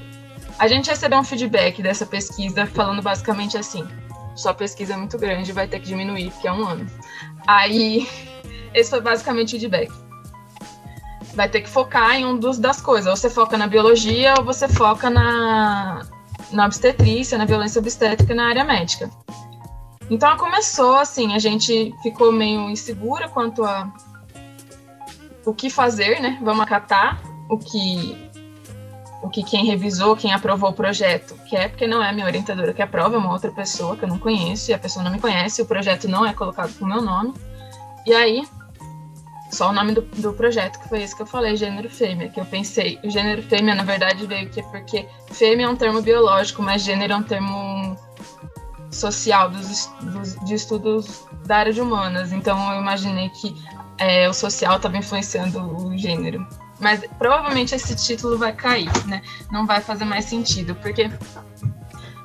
A 0.60 0.68
gente 0.68 0.90
recebeu 0.90 1.18
um 1.18 1.24
feedback 1.24 1.82
dessa 1.82 2.04
pesquisa 2.04 2.66
falando 2.66 3.00
basicamente 3.00 3.56
assim: 3.56 3.88
sua 4.36 4.52
pesquisa 4.52 4.92
é 4.92 4.96
muito 4.96 5.16
grande, 5.16 5.52
vai 5.52 5.66
ter 5.66 5.80
que 5.80 5.86
diminuir, 5.86 6.30
porque 6.30 6.46
é 6.46 6.52
um 6.52 6.68
ano. 6.68 6.86
Aí, 7.46 8.06
esse 8.74 8.90
foi 8.90 9.00
basicamente 9.00 9.56
o 9.56 9.58
feedback. 9.58 9.90
Vai 11.34 11.48
ter 11.48 11.62
que 11.62 11.68
focar 11.68 12.14
em 12.14 12.26
um 12.26 12.38
dos 12.38 12.58
das 12.58 12.78
coisas. 12.78 13.06
Ou 13.06 13.16
você 13.16 13.30
foca 13.30 13.56
na 13.56 13.66
biologia 13.66 14.34
ou 14.38 14.44
você 14.44 14.68
foca 14.68 15.08
na, 15.08 16.02
na 16.52 16.66
obstetrícia, 16.66 17.38
na 17.38 17.46
violência 17.46 17.78
obstétrica 17.78 18.34
na 18.34 18.48
área 18.48 18.62
médica. 18.62 19.10
Então 20.10 20.36
começou 20.36 20.96
assim, 20.96 21.34
a 21.34 21.38
gente 21.38 21.94
ficou 22.02 22.32
meio 22.32 22.68
insegura 22.68 23.30
quanto 23.30 23.64
a 23.64 23.90
o 25.46 25.54
que 25.54 25.70
fazer, 25.70 26.20
né? 26.20 26.38
Vamos 26.42 26.60
acatar 26.60 27.18
o 27.48 27.56
que 27.56 28.29
o 29.22 29.28
que 29.28 29.42
quem 29.42 29.66
revisou, 29.66 30.16
quem 30.16 30.32
aprovou 30.32 30.70
o 30.70 30.72
projeto 30.72 31.34
quer, 31.48 31.70
porque 31.70 31.86
não 31.86 32.02
é 32.02 32.08
a 32.08 32.12
minha 32.12 32.26
orientadora 32.26 32.72
que 32.72 32.82
aprova, 32.82 33.16
é 33.16 33.18
uma 33.18 33.32
outra 33.32 33.50
pessoa 33.50 33.96
que 33.96 34.04
eu 34.04 34.08
não 34.08 34.18
conheço, 34.18 34.70
e 34.70 34.74
a 34.74 34.78
pessoa 34.78 35.04
não 35.04 35.10
me 35.10 35.20
conhece, 35.20 35.60
o 35.60 35.66
projeto 35.66 36.08
não 36.08 36.24
é 36.24 36.32
colocado 36.32 36.72
com 36.78 36.84
o 36.84 36.88
meu 36.88 37.02
nome. 37.02 37.34
E 38.06 38.14
aí, 38.14 38.46
só 39.52 39.70
o 39.70 39.72
nome 39.72 39.92
do, 39.92 40.02
do 40.02 40.32
projeto, 40.32 40.80
que 40.80 40.88
foi 40.88 41.02
esse 41.02 41.14
que 41.14 41.22
eu 41.22 41.26
falei, 41.26 41.56
gênero 41.56 41.90
fêmea, 41.90 42.28
que 42.28 42.40
eu 42.40 42.46
pensei, 42.46 42.98
o 43.04 43.10
gênero 43.10 43.42
fêmea, 43.42 43.74
na 43.74 43.82
verdade, 43.82 44.26
veio 44.26 44.46
aqui 44.46 44.62
porque 44.62 45.06
fêmea 45.32 45.66
é 45.66 45.68
um 45.68 45.76
termo 45.76 46.00
biológico, 46.00 46.62
mas 46.62 46.82
gênero 46.82 47.12
é 47.12 47.16
um 47.16 47.22
termo 47.22 47.96
social 48.90 49.50
dos, 49.50 49.86
dos, 50.00 50.34
de 50.44 50.54
estudos 50.54 51.26
da 51.44 51.58
área 51.58 51.72
de 51.72 51.80
humanas. 51.80 52.32
Então 52.32 52.72
eu 52.72 52.80
imaginei 52.80 53.28
que 53.30 53.54
é, 53.98 54.28
o 54.28 54.32
social 54.32 54.76
estava 54.76 54.96
influenciando 54.96 55.60
o 55.60 55.96
gênero. 55.96 56.46
Mas 56.80 57.04
provavelmente 57.18 57.74
esse 57.74 57.94
título 57.94 58.38
vai 58.38 58.52
cair, 58.52 58.90
né? 59.06 59.22
Não 59.50 59.66
vai 59.66 59.80
fazer 59.80 60.04
mais 60.04 60.24
sentido, 60.24 60.74
porque 60.76 61.10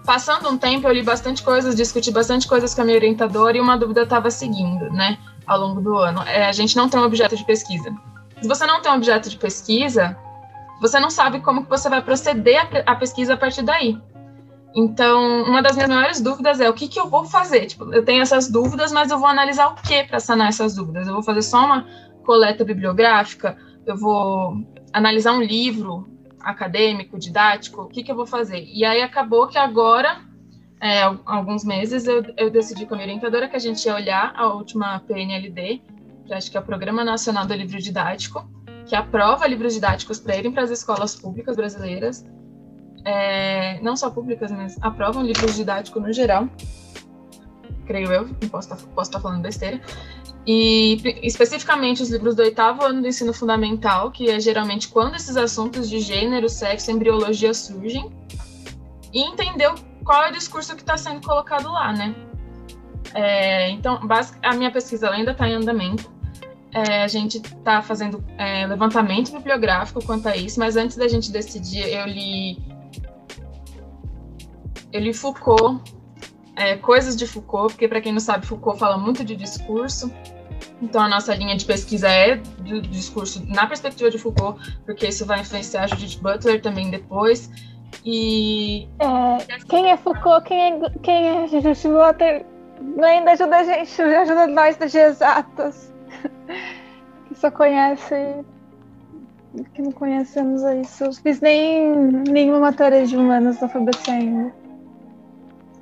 passando 0.06 0.49
um 0.49 0.58
tempo 0.58 0.88
eu 0.88 0.93
li 0.93 1.03
bastante 1.03 1.43
coisas, 1.43 1.76
discuti 1.76 2.12
bastante 2.12 2.47
coisas 2.47 2.74
com 2.74 2.82
a 2.82 2.86
minha 2.86 2.97
orientadora 2.97 3.58
e 3.58 3.60
uma 3.60 3.78
dúvida 3.78 4.03
estava 4.03 4.32
seguindo, 4.32 4.89
né? 4.91 5.18
ao 5.45 5.60
longo 5.60 5.82
do 5.82 5.97
ano. 5.97 6.22
É, 6.24 6.47
a 6.47 6.51
gente 6.51 6.76
não 6.76 6.89
tem 6.89 6.99
um 6.99 7.03
objeto 7.03 7.36
de 7.36 7.45
pesquisa. 7.45 7.93
Se 8.41 8.47
você 8.47 8.66
não 8.66 8.82
tem 8.82 8.91
um 8.91 8.95
objeto 8.95 9.30
de 9.30 9.38
pesquisa, 9.38 10.18
você 10.82 10.99
não 10.99 11.10
sabe 11.10 11.39
como 11.39 11.64
que 11.64 11.70
você 11.70 11.89
vai 11.89 12.01
proceder 12.01 12.68
a, 12.86 12.95
pesquisa 12.95 13.34
a 13.34 13.38
partir 13.38 13.64
daí. 13.64 13.97
Então, 14.76 15.43
uma 15.43 15.62
das 15.62 15.76
minhas 15.76 15.89
maiores 15.89 16.20
dúvidas 16.20 16.60
é 16.60 16.70
o 16.70 16.74
que, 16.74 16.88
que 16.88 16.99
eu 16.99 17.10
vou 17.10 17.24
fazer. 17.24 17.66
Tipo, 17.68 17.93
eu 17.93 18.03
tenho 18.03 18.22
essas 18.22 18.49
dúvidas, 18.49 18.91
mas 18.91 19.10
eu 19.10 19.18
vou 19.18 19.28
analisar 19.28 19.68
o 19.68 19.76
que 19.76 20.03
para 20.03 20.20
sanar 20.20 20.49
essas 20.49 20.76
dúvidas? 20.76 21.08
Eu 21.08 21.14
vou 21.14 21.24
fazer 21.24 21.41
só 21.43 21.66
uma 21.66 21.86
coleta 22.26 22.66
bibliográfica? 22.66 23.58
Eu 23.86 23.98
vou 23.98 24.58
analisar 24.92 25.34
um 25.34 25.42
livro 25.42 26.08
acadêmico, 26.40 27.18
didático? 27.18 27.84
O 27.84 27.88
que, 27.88 28.04
que 28.04 28.12
eu 28.12 28.16
vou 28.16 28.26
fazer? 28.26 28.64
E 28.66 28.86
aí 28.86 29.02
acabou 29.02 29.48
que 29.48 29.58
agora 29.58 30.22
é, 30.82 31.02
alguns 31.26 31.64
meses, 31.64 32.06
eu, 32.06 32.24
eu 32.38 32.50
decidi 32.50 32.86
com 32.86 32.94
a 32.94 32.98
minha 32.98 33.08
orientadora 33.08 33.48
que 33.48 33.56
a 33.56 33.60
gente 33.60 33.84
ia 33.86 33.96
olhar 33.96 34.34
a 34.36 34.48
última 34.48 35.00
PNLD, 35.00 35.82
que 36.26 36.34
acho 36.34 36.52
que 36.52 36.58
é 36.58 36.60
o 36.60 36.64
Programa 36.64 37.04
Nacional 37.04 37.46
do 37.46 37.54
Livro 37.54 37.80
Didático, 37.80 38.48
que 38.86 38.96
aprova 38.96 39.48
livros 39.48 39.74
didáticos 39.74 40.20
para 40.20 40.38
irem 40.38 40.52
para 40.52 40.64
as 40.64 40.70
escolas 40.70 41.16
públicas 41.16 41.56
brasileiras, 41.56 42.26
é, 43.04 43.80
não 43.82 43.96
só 43.96 44.10
públicas, 44.10 44.52
mas 44.52 44.78
aprovam 44.82 45.24
livros 45.24 45.56
didáticos 45.56 46.02
no 46.02 46.14
geral, 46.14 46.48
creio 47.86 48.12
eu, 48.12 48.28
posso 48.50 48.74
estar, 48.74 48.76
tá, 48.76 48.92
posso 48.94 49.10
estar 49.10 49.20
tá 49.20 49.24
falando 49.24 49.42
besteira. 49.42 49.80
E 50.48 51.02
especificamente 51.24 52.04
os 52.04 52.10
livros 52.10 52.36
do 52.36 52.41
oitavo 52.43 52.84
ano 52.84 53.02
do 53.02 53.08
ensino 53.08 53.34
fundamental, 53.34 54.12
que 54.12 54.30
é 54.30 54.39
geralmente 54.39 54.88
quando 54.88 55.16
esses 55.16 55.36
assuntos 55.36 55.89
de 55.89 56.00
gênero, 56.00 56.48
sexo, 56.48 56.91
embriologia 56.91 57.54
surgem, 57.54 58.12
e 59.12 59.22
entender 59.22 59.74
qual 60.04 60.24
é 60.24 60.30
o 60.30 60.34
discurso 60.34 60.76
que 60.76 60.82
está 60.82 60.98
sendo 60.98 61.26
colocado 61.26 61.72
lá, 61.72 61.91
né? 61.93 62.14
É, 63.14 63.70
então, 63.70 64.00
a 64.43 64.54
minha 64.54 64.70
pesquisa 64.70 65.10
ainda 65.10 65.32
está 65.32 65.48
em 65.48 65.54
andamento. 65.54 66.14
É, 66.74 67.04
a 67.04 67.08
gente 67.08 67.38
está 67.38 67.82
fazendo 67.82 68.22
é, 68.38 68.68
levantamento 68.68 69.32
bibliográfico 69.32 70.04
quanto 70.04 70.28
a 70.28 70.36
isso, 70.36 70.60
mas 70.60 70.76
antes 70.76 70.98
da 70.98 71.08
gente 71.08 71.32
decidir, 71.32 71.88
eu 71.88 72.06
li, 72.06 72.62
eu 74.91 75.00
li 75.00 75.14
Foucault, 75.14 75.82
é, 76.58 76.76
coisas 76.76 77.16
de 77.16 77.26
Foucault, 77.26 77.74
porque 77.74 77.88
para 77.88 78.02
quem 78.02 78.12
não 78.12 78.20
sabe, 78.20 78.46
Foucault 78.46 78.78
fala 78.78 78.98
muito 78.98 79.24
de 79.24 79.36
discurso. 79.38 80.12
Então 80.82 81.01
a 81.01 81.07
nossa 81.07 81.34
linha 81.34 81.55
de 81.55 81.65
pesquisa 81.65 82.07
é 82.09 82.36
do 82.36 82.82
discurso 82.82 83.43
na 83.47 83.65
perspectiva 83.65 84.09
de 84.09 84.17
Foucault, 84.17 84.59
porque 84.86 85.07
isso 85.07 85.26
vai 85.26 85.41
influenciar 85.41 85.84
a 85.84 85.88
Judith 85.88 86.19
Butler 86.21 86.61
também 86.61 86.89
depois. 86.89 87.49
E 88.03 88.88
é, 88.99 89.57
quem 89.69 89.91
é 89.91 89.97
Foucault, 89.97 90.45
quem 90.45 90.59
é, 90.59 90.89
quem 91.01 91.28
é 91.28 91.47
Judith 91.47 91.88
Butler, 91.88 92.45
ainda 93.03 93.32
ajuda 93.32 93.57
a 93.57 93.63
gente, 93.63 94.01
ajuda 94.01 94.47
nós 94.47 94.76
das 94.76 94.93
exatas 94.93 95.93
que 97.28 97.36
só 97.36 97.49
conhece, 97.49 98.15
que 99.73 99.82
não 99.82 99.91
conhecemos 99.93 100.61
isso. 100.63 101.11
Fiz 101.21 101.39
nem 101.39 101.89
nenhuma 102.30 102.59
matéria 102.59 103.05
de 103.05 103.15
humanas 103.15 103.61
na 103.61 103.69
FABC 103.69 104.11
ainda. 104.11 104.53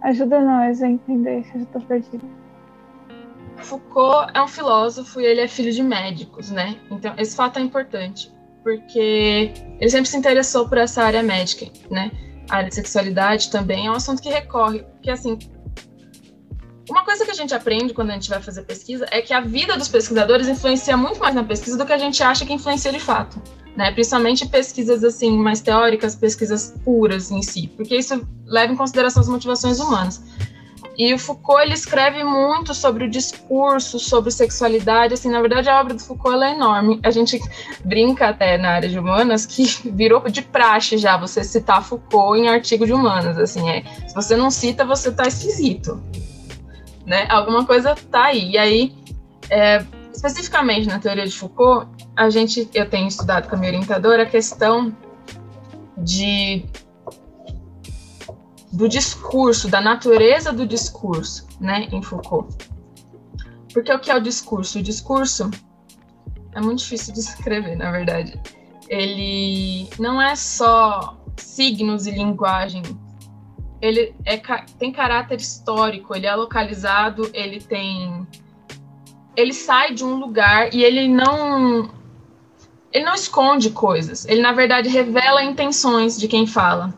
Ajuda 0.02 0.40
nós 0.40 0.84
a 0.84 0.88
entender 0.88 1.46
eu 1.56 1.62
já 1.62 1.66
tô 1.68 1.80
perdida. 1.80 2.43
Foucault 3.58 4.32
é 4.34 4.42
um 4.42 4.48
filósofo 4.48 5.22
e 5.22 5.26
ele 5.26 5.42
é 5.42 5.48
filho 5.48 5.72
de 5.72 5.84
médicos, 5.84 6.50
né? 6.50 6.78
Então, 6.90 7.14
esse 7.18 7.36
fato 7.36 7.60
é 7.60 7.62
importante, 7.62 8.32
porque 8.64 9.54
ele 9.80 9.90
sempre 9.90 10.08
se 10.08 10.18
interessou 10.18 10.68
por 10.68 10.78
essa 10.78 11.04
área 11.04 11.24
médica, 11.24 11.66
né? 11.90 12.12
A 12.50 12.58
área 12.58 12.70
de 12.70 12.76
sexualidade 12.76 13.50
também 13.50 13.88
é 13.88 13.92
um 13.92 13.96
assunto 13.96 14.22
que 14.22 14.30
recorre, 14.30 14.80
porque 14.80 15.10
assim, 15.10 15.38
uma 16.90 17.06
coisa 17.06 17.24
que 17.24 17.32
a 17.32 17.34
gente 17.34 17.54
aprende 17.56 17.94
quando 17.94 18.10
a 18.10 18.14
gente 18.14 18.30
vai 18.30 18.42
fazer 18.42 18.64
pesquisa 18.64 19.06
é 19.10 19.22
que 19.22 19.34
a 19.34 19.40
vida 19.40 19.78
dos 19.78 19.88
pesquisadores 19.88 20.48
influencia 20.48 20.98
muito 20.98 21.20
mais 21.20 21.34
na 21.34 21.44
pesquisa 21.44 21.78
do 21.78 21.86
que 21.86 21.94
a 21.94 21.98
gente 21.98 22.22
acha 22.22 22.46
que 22.46 22.52
influencia 22.52 22.92
de 22.92 23.00
fato, 23.00 23.42
né? 23.78 23.92
Principalmente 23.92 24.48
pesquisas 24.48 25.04
assim 25.04 25.38
mais 25.38 25.62
teóricas, 25.62 26.16
pesquisas 26.16 26.74
puras 26.84 27.32
em 27.32 27.42
si, 27.42 27.68
porque 27.76 27.96
isso 27.96 28.28
leva 28.46 28.74
em 28.74 28.76
consideração 28.76 29.22
as 29.22 29.30
motivações 29.30 29.80
humanas. 29.80 30.22
E 30.98 31.14
o 31.14 31.20
Foucault 31.20 31.64
ele 31.64 31.74
escreve 31.74 32.24
muito 32.24 32.74
sobre 32.74 33.06
o 33.06 33.10
discurso, 33.10 34.00
sobre 34.00 34.30
sexualidade. 34.32 35.16
Assim, 35.16 35.30
na 35.30 35.42
verdade, 35.42 35.70
a 35.70 35.80
obra 35.80 35.94
do 35.94 36.02
Foucault 36.02 36.44
é 36.44 36.52
enorme. 36.52 37.00
A 37.04 37.10
gente 37.10 37.40
brinca 37.84 38.30
até 38.30 38.58
na 38.58 38.70
área 38.72 38.88
de 38.88 39.00
humanas 39.00 39.46
que 39.46 39.64
virou 39.90 40.22
de 40.30 40.42
praxe 40.42 40.98
já 40.98 41.18
você 41.18 41.44
citar 41.44 41.84
Foucault 41.84 42.40
em 42.40 42.48
artigo 42.48 42.86
de 42.86 42.94
humanas. 42.94 43.38
Assim, 43.38 43.70
é, 43.70 43.84
se 44.08 44.14
você 44.14 44.36
não 44.36 44.52
cita, 44.52 44.86
você 44.86 45.10
está 45.10 45.28
esquisito 45.28 46.00
né? 47.06 47.26
Alguma 47.30 47.66
coisa 47.66 47.96
tá 48.10 48.26
aí. 48.26 48.52
E 48.52 48.58
aí, 48.58 48.96
é, 49.50 49.84
especificamente 50.14 50.88
na 50.88 51.00
teoria 51.00 51.26
de 51.26 51.36
Foucault, 51.36 51.88
a 52.16 52.30
gente, 52.30 52.70
eu 52.74 52.90
tenho 52.90 53.08
estudado 53.08 53.50
com 53.50 53.56
a 53.56 53.60
minha 53.60 53.72
orientadora 53.72 54.24
a 54.24 54.26
questão 54.26 54.96
de 55.98 56.66
do 58.74 58.90
discurso, 58.90 59.70
da 59.70 59.80
natureza 59.80 60.52
do 60.52 60.66
discurso, 60.66 61.48
né, 61.60 61.88
em 61.92 62.02
Foucault. 62.02 62.70
Porque 63.74 63.94
o 63.94 64.00
que 64.00 64.12
é 64.12 64.16
o 64.16 64.22
discurso? 64.22 64.80
O 64.80 64.84
discurso 64.84 65.50
é 66.54 66.60
muito 66.60 66.80
difícil 66.80 67.14
de 67.14 67.20
escrever, 67.22 67.78
na 67.78 67.92
verdade. 67.92 68.40
Ele 68.90 69.88
não 69.98 70.22
é 70.22 70.36
só 70.36 71.18
signos 71.38 72.06
e 72.06 72.12
linguagem 72.12 72.84
ele 73.84 74.16
é, 74.24 74.38
tem 74.80 74.94
caráter 74.94 75.42
histórico, 75.42 76.16
ele 76.16 76.26
é 76.26 76.34
localizado, 76.34 77.30
ele 77.34 77.60
tem. 77.60 78.26
Ele 79.36 79.52
sai 79.52 79.94
de 79.94 80.06
um 80.06 80.16
lugar 80.16 80.74
e 80.74 80.82
ele 80.82 81.06
não. 81.10 81.92
Ele 82.94 83.04
não 83.04 83.14
esconde 83.14 83.72
coisas, 83.72 84.26
ele 84.26 84.42
na 84.42 84.54
verdade 84.54 84.88
revela 84.88 85.44
intenções 85.44 86.18
de 86.18 86.30
quem 86.30 86.48
fala. 86.48 86.98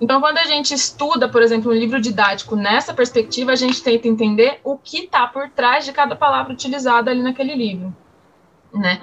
Então, 0.00 0.20
quando 0.20 0.38
a 0.38 0.44
gente 0.44 0.74
estuda, 0.74 1.28
por 1.28 1.42
exemplo, 1.42 1.70
um 1.70 1.74
livro 1.74 2.00
didático 2.00 2.54
nessa 2.54 2.92
perspectiva, 2.92 3.52
a 3.52 3.56
gente 3.56 3.82
tenta 3.82 4.06
entender 4.06 4.60
o 4.62 4.76
que 4.76 5.04
está 5.04 5.26
por 5.26 5.48
trás 5.50 5.84
de 5.84 5.92
cada 5.92 6.14
palavra 6.14 6.52
utilizada 6.52 7.10
ali 7.10 7.22
naquele 7.22 7.54
livro, 7.54 7.96
né? 8.74 9.00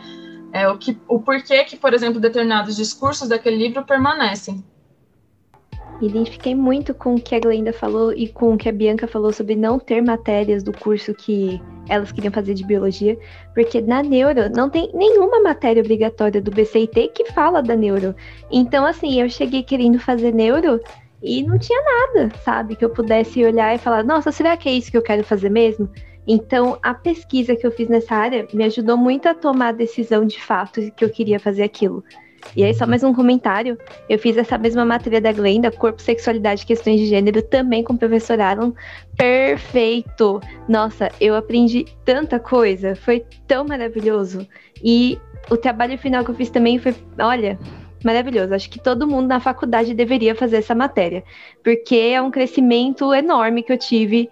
É 0.52 0.70
o 0.70 0.78
que, 0.78 0.96
o 1.08 1.20
porquê 1.20 1.64
que, 1.64 1.76
por 1.76 1.96
exemplo, 1.96 2.20
determinados 2.20 2.76
discursos 2.76 3.28
daquele 3.28 3.56
livro 3.56 3.84
permanecem. 3.84 4.64
Identifiquei 6.06 6.54
muito 6.54 6.94
com 6.94 7.16
o 7.16 7.22
que 7.22 7.34
a 7.34 7.40
Glenda 7.40 7.72
falou 7.72 8.12
e 8.12 8.28
com 8.28 8.54
o 8.54 8.58
que 8.58 8.68
a 8.68 8.74
Bianca 8.74 9.08
falou 9.08 9.32
sobre 9.32 9.56
não 9.56 9.80
ter 9.80 10.02
matérias 10.02 10.62
do 10.62 10.74
curso 10.78 11.14
que 11.14 11.62
elas 11.88 12.12
queriam 12.12 12.32
fazer 12.32 12.54
de 12.54 12.66
biologia, 12.66 13.18
porque 13.54 13.80
na 13.80 14.04
neuro 14.04 14.50
não 14.54 14.70
tem 14.70 14.90
nenhuma 14.94 15.40
matéria 15.40 15.82
obrigatória 15.82 16.42
do 16.42 16.52
BCIT 16.52 17.12
que 17.14 17.32
fala 17.32 17.62
da 17.62 17.74
neuro. 17.74 18.14
Então, 18.52 18.86
assim, 18.86 19.22
eu 19.22 19.30
cheguei 19.30 19.64
querendo 19.64 19.98
fazer 19.98 20.34
neuro 20.34 20.82
e 21.22 21.42
não 21.42 21.58
tinha 21.58 21.82
nada, 21.82 22.36
sabe? 22.44 22.76
Que 22.76 22.84
eu 22.84 22.90
pudesse 22.90 23.44
olhar 23.46 23.74
e 23.74 23.78
falar, 23.78 24.04
nossa, 24.04 24.30
será 24.30 24.58
que 24.58 24.68
é 24.68 24.74
isso 24.74 24.92
que 24.92 24.98
eu 24.98 25.04
quero 25.04 25.24
fazer 25.24 25.50
mesmo? 25.50 25.90
Então, 26.28 26.78
a 26.84 26.94
pesquisa 26.94 27.56
que 27.56 27.66
eu 27.66 27.72
fiz 27.72 27.88
nessa 27.88 28.14
área 28.14 28.46
me 28.54 28.66
ajudou 28.66 28.98
muito 28.98 29.28
a 29.28 29.34
tomar 29.34 29.70
a 29.70 29.72
decisão 29.72 30.26
de 30.26 30.42
fato 30.42 30.82
que 30.92 31.04
eu 31.06 31.10
queria 31.10 31.40
fazer 31.40 31.64
aquilo. 31.64 32.04
E 32.56 32.64
aí, 32.64 32.74
só 32.74 32.86
mais 32.86 33.04
um 33.04 33.14
comentário. 33.14 33.78
Eu 34.08 34.20
fiz 34.20 34.38
essa 34.38 34.58
mesma 34.58 34.86
matéria 34.86 35.20
da 35.20 35.32
Glenda, 35.32 35.72
Corpo, 35.72 36.02
Sexualidade 36.02 36.64
e 36.64 36.66
Questões 36.66 37.00
de 37.00 37.08
Gênero, 37.08 37.42
também 37.42 37.84
com 37.84 37.94
o 37.94 37.98
professor 37.98 38.40
Alan. 38.40 38.74
Perfeito! 39.18 40.40
Nossa, 40.68 41.10
eu 41.20 41.36
aprendi 41.36 41.86
tanta 42.06 42.40
coisa, 42.40 42.96
foi 42.96 43.26
tão 43.48 43.66
maravilhoso. 43.66 44.48
E 44.84 45.20
o 45.50 45.58
trabalho 45.58 45.98
final 45.98 46.24
que 46.24 46.32
eu 46.32 46.36
fiz 46.36 46.50
também 46.50 46.78
foi, 46.78 46.96
olha, 47.20 47.58
maravilhoso. 48.04 48.54
Acho 48.54 48.70
que 48.70 48.80
todo 48.80 49.08
mundo 49.08 49.28
na 49.28 49.40
faculdade 49.40 49.94
deveria 49.94 50.36
fazer 50.36 50.58
essa 50.58 50.76
matéria, 50.76 51.24
porque 51.64 51.96
é 51.96 52.22
um 52.22 52.30
crescimento 52.30 53.14
enorme 53.14 53.64
que 53.64 53.74
eu 53.74 53.78
tive 53.78 54.30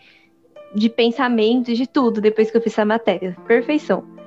de 0.75 0.89
pensamento 0.89 1.71
e 1.71 1.73
de 1.73 1.87
tudo 1.87 2.21
depois 2.21 2.51
que 2.51 2.57
eu 2.57 2.61
fiz 2.61 2.73
essa 2.73 2.85
matéria. 2.85 3.35
Perfeição 3.47 4.20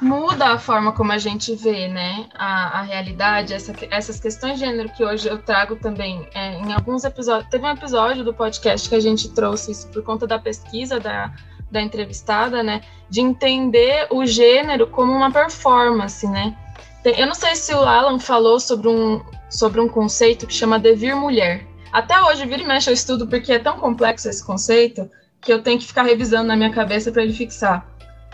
muda 0.00 0.52
a 0.52 0.58
forma 0.58 0.92
como 0.92 1.12
a 1.12 1.18
gente 1.18 1.54
vê, 1.54 1.88
né, 1.88 2.26
a, 2.34 2.80
a 2.80 2.82
realidade, 2.82 3.54
essa, 3.54 3.72
essas 3.90 4.20
questões 4.20 4.54
de 4.54 4.60
gênero 4.60 4.88
que 4.90 5.04
hoje 5.04 5.28
eu 5.28 5.38
trago 5.38 5.76
também 5.76 6.28
é, 6.34 6.54
em 6.58 6.72
alguns 6.72 7.04
episódios. 7.04 7.50
Teve 7.50 7.64
um 7.64 7.70
episódio 7.70 8.24
do 8.24 8.32
podcast 8.32 8.88
que 8.88 8.94
a 8.94 9.00
gente 9.00 9.30
trouxe 9.30 9.72
isso 9.72 9.88
por 9.88 10.02
conta 10.02 10.26
da 10.26 10.38
pesquisa 10.38 11.00
da, 11.00 11.32
da 11.70 11.80
entrevistada, 11.80 12.62
né, 12.62 12.82
de 13.08 13.20
entender 13.20 14.06
o 14.10 14.24
gênero 14.26 14.86
como 14.86 15.12
uma 15.12 15.30
performance, 15.30 16.26
né. 16.26 16.56
Eu 17.04 17.26
não 17.26 17.34
sei 17.34 17.54
se 17.54 17.74
o 17.74 17.80
Alan 17.80 18.18
falou 18.18 18.58
sobre 18.58 18.88
um, 18.88 19.22
sobre 19.50 19.80
um 19.80 19.88
conceito 19.88 20.46
que 20.46 20.54
chama 20.54 20.78
devir 20.78 21.14
mulher. 21.14 21.66
Até 21.92 22.18
hoje, 22.22 22.46
vira 22.46 22.62
e 22.62 22.66
mexe, 22.66 22.88
eu 22.88 22.94
estudo 22.94 23.26
porque 23.26 23.52
é 23.52 23.58
tão 23.58 23.78
complexo 23.78 24.28
esse 24.28 24.44
conceito 24.44 25.08
que 25.40 25.52
eu 25.52 25.62
tenho 25.62 25.78
que 25.78 25.86
ficar 25.86 26.02
revisando 26.02 26.48
na 26.48 26.56
minha 26.56 26.72
cabeça 26.72 27.12
para 27.12 27.22
ele 27.22 27.34
fixar. 27.34 27.86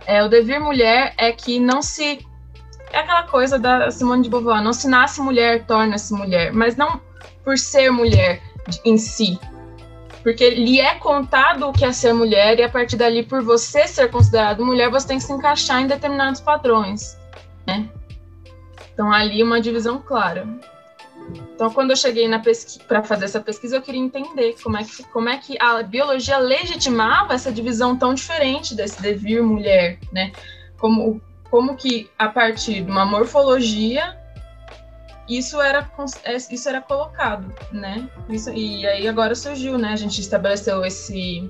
É, 0.06 0.22
o 0.22 0.28
devir 0.28 0.60
mulher 0.60 1.14
é 1.16 1.32
que 1.32 1.58
não 1.58 1.82
se. 1.82 2.26
É 2.92 2.98
aquela 2.98 3.22
coisa 3.24 3.58
da 3.58 3.90
Simone 3.90 4.22
de 4.22 4.30
Beauvoir: 4.30 4.62
não 4.62 4.72
se 4.72 4.88
nasce 4.88 5.20
mulher, 5.20 5.64
torna-se 5.66 6.12
mulher, 6.12 6.52
mas 6.52 6.76
não 6.76 7.00
por 7.44 7.58
ser 7.58 7.90
mulher 7.90 8.42
em 8.84 8.96
si. 8.96 9.38
Porque 10.22 10.50
lhe 10.50 10.80
é 10.80 10.94
contado 10.96 11.68
o 11.68 11.72
que 11.72 11.84
é 11.84 11.92
ser 11.92 12.12
mulher, 12.12 12.58
e 12.58 12.62
a 12.62 12.68
partir 12.68 12.96
dali, 12.96 13.22
por 13.22 13.42
você 13.42 13.88
ser 13.88 14.10
considerado 14.10 14.64
mulher, 14.64 14.90
você 14.90 15.08
tem 15.08 15.18
que 15.18 15.24
se 15.24 15.32
encaixar 15.32 15.80
em 15.80 15.86
determinados 15.86 16.40
padrões. 16.40 17.18
Né? 17.66 17.88
Então, 18.92 19.10
ali 19.10 19.42
uma 19.42 19.60
divisão 19.60 19.98
clara. 19.98 20.46
Então, 21.54 21.70
quando 21.70 21.90
eu 21.90 21.96
cheguei 21.96 22.28
para 22.88 23.02
fazer 23.02 23.26
essa 23.26 23.40
pesquisa, 23.40 23.76
eu 23.76 23.82
queria 23.82 24.00
entender 24.00 24.56
como 24.62 24.76
é, 24.76 24.84
que, 24.84 25.04
como 25.04 25.28
é 25.28 25.36
que 25.38 25.56
a 25.60 25.82
biologia 25.82 26.38
legitimava 26.38 27.34
essa 27.34 27.52
divisão 27.52 27.96
tão 27.96 28.14
diferente 28.14 28.74
desse 28.74 29.00
devir 29.00 29.42
mulher, 29.42 29.98
né? 30.12 30.32
Como, 30.78 31.20
como 31.50 31.76
que, 31.76 32.10
a 32.18 32.28
partir 32.28 32.82
de 32.82 32.90
uma 32.90 33.04
morfologia, 33.04 34.18
isso 35.28 35.60
era, 35.60 35.88
é, 36.24 36.36
isso 36.36 36.68
era 36.68 36.80
colocado, 36.80 37.54
né? 37.70 38.08
Isso, 38.28 38.50
e 38.50 38.86
aí 38.86 39.06
agora 39.06 39.34
surgiu, 39.34 39.78
né? 39.78 39.92
A 39.92 39.96
gente 39.96 40.20
estabeleceu 40.20 40.84
esse, 40.84 41.48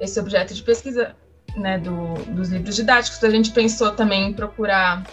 esse 0.00 0.18
objeto 0.18 0.54
de 0.54 0.62
pesquisa 0.62 1.14
né, 1.56 1.78
do, 1.78 2.14
dos 2.32 2.48
livros 2.48 2.76
didáticos. 2.76 3.22
A 3.22 3.30
gente 3.30 3.50
pensou 3.52 3.92
também 3.92 4.30
em 4.30 4.32
procurar 4.32 5.04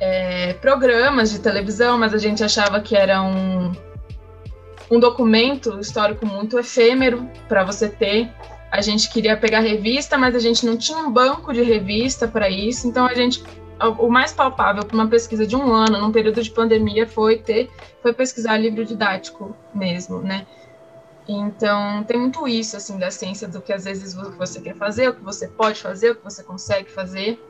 é, 0.00 0.54
programas 0.54 1.30
de 1.30 1.38
televisão, 1.38 1.98
mas 1.98 2.14
a 2.14 2.18
gente 2.18 2.42
achava 2.42 2.80
que 2.80 2.96
era 2.96 3.22
um, 3.22 3.72
um 4.90 4.98
documento 4.98 5.78
histórico 5.78 6.26
muito 6.26 6.58
efêmero 6.58 7.28
para 7.46 7.62
você 7.62 7.88
ter. 7.88 8.30
a 8.72 8.80
gente 8.80 9.10
queria 9.10 9.36
pegar 9.36 9.60
revista, 9.60 10.16
mas 10.16 10.34
a 10.34 10.38
gente 10.38 10.64
não 10.64 10.76
tinha 10.76 10.98
um 10.98 11.12
banco 11.12 11.52
de 11.52 11.62
revista 11.62 12.26
para 12.26 12.48
isso, 12.48 12.88
então 12.88 13.04
a 13.06 13.14
gente 13.14 13.44
o 13.98 14.10
mais 14.10 14.32
palpável 14.32 14.84
para 14.84 14.94
uma 14.94 15.08
pesquisa 15.08 15.46
de 15.46 15.56
um 15.56 15.72
ano, 15.72 15.98
num 15.98 16.12
período 16.12 16.42
de 16.42 16.50
pandemia, 16.50 17.06
foi 17.06 17.38
ter, 17.38 17.70
foi 18.02 18.12
pesquisar 18.12 18.58
livro 18.58 18.84
didático 18.84 19.56
mesmo, 19.74 20.20
né? 20.20 20.46
Então, 21.26 22.02
tem 22.04 22.18
muito 22.18 22.46
isso, 22.46 22.76
assim, 22.76 22.98
da 22.98 23.10
ciência, 23.10 23.48
do 23.48 23.60
que 23.60 23.72
às 23.72 23.84
vezes 23.84 24.14
você 24.14 24.60
quer 24.60 24.74
fazer, 24.74 25.08
o 25.08 25.14
que 25.14 25.22
você 25.22 25.48
pode 25.48 25.80
fazer, 25.80 26.10
o 26.10 26.16
que 26.16 26.24
você 26.24 26.42
consegue 26.42 26.90
fazer. 26.90 27.40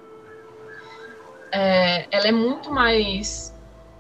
É, 1.53 2.07
ela 2.11 2.29
é 2.29 2.33
muito 2.33 2.73
mais 2.73 3.55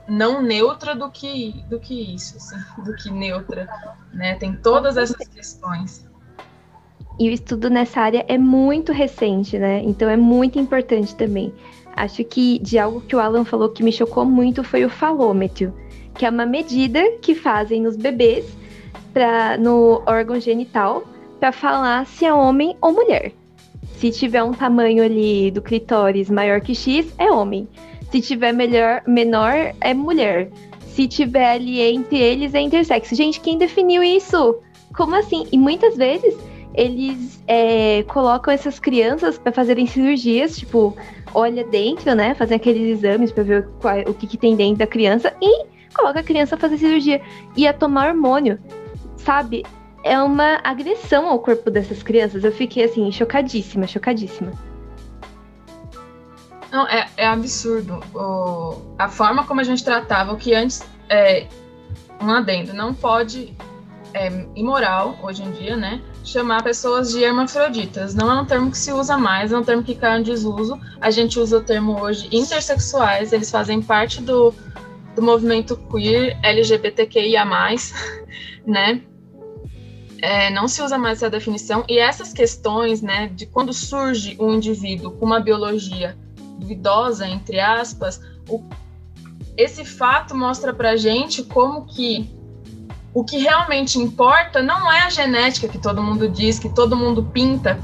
não 0.08 0.42
neutra 0.42 0.94
do 0.94 1.10
que, 1.10 1.64
do 1.68 1.78
que 1.78 2.14
isso, 2.14 2.36
assim, 2.36 2.56
do 2.82 2.94
que 2.96 3.10
neutra, 3.10 3.68
né? 4.12 4.34
Tem 4.36 4.54
todas 4.54 4.96
essas 4.96 5.28
questões. 5.28 6.08
E 7.18 7.28
o 7.28 7.32
estudo 7.32 7.68
nessa 7.68 8.00
área 8.00 8.24
é 8.28 8.38
muito 8.38 8.92
recente, 8.92 9.58
né? 9.58 9.82
Então 9.84 10.08
é 10.08 10.16
muito 10.16 10.58
importante 10.58 11.14
também. 11.14 11.52
Acho 11.94 12.24
que 12.24 12.58
de 12.60 12.78
algo 12.78 13.00
que 13.02 13.14
o 13.14 13.20
Alan 13.20 13.44
falou 13.44 13.68
que 13.68 13.82
me 13.82 13.92
chocou 13.92 14.24
muito 14.24 14.64
foi 14.64 14.84
o 14.84 14.90
falômetro, 14.90 15.74
que 16.14 16.24
é 16.24 16.30
uma 16.30 16.46
medida 16.46 17.00
que 17.20 17.34
fazem 17.34 17.82
nos 17.82 17.96
bebês 17.96 18.46
pra, 19.12 19.56
no 19.58 20.02
órgão 20.06 20.40
genital 20.40 21.04
para 21.38 21.52
falar 21.52 22.06
se 22.06 22.24
é 22.24 22.32
homem 22.32 22.76
ou 22.80 22.92
mulher. 22.92 23.32
Se 24.00 24.10
tiver 24.10 24.42
um 24.42 24.52
tamanho 24.52 25.04
ali 25.04 25.50
do 25.50 25.60
clitóris 25.60 26.30
maior 26.30 26.62
que 26.62 26.74
X, 26.74 27.12
é 27.18 27.30
homem. 27.30 27.68
Se 28.10 28.22
tiver 28.22 28.50
melhor, 28.50 29.02
menor, 29.06 29.74
é 29.78 29.92
mulher. 29.92 30.50
Se 30.86 31.06
tiver 31.06 31.52
ali 31.52 31.82
entre 31.82 32.18
eles, 32.18 32.54
é 32.54 32.62
intersexo. 32.62 33.14
Gente, 33.14 33.40
quem 33.40 33.58
definiu 33.58 34.02
isso? 34.02 34.56
Como 34.96 35.14
assim? 35.14 35.46
E 35.52 35.58
muitas 35.58 35.98
vezes 35.98 36.34
eles 36.72 37.44
é, 37.46 38.02
colocam 38.04 38.54
essas 38.54 38.78
crianças 38.78 39.36
para 39.36 39.52
fazerem 39.52 39.86
cirurgias, 39.86 40.56
tipo, 40.56 40.96
olha 41.34 41.62
dentro, 41.62 42.14
né? 42.14 42.34
Fazer 42.34 42.54
aqueles 42.54 42.98
exames 42.98 43.30
para 43.30 43.44
ver 43.44 43.68
qual, 43.82 43.98
o 44.06 44.14
que, 44.14 44.26
que, 44.26 44.38
tem 44.38 44.56
dentro 44.56 44.78
da 44.78 44.86
criança 44.86 45.30
e 45.42 45.66
coloca 45.92 46.20
a 46.20 46.22
criança 46.22 46.54
a 46.54 46.58
fazer 46.58 46.78
cirurgia 46.78 47.20
e 47.54 47.66
a 47.66 47.74
tomar 47.74 48.08
hormônio, 48.08 48.58
sabe? 49.18 49.62
É 50.02 50.18
uma 50.20 50.60
agressão 50.64 51.28
ao 51.28 51.38
corpo 51.38 51.70
dessas 51.70 52.02
crianças. 52.02 52.44
Eu 52.44 52.52
fiquei 52.52 52.84
assim, 52.84 53.10
chocadíssima, 53.12 53.86
chocadíssima. 53.86 54.52
Não, 56.70 56.86
é, 56.88 57.08
é 57.16 57.26
absurdo. 57.26 58.00
O, 58.14 58.94
a 58.98 59.08
forma 59.08 59.44
como 59.44 59.60
a 59.60 59.64
gente 59.64 59.84
tratava 59.84 60.32
o 60.32 60.36
que 60.36 60.54
antes. 60.54 60.82
É, 61.08 61.46
um 62.20 62.30
adendo, 62.30 62.72
não 62.72 62.94
pode. 62.94 63.54
É 64.12 64.28
imoral 64.56 65.16
hoje 65.22 65.42
em 65.42 65.52
dia, 65.52 65.76
né? 65.76 66.00
chamar 66.24 66.62
pessoas 66.62 67.10
de 67.10 67.22
hermafroditas. 67.22 68.14
Não 68.14 68.30
é 68.30 68.40
um 68.40 68.44
termo 68.44 68.70
que 68.70 68.78
se 68.78 68.92
usa 68.92 69.16
mais, 69.16 69.52
é 69.52 69.58
um 69.58 69.62
termo 69.62 69.82
que 69.82 69.94
cai 69.94 70.18
em 70.18 70.22
desuso. 70.22 70.78
A 71.00 71.10
gente 71.10 71.38
usa 71.38 71.58
o 71.58 71.60
termo 71.60 72.00
hoje 72.00 72.28
intersexuais, 72.32 73.32
eles 73.32 73.50
fazem 73.50 73.82
parte 73.82 74.20
do, 74.20 74.54
do 75.14 75.22
movimento 75.22 75.76
queer 75.90 76.38
LGBTQIA, 76.42 77.44
né? 78.66 79.02
É, 80.22 80.50
não 80.50 80.68
se 80.68 80.82
usa 80.82 80.98
mais 80.98 81.18
essa 81.18 81.30
definição. 81.30 81.84
E 81.88 81.98
essas 81.98 82.32
questões, 82.32 83.00
né, 83.00 83.28
de 83.28 83.46
quando 83.46 83.72
surge 83.72 84.36
um 84.38 84.54
indivíduo 84.54 85.12
com 85.12 85.24
uma 85.24 85.40
biologia 85.40 86.16
duvidosa, 86.58 87.26
entre 87.26 87.58
aspas, 87.58 88.20
o, 88.48 88.62
esse 89.56 89.84
fato 89.84 90.34
mostra 90.34 90.72
pra 90.72 90.96
gente 90.96 91.42
como 91.42 91.86
que 91.86 92.38
o 93.12 93.24
que 93.24 93.38
realmente 93.38 93.98
importa 93.98 94.62
não 94.62 94.90
é 94.90 95.02
a 95.02 95.10
genética 95.10 95.66
que 95.66 95.78
todo 95.78 96.02
mundo 96.02 96.28
diz, 96.28 96.58
que 96.58 96.68
todo 96.68 96.96
mundo 96.96 97.24
pinta 97.24 97.78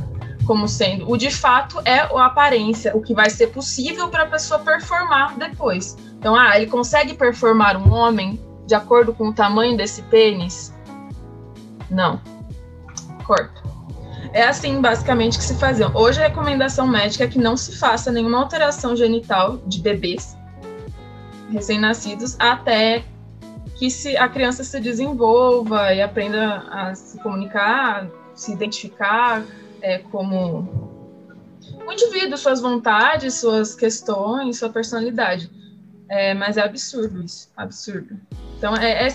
como 0.47 0.68
sendo. 0.68 1.11
O 1.11 1.16
de 1.16 1.30
fato 1.30 1.80
é 1.84 1.99
a 1.99 2.26
aparência, 2.26 2.97
o 2.97 3.03
que 3.03 3.12
vai 3.12 3.28
ser 3.28 3.49
possível 3.49 4.09
para 4.09 4.22
a 4.22 4.26
pessoa 4.26 4.61
performar 4.61 5.37
depois. 5.37 5.97
Então, 6.18 6.37
ah, 6.37 6.57
ele 6.57 6.66
consegue 6.66 7.14
performar 7.14 7.76
um 7.76 7.93
homem 7.93 8.41
de 8.66 8.74
acordo 8.74 9.12
com 9.12 9.28
o 9.28 9.32
tamanho 9.32 9.76
desse 9.76 10.03
pênis? 10.03 10.72
Não. 11.91 12.20
Corta. 13.24 13.62
É 14.32 14.45
assim, 14.45 14.80
basicamente, 14.80 15.39
que 15.39 15.45
se 15.45 15.55
fazia. 15.55 15.89
Hoje, 15.97 16.20
a 16.20 16.28
recomendação 16.28 16.87
médica 16.87 17.24
é 17.24 17.26
que 17.26 17.39
não 17.39 17.57
se 17.57 17.76
faça 17.76 18.11
nenhuma 18.12 18.39
alteração 18.39 18.95
genital 18.95 19.59
de 19.66 19.80
bebês 19.80 20.37
recém-nascidos 21.51 22.37
até 22.39 23.05
que 23.76 23.91
se 23.91 24.16
a 24.16 24.28
criança 24.28 24.64
se 24.64 24.80
desenvolva 24.80 25.93
e 25.93 26.01
aprenda 26.01 26.64
a 26.70 26.95
se 26.95 27.18
comunicar, 27.20 28.09
se 28.34 28.53
identificar 28.53 29.45
é, 29.82 29.99
como 29.99 30.97
um 31.87 31.93
indivíduo, 31.93 32.37
suas 32.37 32.61
vontades, 32.61 33.34
suas 33.34 33.74
questões, 33.74 34.59
sua 34.59 34.70
personalidade. 34.70 35.51
É, 36.09 36.34
mas 36.34 36.57
é 36.57 36.62
absurdo 36.62 37.22
isso, 37.22 37.51
absurdo. 37.57 38.18
Então, 38.57 38.75
é, 38.75 39.09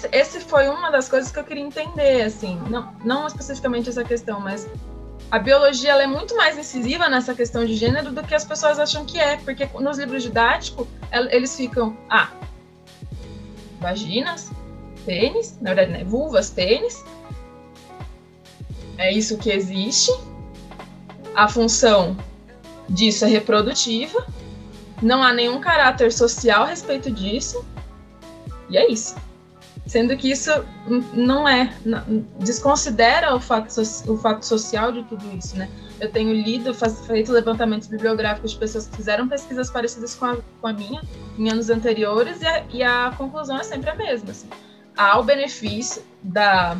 foi 0.48 0.70
uma 0.70 0.92
das 0.92 1.10
coisas 1.10 1.32
que 1.32 1.40
eu 1.40 1.44
queria 1.44 1.64
entender, 1.64 2.22
assim, 2.22 2.62
não, 2.70 2.94
não 3.04 3.26
especificamente 3.26 3.90
essa 3.90 4.04
questão, 4.04 4.40
mas 4.40 4.70
a 5.32 5.40
biologia 5.40 5.94
é 5.94 6.06
muito 6.06 6.36
mais 6.36 6.58
incisiva 6.58 7.10
nessa 7.10 7.34
questão 7.34 7.66
de 7.66 7.76
gênero 7.76 8.12
do 8.12 8.22
que 8.22 8.36
as 8.36 8.46
pessoas 8.46 8.78
acham 8.78 9.04
que 9.04 9.20
é, 9.20 9.38
porque 9.38 9.68
nos 9.80 9.98
livros 9.98 10.24
didáticos 10.24 10.86
eles 11.32 11.56
ficam, 11.56 11.98
ah, 12.10 12.30
vaginas, 13.80 14.52
pênis, 15.06 15.58
na 15.60 15.74
verdade, 15.74 15.92
né, 15.92 16.04
vulvas, 16.04 16.52
pênis. 16.52 17.04
É 18.98 19.12
isso 19.12 19.38
que 19.38 19.50
existe. 19.50 20.12
A 21.34 21.48
função 21.48 22.16
disso 22.88 23.26
é 23.26 23.28
reprodutiva. 23.28 24.28
Não 25.02 25.24
há 25.24 25.34
nenhum 25.34 25.60
caráter 25.60 26.12
social 26.12 26.64
a 26.64 26.68
respeito 26.68 27.10
disso. 27.10 27.66
E 28.70 28.78
é 28.78 28.92
isso. 28.92 29.16
Sendo 29.86 30.16
que 30.16 30.30
isso 30.30 30.52
não 31.14 31.48
é, 31.48 31.74
desconsidera 32.40 33.36
o 33.36 33.40
fato, 33.40 33.74
o 34.08 34.18
fato 34.18 34.46
social 34.46 34.92
de 34.92 35.04
tudo 35.04 35.26
isso, 35.36 35.58
né? 35.58 35.70
Eu 36.00 36.12
tenho 36.12 36.34
lido, 36.34 36.74
feito 36.74 37.32
levantamentos 37.32 37.88
bibliográficos 37.88 38.52
de 38.52 38.58
pessoas 38.58 38.88
que 38.88 38.96
fizeram 38.96 39.28
pesquisas 39.28 39.70
parecidas 39.70 40.16
com 40.16 40.26
a, 40.26 40.38
com 40.62 40.68
a 40.68 40.74
minha 40.74 41.02
em 41.38 41.50
anos 41.50 41.70
anteriores 41.70 42.42
e 42.42 42.48
a, 42.48 42.66
e 42.72 42.84
a 42.84 43.14
conclusão 43.18 43.58
é 43.60 43.64
sempre 43.64 43.90
a 43.90 43.96
mesma. 43.96 44.32
Assim. 44.32 44.48
Há 44.96 45.20
o 45.20 45.24
benefício 45.24 46.04
da, 46.22 46.78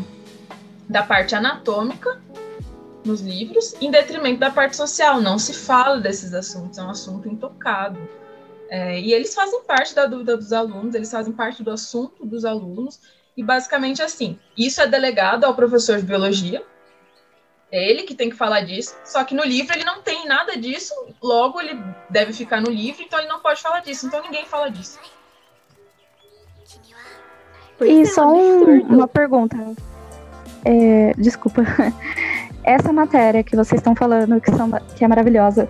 da 0.88 1.04
parte 1.04 1.36
anatômica 1.36 2.22
nos 3.04 3.22
livros, 3.22 3.74
em 3.82 3.90
detrimento 3.90 4.40
da 4.40 4.52
parte 4.52 4.76
social. 4.76 5.20
Não 5.20 5.40
se 5.40 5.54
fala 5.54 6.00
desses 6.00 6.34
assuntos, 6.34 6.78
é 6.78 6.84
um 6.84 6.90
assunto 6.90 7.28
intocado. 7.28 8.00
É, 8.72 8.98
e 8.98 9.14
eles 9.14 9.36
fazem 9.36 9.62
parte 9.64 9.94
da 9.94 10.06
dúvida 10.06 10.38
dos 10.38 10.54
alunos, 10.54 10.96
eles 10.96 11.12
fazem 11.12 11.34
parte 11.34 11.62
do 11.62 11.72
assunto 11.72 12.26
dos 12.26 12.46
alunos, 12.46 13.02
e 13.36 13.44
basicamente 13.44 14.02
assim: 14.02 14.40
isso 14.58 14.80
é 14.80 14.88
delegado 14.88 15.44
ao 15.44 15.54
professor 15.54 15.98
de 15.98 16.06
biologia, 16.06 16.64
é 17.70 17.90
ele 17.90 18.04
que 18.04 18.16
tem 18.16 18.30
que 18.30 18.36
falar 18.38 18.62
disso, 18.62 18.96
só 19.04 19.26
que 19.26 19.36
no 19.36 19.44
livro 19.44 19.76
ele 19.76 19.84
não 19.84 20.02
tem 20.02 20.26
nada 20.26 20.56
disso, 20.56 20.94
logo 21.22 21.60
ele 21.60 21.78
deve 22.10 22.32
ficar 22.32 22.62
no 22.62 22.72
livro, 22.72 23.04
então 23.04 23.20
ele 23.20 23.28
não 23.28 23.42
pode 23.42 23.62
falar 23.62 23.82
disso, 23.82 24.08
então 24.08 24.24
ninguém 24.24 24.46
fala 24.46 24.72
disso. 24.72 24.98
E 27.82 28.04
é 28.04 28.06
só 28.06 28.32
um, 28.32 28.84
uma 28.84 29.08
pergunta. 29.08 29.58
É, 30.64 31.14
desculpa. 31.18 31.64
Essa 32.64 32.94
matéria 32.94 33.44
que 33.44 33.56
vocês 33.56 33.82
estão 33.82 33.96
falando, 33.96 34.40
que, 34.40 34.52
são, 34.52 34.70
que 34.96 35.04
é 35.04 35.08
maravilhosa, 35.08 35.68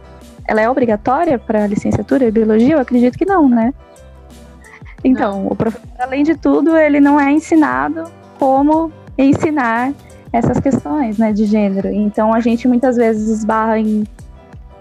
ela 0.48 0.62
é 0.62 0.70
obrigatória 0.70 1.38
para 1.40 1.68
licenciatura 1.68 2.28
em 2.28 2.32
biologia? 2.32 2.76
Eu 2.76 2.80
acredito 2.80 3.18
que 3.18 3.26
não, 3.26 3.48
né? 3.48 3.74
Então, 5.04 5.44
não. 5.44 5.48
o 5.48 5.56
professor, 5.56 5.88
além 6.00 6.24
de 6.24 6.36
tudo, 6.36 6.78
ele 6.78 7.00
não 7.00 7.20
é 7.20 7.32
ensinado 7.32 8.04
como 8.38 8.92
ensinar 9.18 9.94
essas 10.32 10.60
questões, 10.60 11.18
né, 11.18 11.34
de 11.34 11.46
gênero. 11.46 11.90
Então 11.90 12.34
a 12.34 12.40
gente 12.40 12.68
muitas 12.68 12.96
vezes 12.96 13.28
esbarra 13.28 13.80
em. 13.80 14.06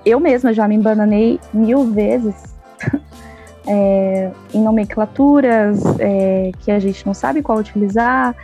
Eu 0.04 0.18
mesma 0.20 0.52
já 0.52 0.66
me 0.66 0.74
embananei 0.74 1.38
mil 1.52 1.84
vezes 1.84 2.34
é, 3.66 4.30
em 4.54 4.62
nomenclaturas 4.62 5.82
é, 5.98 6.52
que 6.60 6.70
a 6.70 6.78
gente 6.78 7.04
não 7.04 7.12
sabe 7.12 7.42
qual 7.42 7.58
utilizar, 7.58 8.34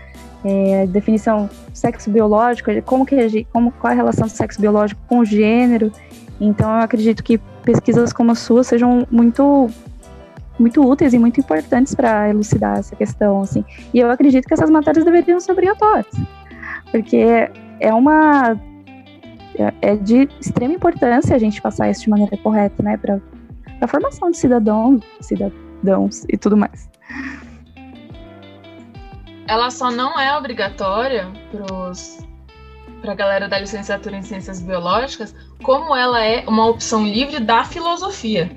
é, 0.45 0.87
definição 0.89 1.49
sexo 1.73 2.11
biológico, 2.11 2.71
como 2.83 3.07
que 3.07 3.47
como 3.53 3.71
qual 3.73 3.93
a 3.93 3.97
relação 3.97 4.27
do 4.27 4.33
sexo 4.33 4.61
biológico 4.61 5.01
com 5.09 5.21
o 5.21 5.25
gênero. 5.25 5.93
Então 6.41 6.69
eu 6.71 6.83
acredito 6.83 7.23
que 7.23 7.39
pesquisas 7.65 8.13
como 8.13 8.33
a 8.33 8.35
sua 8.35 8.63
sejam 8.63 9.07
muito 9.11 9.69
muito 10.59 10.83
úteis 10.83 11.13
e 11.13 11.19
muito 11.19 11.39
importantes 11.39 11.95
para 11.95 12.31
elucidar 12.31 12.79
essa 12.79 12.97
questão, 12.97 13.43
assim. 13.43 13.63
E 13.93 13.99
eu 14.01 14.11
acredito 14.11 14.47
que 14.47 14.55
essas 14.55 14.71
matérias 14.71 15.05
deveriam 15.05 15.39
ser 15.39 15.53
obrigatórias 15.53 16.07
porque 16.91 17.51
é 17.81 17.93
uma 17.93 18.57
é 19.81 19.97
de 19.97 20.29
extrema 20.41 20.75
importância 20.75 21.35
a 21.35 21.39
gente 21.39 21.63
passar 21.63 21.91
isso 21.91 22.03
de 22.03 22.11
maneira 22.11 22.37
correta, 22.39 22.83
né, 22.83 22.97
para 22.97 23.19
a 23.81 23.87
formação 23.87 24.31
de 24.31 24.37
cidadãos, 24.37 25.03
cidadãos 25.21 26.25
e 26.29 26.37
tudo 26.37 26.57
mais. 26.57 26.91
Ela 29.49 29.71
só 29.71 29.91
não 29.91 30.19
é 30.19 30.37
obrigatória 30.37 31.31
para 31.51 31.75
a 33.05 33.15
galera 33.15 33.49
da 33.49 33.59
licenciatura 33.59 34.17
em 34.17 34.23
ciências 34.23 34.61
biológicas 34.61 35.35
como 35.63 35.95
ela 35.95 36.25
é 36.25 36.45
uma 36.47 36.67
opção 36.67 37.07
livre 37.07 37.41
da 37.41 37.65
filosofia. 37.65 38.51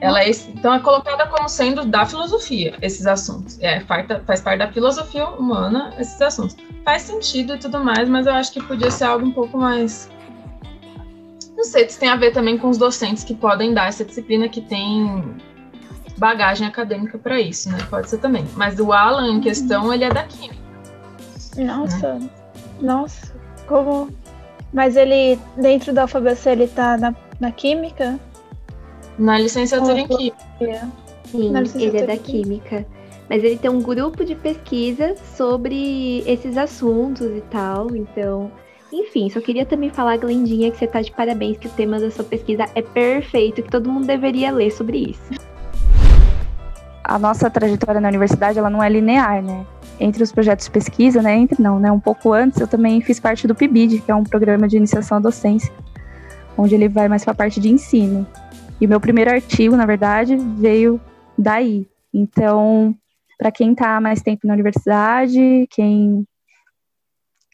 Ela 0.00 0.22
é, 0.22 0.30
então 0.30 0.74
é 0.74 0.80
colocada 0.80 1.26
como 1.26 1.48
sendo 1.48 1.84
da 1.84 2.04
filosofia 2.04 2.76
esses 2.82 3.06
assuntos. 3.06 3.58
É, 3.60 3.80
faz, 3.80 4.06
faz 4.26 4.40
parte 4.40 4.58
da 4.58 4.70
filosofia 4.70 5.26
humana 5.28 5.94
esses 5.98 6.20
assuntos. 6.20 6.56
Faz 6.84 7.02
sentido 7.02 7.54
e 7.54 7.58
tudo 7.58 7.82
mais, 7.82 8.08
mas 8.08 8.26
eu 8.26 8.34
acho 8.34 8.52
que 8.52 8.62
podia 8.62 8.90
ser 8.90 9.04
algo 9.04 9.24
um 9.24 9.32
pouco 9.32 9.56
mais. 9.56 10.10
Não 11.56 11.64
sei 11.64 11.88
se 11.88 11.98
tem 11.98 12.08
a 12.08 12.16
ver 12.16 12.32
também 12.32 12.58
com 12.58 12.68
os 12.68 12.76
docentes 12.76 13.24
que 13.24 13.34
podem 13.34 13.72
dar 13.72 13.88
essa 13.88 14.04
disciplina 14.04 14.48
que 14.48 14.60
tem 14.60 15.36
bagagem 16.18 16.66
acadêmica 16.66 17.16
para 17.16 17.40
isso, 17.40 17.70
né? 17.70 17.78
Pode 17.88 18.10
ser 18.10 18.18
também. 18.18 18.46
Mas 18.56 18.78
o 18.78 18.92
Alan 18.92 19.30
em 19.30 19.40
questão, 19.40 19.92
ele 19.92 20.04
é 20.04 20.10
da 20.10 20.24
química. 20.24 20.62
Nossa, 21.56 22.14
né? 22.14 22.28
Nossa, 22.80 23.34
como. 23.66 24.08
Mas 24.72 24.96
ele, 24.96 25.38
dentro 25.56 25.92
da 25.92 26.04
UFABC, 26.04 26.50
ele 26.50 26.66
tá 26.66 26.96
na, 26.96 27.14
na 27.38 27.52
química? 27.52 28.18
Na 29.18 29.38
licenciatura 29.38 30.00
em 30.00 30.08
química. 30.08 30.88
Sim, 31.24 31.52
ele 31.76 31.98
é 31.98 32.06
da 32.06 32.16
química. 32.16 32.84
Mas 33.30 33.42
ele 33.42 33.56
tem 33.56 33.70
um 33.70 33.80
grupo 33.80 34.24
de 34.24 34.34
pesquisa 34.34 35.14
sobre 35.36 36.22
esses 36.26 36.56
assuntos 36.56 37.26
e 37.26 37.42
tal, 37.50 37.94
então. 37.94 38.50
Enfim, 38.92 39.28
só 39.30 39.40
queria 39.40 39.64
também 39.64 39.90
falar, 39.90 40.18
Glendinha, 40.18 40.70
que 40.70 40.78
você 40.78 40.86
tá 40.86 41.00
de 41.00 41.10
parabéns, 41.10 41.56
que 41.56 41.66
o 41.66 41.70
tema 41.70 41.98
da 41.98 42.10
sua 42.10 42.24
pesquisa 42.24 42.66
é 42.74 42.82
perfeito, 42.82 43.62
que 43.62 43.70
todo 43.70 43.90
mundo 43.90 44.06
deveria 44.06 44.52
ler 44.52 44.70
sobre 44.70 44.98
isso 44.98 45.44
a 47.04 47.18
nossa 47.18 47.50
trajetória 47.50 48.00
na 48.00 48.08
universidade 48.08 48.58
ela 48.58 48.70
não 48.70 48.82
é 48.82 48.88
linear, 48.88 49.42
né? 49.42 49.66
Entre 50.00 50.22
os 50.22 50.32
projetos 50.32 50.66
de 50.66 50.70
pesquisa, 50.70 51.22
né? 51.22 51.36
Entre 51.36 51.62
não, 51.62 51.78
né? 51.78 51.90
Um 51.90 52.00
pouco 52.00 52.32
antes 52.32 52.60
eu 52.60 52.66
também 52.66 53.00
fiz 53.00 53.20
parte 53.20 53.46
do 53.46 53.54
PIBID, 53.54 54.00
que 54.00 54.10
é 54.10 54.14
um 54.14 54.24
programa 54.24 54.66
de 54.66 54.76
iniciação 54.76 55.18
à 55.18 55.20
docência, 55.20 55.72
onde 56.56 56.74
ele 56.74 56.88
vai 56.88 57.08
mais 57.08 57.24
para 57.24 57.32
a 57.32 57.36
parte 57.36 57.60
de 57.60 57.70
ensino. 57.70 58.26
E 58.80 58.86
o 58.86 58.88
meu 58.88 59.00
primeiro 59.00 59.30
artigo, 59.30 59.76
na 59.76 59.86
verdade, 59.86 60.36
veio 60.36 61.00
daí. 61.38 61.86
Então, 62.12 62.94
para 63.38 63.50
quem 63.50 63.72
está 63.72 64.00
mais 64.00 64.20
tempo 64.20 64.46
na 64.46 64.54
universidade, 64.54 65.66
quem 65.70 66.26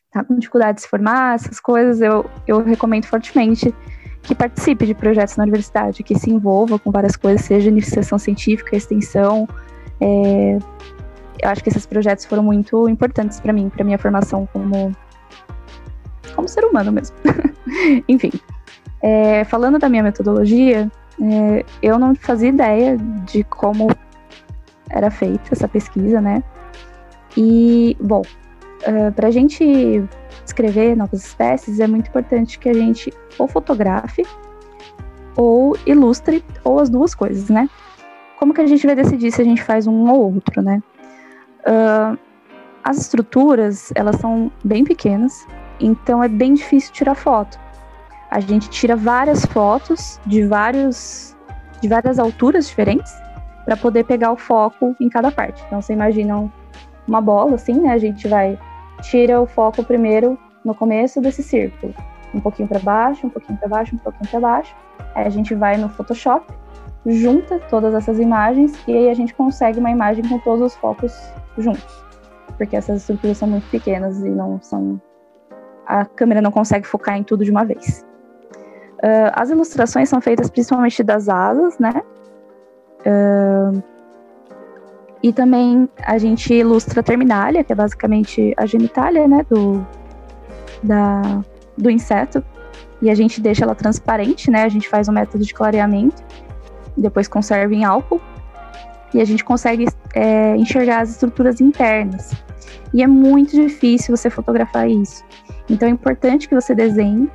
está 0.07 0.25
com 0.25 0.37
dificuldade 0.39 0.77
de 0.77 0.83
se 0.83 0.89
formar, 0.89 1.37
essas 1.37 1.61
coisas, 1.61 2.01
eu, 2.01 2.29
eu 2.47 2.63
recomendo 2.63 3.05
fortemente 3.05 3.73
que 4.23 4.35
participe 4.35 4.85
de 4.85 4.95
projetos 4.95 5.37
na 5.37 5.45
universidade, 5.45 6.03
que 6.03 6.19
se 6.19 6.31
envolva 6.31 6.79
com 6.79 6.91
várias 6.91 7.17
coisas, 7.17 7.47
seja 7.47 7.69
iniciação 7.69 8.19
científica, 8.19 8.77
extensão. 8.77 9.49
É, 10.01 10.59
eu 11.43 11.49
acho 11.49 11.63
que 11.63 11.69
esses 11.69 11.87
projetos 11.87 12.25
foram 12.25 12.43
muito 12.43 12.89
importantes 12.89 13.41
para 13.41 13.53
mim, 13.53 13.69
para 13.69 13.85
minha 13.85 13.99
formação 13.99 14.49
como 14.53 14.93
como 16.35 16.49
ser 16.49 16.65
humano 16.65 16.93
mesmo. 16.93 17.17
Enfim, 18.09 18.31
é, 19.03 19.45
falando 19.45 19.79
da 19.79 19.89
minha 19.89 20.03
metodologia, 20.03 20.91
é, 21.21 21.65
eu 21.83 21.99
não 21.99 22.15
fazia 22.15 22.49
ideia 22.49 22.97
de 23.27 23.45
como 23.45 23.89
era 24.91 25.11
feita 25.11 25.51
essa 25.53 25.69
pesquisa, 25.69 26.21
né? 26.21 26.43
E, 27.37 27.97
bom, 28.01 28.23
uh, 28.23 29.13
para 29.13 29.29
a 29.29 29.31
gente 29.31 30.05
descrever 30.45 30.97
novas 30.97 31.25
espécies, 31.25 31.79
é 31.79 31.87
muito 31.87 32.09
importante 32.09 32.59
que 32.59 32.69
a 32.69 32.75
gente 32.75 33.13
ou 33.39 33.47
fotografe 33.47 34.25
ou 35.37 35.77
ilustre, 35.87 36.45
ou 36.65 36.81
as 36.81 36.91
duas 36.91 37.15
coisas, 37.15 37.49
né? 37.49 37.69
Como 38.39 38.53
que 38.53 38.61
a 38.61 38.67
gente 38.67 38.85
vai 38.85 38.97
decidir 38.97 39.31
se 39.31 39.41
a 39.41 39.45
gente 39.45 39.63
faz 39.63 39.87
um 39.87 40.11
ou 40.11 40.35
outro, 40.35 40.61
né? 40.61 40.83
Uh, 41.67 42.19
as 42.83 42.99
estruturas, 42.99 43.93
elas 43.95 44.17
são 44.17 44.51
bem 44.65 44.85
pequenas, 44.85 45.47
então 45.79 46.25
é 46.25 46.29
bem 46.29 46.55
difícil 46.55 46.93
tirar 46.93 47.15
foto. 47.15 47.59
A 48.31 48.41
gente 48.41 48.71
tira 48.71 48.97
várias 48.97 49.45
fotos 49.45 50.21
de 50.27 50.45
vários 50.45 51.37
de 51.81 51.89
várias 51.89 52.19
alturas 52.19 52.69
diferentes 52.69 53.13
para 53.65 53.77
poder 53.77 54.05
pegar 54.05 54.33
o 54.33 54.37
foco 54.37 54.95
em 55.01 55.09
cada 55.09 55.31
parte. 55.31 55.63
Então 55.67 55.81
você 55.81 55.93
imagina 55.93 56.51
uma 57.09 57.21
bola 57.21 57.55
assim, 57.55 57.75
né? 57.75 57.93
A 57.93 57.99
gente 57.99 58.29
vai 58.29 58.59
tira 59.03 59.41
o 59.41 59.47
foco 59.47 59.83
primeiro 59.83 60.39
no 60.65 60.75
começo 60.75 61.21
desse 61.21 61.43
círculo. 61.43 61.95
Um 62.35 62.41
pouquinho 62.41 62.69
para 62.69 62.79
baixo, 62.79 63.27
um 63.27 63.31
pouquinho 63.31 63.59
para 63.59 63.69
baixo, 63.69 63.95
um 63.95 63.99
pouquinho 63.99 64.31
para 64.31 64.41
baixo. 64.41 64.75
Aí 65.15 65.27
a 65.27 65.31
gente 65.31 65.55
vai 65.55 65.77
no 65.77 65.89
Photoshop, 65.89 66.47
junta 67.07 67.59
todas 67.71 67.95
essas 67.95 68.19
imagens 68.19 68.79
e 68.87 68.93
aí 68.93 69.11
a 69.11 69.15
gente 69.15 69.35
consegue 69.35 69.81
uma 69.81 69.91
imagem 69.91 70.25
com 70.29 70.39
todos 70.39 70.73
os 70.73 70.77
focos 70.77 71.13
juntos. 71.59 72.05
Porque 72.57 72.77
essas 72.77 73.01
estruturas 73.01 73.39
são 73.39 73.49
muito 73.49 73.69
pequenas 73.71 74.19
e 74.21 74.29
não 74.29 74.61
são. 74.63 75.01
A 75.87 76.05
câmera 76.05 76.41
não 76.41 76.51
consegue 76.51 76.87
focar 76.87 77.17
em 77.17 77.23
tudo 77.23 77.45
de 77.45 77.51
uma 77.51 77.65
vez. 77.65 78.05
Uh, 78.99 79.33
as 79.33 79.51
ilustrações 79.51 80.09
são 80.09 80.21
feitas 80.21 80.51
principalmente 80.51 81.03
das 81.03 81.29
asas, 81.29 81.79
né? 81.79 82.03
Uh, 83.01 83.83
e 85.23 85.33
também 85.33 85.89
a 86.03 86.17
gente 86.19 86.53
ilustra 86.53 87.01
a 87.01 87.03
terminália, 87.03 87.63
que 87.63 87.73
é 87.73 87.77
basicamente 87.77 88.55
a 88.57 88.65
genitália, 88.65 89.29
né, 89.29 89.45
do, 89.49 89.87
da, 90.83 91.43
do 91.77 91.91
inseto. 91.91 92.43
E 93.03 93.11
a 93.11 93.15
gente 93.15 93.41
deixa 93.41 93.65
ela 93.65 93.75
transparente, 93.75 94.51
né? 94.51 94.63
A 94.63 94.69
gente 94.69 94.89
faz 94.89 95.09
um 95.09 95.13
método 95.13 95.45
de 95.45 95.55
clareamento, 95.55 96.23
depois 96.97 97.29
conserva 97.29 97.75
em 97.75 97.85
álcool. 97.85 98.21
E 99.13 99.21
a 99.21 99.25
gente 99.25 99.45
consegue 99.45 99.87
é, 100.15 100.57
enxergar 100.57 101.01
as 101.01 101.11
estruturas 101.11 101.61
internas. 101.61 102.33
E 102.93 103.03
é 103.03 103.07
muito 103.07 103.53
difícil 103.53 104.17
você 104.17 104.31
fotografar 104.31 104.89
isso. 104.89 105.25
Então 105.69 105.89
é 105.89 105.91
importante 105.91 106.49
que 106.49 106.55
você 106.55 106.75
desenhe 106.75 107.31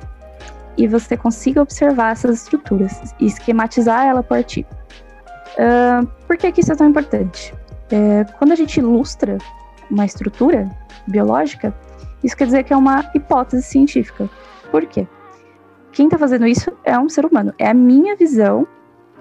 e 0.76 0.86
você 0.86 1.16
consiga 1.16 1.62
observar 1.62 2.12
essas 2.12 2.42
estruturas 2.42 3.14
e 3.18 3.26
esquematizar 3.26 4.06
ela 4.06 4.22
por 4.22 4.36
artigo. 4.36 4.68
Uh, 5.56 6.06
por 6.26 6.36
que, 6.36 6.52
que 6.52 6.60
isso 6.60 6.72
é 6.72 6.76
tão 6.76 6.88
importante? 6.88 7.54
É, 7.90 8.24
quando 8.38 8.52
a 8.52 8.54
gente 8.54 8.78
ilustra 8.78 9.38
uma 9.90 10.04
estrutura 10.04 10.68
biológica, 11.06 11.74
isso 12.22 12.36
quer 12.36 12.46
dizer 12.46 12.64
que 12.64 12.72
é 12.72 12.76
uma 12.76 13.10
hipótese 13.14 13.62
científica. 13.62 14.28
Por 14.70 14.84
quê? 14.86 15.06
Quem 15.92 16.06
está 16.06 16.18
fazendo 16.18 16.46
isso 16.46 16.70
é 16.84 16.98
um 16.98 17.08
ser 17.08 17.24
humano, 17.24 17.54
é 17.58 17.68
a 17.68 17.74
minha 17.74 18.16
visão 18.16 18.66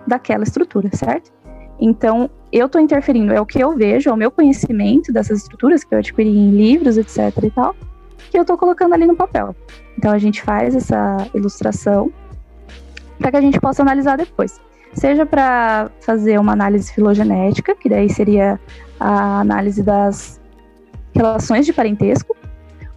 daquela 0.05 0.43
estrutura, 0.43 0.89
certo? 0.93 1.31
Então, 1.80 2.30
eu 2.51 2.67
estou 2.67 2.80
interferindo, 2.80 3.34
é 3.34 3.41
o 3.41 3.45
que 3.45 3.59
eu 3.59 3.76
vejo, 3.76 4.09
é 4.09 4.13
o 4.13 4.17
meu 4.17 4.32
conhecimento 4.32 5.11
dessas 5.11 5.39
estruturas 5.39 5.84
que 5.84 5.93
eu 5.93 5.99
adquiri 5.99 6.30
em 6.30 6.51
livros, 6.51 6.97
etc 6.97 7.32
e 7.43 7.49
tal, 7.49 7.76
que 8.32 8.38
eu 8.38 8.41
estou 8.41 8.57
colocando 8.57 8.93
ali 8.93 9.05
no 9.05 9.15
papel. 9.15 9.55
Então, 9.97 10.11
a 10.11 10.17
gente 10.17 10.41
faz 10.41 10.76
essa 10.76 11.28
ilustração 11.34 12.11
para 13.19 13.32
que 13.32 13.38
a 13.38 13.41
gente 13.41 13.59
possa 13.59 13.82
analisar 13.82 14.17
depois 14.17 14.59
seja 14.95 15.26
para 15.26 15.91
fazer 16.01 16.39
uma 16.39 16.53
análise 16.53 16.91
filogenética, 16.91 17.76
que 17.76 17.89
daí 17.89 18.09
seria 18.09 18.59
a 18.99 19.41
análise 19.41 19.84
das 19.84 20.41
relações 21.13 21.65
de 21.65 21.73
parentesco, 21.73 22.36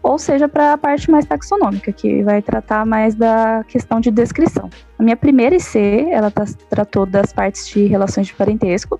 ou 0.08 0.18
seja 0.18 0.48
para 0.48 0.72
a 0.72 0.78
parte 0.78 1.10
mais 1.10 1.26
taxonômica, 1.26 1.92
que 1.92 2.22
vai 2.22 2.40
tratar 2.40 2.86
mais 2.86 3.14
da 3.14 3.62
questão 3.68 4.00
de 4.00 4.10
descrição. 4.10 4.70
A 4.98 5.02
minha 5.02 5.16
primeira 5.16 5.54
IC, 5.54 6.08
ela 6.10 6.30
tá, 6.30 6.46
tratou 6.70 7.04
das 7.04 7.30
partes 7.30 7.68
de 7.68 7.84
relações 7.84 8.28
de 8.28 8.32
parentesco. 8.32 8.98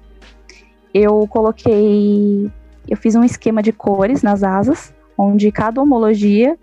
Eu 0.93 1.27
coloquei, 1.29 2.53
eu 2.87 2.97
fiz 2.99 3.15
um 3.15 3.25
esquema 3.25 3.63
de 3.63 3.73
cores 3.73 4.23
nas 4.23 4.43
asas, 4.43 4.93
onde 5.17 5.51
cada 5.51 5.81
homologia 5.81 6.59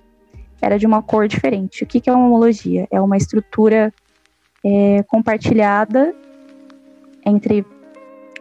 era 0.61 0.77
de 0.77 0.85
uma 0.85 1.01
cor 1.01 1.27
diferente. 1.27 1.83
O 1.83 1.87
que, 1.87 1.99
que 1.99 2.07
é 2.07 2.13
uma 2.13 2.27
homologia? 2.27 2.87
É 2.91 3.01
uma 3.01 3.17
estrutura 3.17 3.91
é, 4.63 5.01
compartilhada 5.07 6.13
entre 7.25 7.65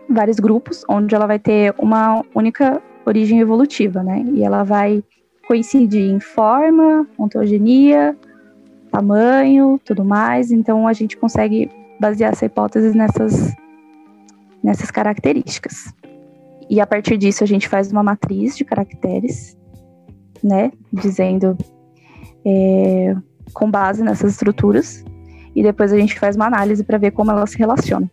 vários 0.06 0.38
grupos, 0.38 0.84
onde 0.86 1.14
ela 1.14 1.26
vai 1.26 1.38
ter 1.38 1.74
uma 1.78 2.22
única 2.34 2.82
origem 3.06 3.40
evolutiva, 3.40 4.02
né? 4.02 4.22
E 4.34 4.42
ela 4.42 4.64
vai 4.64 5.02
coincidir 5.46 6.10
em 6.10 6.20
forma, 6.20 7.06
ontogenia, 7.18 8.16
tamanho, 8.90 9.80
tudo 9.84 10.04
mais. 10.04 10.50
Então 10.50 10.86
a 10.86 10.92
gente 10.92 11.16
consegue 11.16 11.70
basear 12.00 12.32
essa 12.32 12.46
hipótese 12.46 12.96
nessas 12.96 13.54
nessas 14.62 14.90
características. 14.90 15.92
E 16.70 16.80
a 16.80 16.86
partir 16.86 17.18
disso 17.18 17.44
a 17.44 17.46
gente 17.46 17.68
faz 17.68 17.92
uma 17.92 18.02
matriz 18.02 18.56
de 18.56 18.64
caracteres, 18.64 19.56
né? 20.42 20.72
Dizendo 20.92 21.56
é, 22.44 23.14
com 23.52 23.70
base 23.70 24.02
nessas 24.02 24.32
estruturas. 24.32 25.04
E 25.54 25.62
depois 25.62 25.92
a 25.92 25.96
gente 25.96 26.18
faz 26.18 26.34
uma 26.34 26.46
análise 26.46 26.82
para 26.82 26.98
ver 26.98 27.12
como 27.12 27.30
elas 27.30 27.50
se 27.50 27.58
relacionam. 27.58 28.10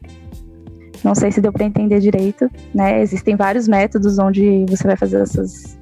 Não 1.03 1.15
sei 1.15 1.32
se 1.32 1.41
deu 1.41 1.51
para 1.51 1.65
entender 1.65 1.99
direito, 1.99 2.49
né? 2.73 3.01
Existem 3.01 3.36
vários 3.36 3.67
métodos 3.67 4.19
onde 4.19 4.65
você 4.69 4.86
vai 4.86 4.95
fazer 4.95 5.21
essas, 5.21 5.79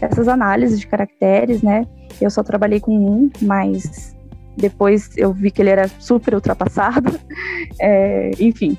essas 0.00 0.28
análises 0.28 0.80
de 0.80 0.86
caracteres, 0.86 1.62
né? 1.62 1.86
Eu 2.20 2.30
só 2.30 2.42
trabalhei 2.42 2.80
com 2.80 2.96
um, 2.96 3.30
mas 3.42 4.16
depois 4.56 5.10
eu 5.16 5.32
vi 5.32 5.50
que 5.50 5.62
ele 5.62 5.70
era 5.70 5.88
super 5.98 6.34
ultrapassado. 6.34 7.18
É, 7.78 8.30
enfim, 8.40 8.76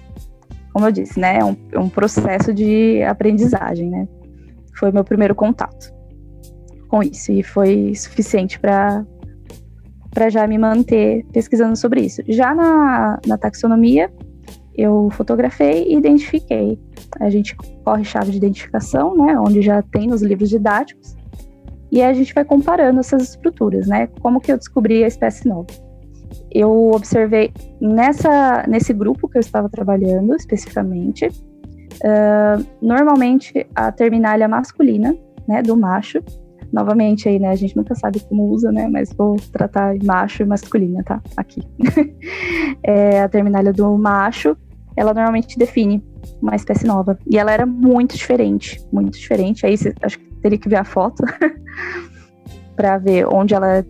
como 0.73 0.85
eu 0.85 0.91
disse, 0.91 1.19
né? 1.19 1.39
É 1.39 1.45
um, 1.45 1.55
é 1.71 1.79
um 1.79 1.89
processo 1.89 2.53
de 2.53 3.01
aprendizagem, 3.03 3.89
né? 3.89 4.07
Foi 4.77 4.91
meu 4.91 5.03
primeiro 5.03 5.33
contato 5.35 5.93
com 6.87 7.01
isso 7.01 7.31
e 7.31 7.41
foi 7.41 7.93
suficiente 7.95 8.59
para 8.59 9.05
para 10.11 10.29
já 10.29 10.45
me 10.45 10.57
manter 10.57 11.25
pesquisando 11.31 11.75
sobre 11.77 12.01
isso. 12.01 12.21
Já 12.27 12.53
na, 12.53 13.17
na 13.25 13.37
taxonomia, 13.37 14.11
eu 14.75 15.09
fotografei 15.11 15.83
e 15.87 15.97
identifiquei. 15.97 16.79
A 17.19 17.29
gente 17.29 17.55
corre 17.83 18.03
chave 18.03 18.31
de 18.31 18.37
identificação, 18.37 19.15
né, 19.15 19.37
onde 19.39 19.61
já 19.61 19.81
tem 19.81 20.07
nos 20.07 20.21
livros 20.21 20.49
didáticos, 20.49 21.15
e 21.91 22.01
a 22.01 22.13
gente 22.13 22.33
vai 22.33 22.45
comparando 22.45 23.01
essas 23.01 23.23
estruturas, 23.23 23.85
né? 23.85 24.07
Como 24.21 24.39
que 24.39 24.51
eu 24.51 24.57
descobri 24.57 25.03
a 25.03 25.07
espécie 25.07 25.47
nova? 25.47 25.67
Eu 26.49 26.91
observei 26.93 27.51
nessa 27.81 28.65
nesse 28.67 28.93
grupo 28.93 29.27
que 29.27 29.37
eu 29.37 29.41
estava 29.41 29.67
trabalhando 29.69 30.33
especificamente, 30.35 31.27
uh, 31.27 32.65
normalmente 32.81 33.67
a 33.75 33.91
terminália 33.91 34.47
masculina, 34.47 35.13
né, 35.45 35.61
do 35.61 35.75
macho, 35.75 36.23
novamente 36.71 37.27
aí, 37.27 37.39
né, 37.39 37.49
a 37.49 37.55
gente 37.55 37.75
nunca 37.75 37.93
sabe 37.95 38.19
como 38.21 38.45
usa, 38.49 38.71
né, 38.71 38.87
mas 38.87 39.11
vou 39.13 39.35
tratar 39.51 39.95
macho 40.03 40.43
e 40.43 40.45
masculina, 40.45 41.03
tá, 41.03 41.21
aqui. 41.35 41.61
é, 42.83 43.21
a 43.21 43.29
terminália 43.29 43.73
do 43.73 43.97
macho, 43.97 44.55
ela 44.95 45.13
normalmente 45.13 45.57
define 45.57 46.03
uma 46.41 46.55
espécie 46.55 46.85
nova, 46.85 47.17
e 47.29 47.37
ela 47.37 47.51
era 47.51 47.65
muito 47.65 48.15
diferente, 48.15 48.81
muito 48.91 49.17
diferente, 49.17 49.65
aí 49.65 49.77
você, 49.77 49.93
acho 50.01 50.19
que 50.19 50.25
teria 50.41 50.57
que 50.57 50.69
ver 50.69 50.77
a 50.77 50.83
foto 50.83 51.23
para 52.75 52.97
ver 52.97 53.27
onde 53.27 53.53
ela 53.53 53.85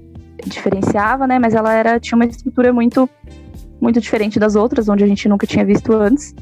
diferenciava, 0.46 1.28
né, 1.28 1.38
mas 1.38 1.54
ela 1.54 1.74
era, 1.74 2.00
tinha 2.00 2.16
uma 2.16 2.26
estrutura 2.26 2.74
muito, 2.74 3.10
muito 3.80 4.02
diferente 4.02 4.40
das 4.40 4.56
outras, 4.56 4.90
onde 4.90 5.04
a 5.04 5.08
gente 5.08 5.30
nunca 5.30 5.46
tinha 5.46 5.64
visto 5.64 5.94
antes, 5.94 6.34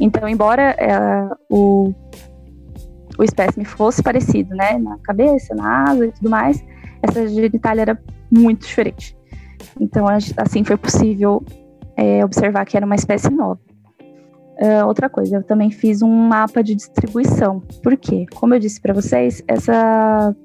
então, 0.00 0.26
embora 0.26 0.74
é, 0.78 1.28
o 1.50 1.92
o 3.18 3.24
espécime 3.24 3.64
fosse 3.64 4.02
parecido, 4.02 4.54
né, 4.54 4.78
na 4.78 4.98
cabeça, 4.98 5.54
na 5.54 5.84
asa 5.84 6.06
e 6.06 6.12
tudo 6.12 6.30
mais, 6.30 6.64
essa 7.02 7.26
genitália 7.28 7.82
era 7.82 8.02
muito 8.30 8.66
diferente. 8.66 9.16
Então, 9.78 10.06
assim, 10.36 10.64
foi 10.64 10.76
possível 10.76 11.44
é, 11.96 12.24
observar 12.24 12.64
que 12.64 12.76
era 12.76 12.86
uma 12.86 12.94
espécie 12.94 13.30
nova. 13.30 13.60
Uh, 14.60 14.86
outra 14.86 15.08
coisa, 15.08 15.36
eu 15.36 15.42
também 15.42 15.70
fiz 15.70 16.02
um 16.02 16.10
mapa 16.10 16.62
de 16.62 16.74
distribuição. 16.74 17.60
Por 17.82 17.96
quê? 17.96 18.26
Como 18.34 18.54
eu 18.54 18.58
disse 18.58 18.78
para 18.78 18.92
vocês, 18.92 19.42
essa 19.48 20.36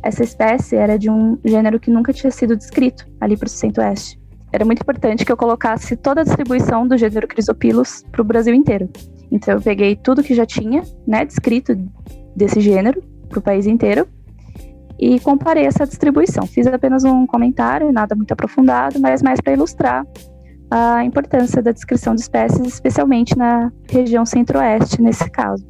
essa 0.00 0.22
espécie 0.22 0.76
era 0.76 0.96
de 0.96 1.10
um 1.10 1.36
gênero 1.44 1.80
que 1.80 1.90
nunca 1.90 2.12
tinha 2.12 2.30
sido 2.30 2.56
descrito 2.56 3.04
ali 3.20 3.36
para 3.36 3.46
o 3.46 3.50
centro-oeste. 3.50 4.20
Era 4.52 4.64
muito 4.64 4.80
importante 4.80 5.24
que 5.24 5.32
eu 5.32 5.36
colocasse 5.36 5.96
toda 5.96 6.20
a 6.20 6.24
distribuição 6.24 6.86
do 6.86 6.96
gênero 6.96 7.26
Chrysopilus 7.26 8.04
para 8.12 8.22
o 8.22 8.24
Brasil 8.24 8.54
inteiro. 8.54 8.88
Então 9.30 9.54
eu 9.54 9.60
peguei 9.60 9.96
tudo 9.96 10.22
que 10.22 10.34
já 10.34 10.46
tinha, 10.46 10.82
né, 11.06 11.24
descrito 11.24 11.76
desse 12.34 12.60
gênero 12.60 13.02
para 13.28 13.38
o 13.38 13.42
país 13.42 13.66
inteiro 13.66 14.06
e 14.98 15.20
comparei 15.20 15.64
essa 15.64 15.86
distribuição. 15.86 16.46
Fiz 16.46 16.66
apenas 16.66 17.04
um 17.04 17.26
comentário, 17.26 17.92
nada 17.92 18.14
muito 18.16 18.32
aprofundado, 18.32 18.98
mas 18.98 19.22
mais 19.22 19.40
para 19.40 19.52
ilustrar 19.52 20.06
a 20.70 21.04
importância 21.04 21.62
da 21.62 21.72
descrição 21.72 22.14
de 22.14 22.20
espécies, 22.20 22.66
especialmente 22.66 23.36
na 23.36 23.72
região 23.90 24.26
centro-oeste, 24.26 25.00
nesse 25.00 25.30
caso. 25.30 25.64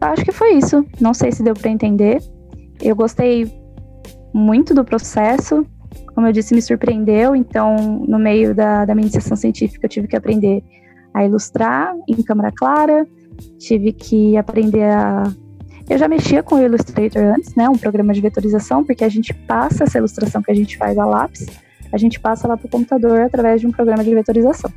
Acho 0.00 0.24
que 0.24 0.32
foi 0.32 0.54
isso. 0.54 0.84
Não 1.00 1.14
sei 1.14 1.32
se 1.32 1.42
deu 1.42 1.54
para 1.54 1.70
entender. 1.70 2.18
Eu 2.80 2.96
gostei 2.96 3.50
muito 4.34 4.74
do 4.74 4.84
processo 4.84 5.64
como 6.14 6.26
eu 6.26 6.32
disse, 6.32 6.54
me 6.54 6.62
surpreendeu. 6.62 7.34
Então, 7.34 8.04
no 8.06 8.18
meio 8.18 8.54
da, 8.54 8.84
da 8.84 8.94
minha 8.94 9.04
iniciação 9.04 9.36
científica, 9.36 9.86
eu 9.86 9.90
tive 9.90 10.08
que 10.08 10.16
aprender 10.16 10.62
a 11.14 11.24
ilustrar 11.24 11.94
em 12.08 12.22
câmera 12.22 12.50
clara, 12.52 13.06
tive 13.58 13.92
que 13.92 14.36
aprender 14.36 14.84
a. 14.84 15.24
Eu 15.88 15.98
já 15.98 16.08
mexia 16.08 16.42
com 16.42 16.54
o 16.54 16.62
Illustrator 16.62 17.22
antes, 17.22 17.54
né? 17.54 17.68
Um 17.68 17.76
programa 17.76 18.14
de 18.14 18.20
vetorização, 18.20 18.84
porque 18.84 19.04
a 19.04 19.08
gente 19.08 19.34
passa 19.34 19.84
essa 19.84 19.98
ilustração 19.98 20.42
que 20.42 20.50
a 20.50 20.54
gente 20.54 20.76
faz 20.76 20.96
a 20.96 21.04
lápis, 21.04 21.46
a 21.92 21.98
gente 21.98 22.20
passa 22.20 22.46
lá 22.48 22.56
para 22.56 22.66
o 22.66 22.70
computador 22.70 23.20
através 23.20 23.60
de 23.60 23.66
um 23.66 23.72
programa 23.72 24.02
de 24.02 24.14
vetorização. 24.14 24.70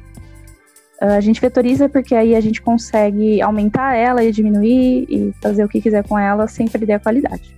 Ah, 1.00 1.16
a 1.16 1.22
gente 1.22 1.40
vetoriza 1.42 1.90
porque 1.90 2.16
aí 2.16 2.36
a 2.36 2.42
gente 2.42 2.62
consegue 2.62 3.42
aumentar 3.42 3.96
ela 3.96 4.24
e 4.24 4.32
diminuir 4.32 5.06
e 5.10 5.34
fazer 5.42 5.64
o 5.64 5.70
que 5.70 5.82
quiser 5.82 6.08
com 6.08 6.18
ela 6.18 6.48
sem 6.48 6.68
perder 6.68 6.94
a 6.94 7.00
qualidade. 7.00 7.56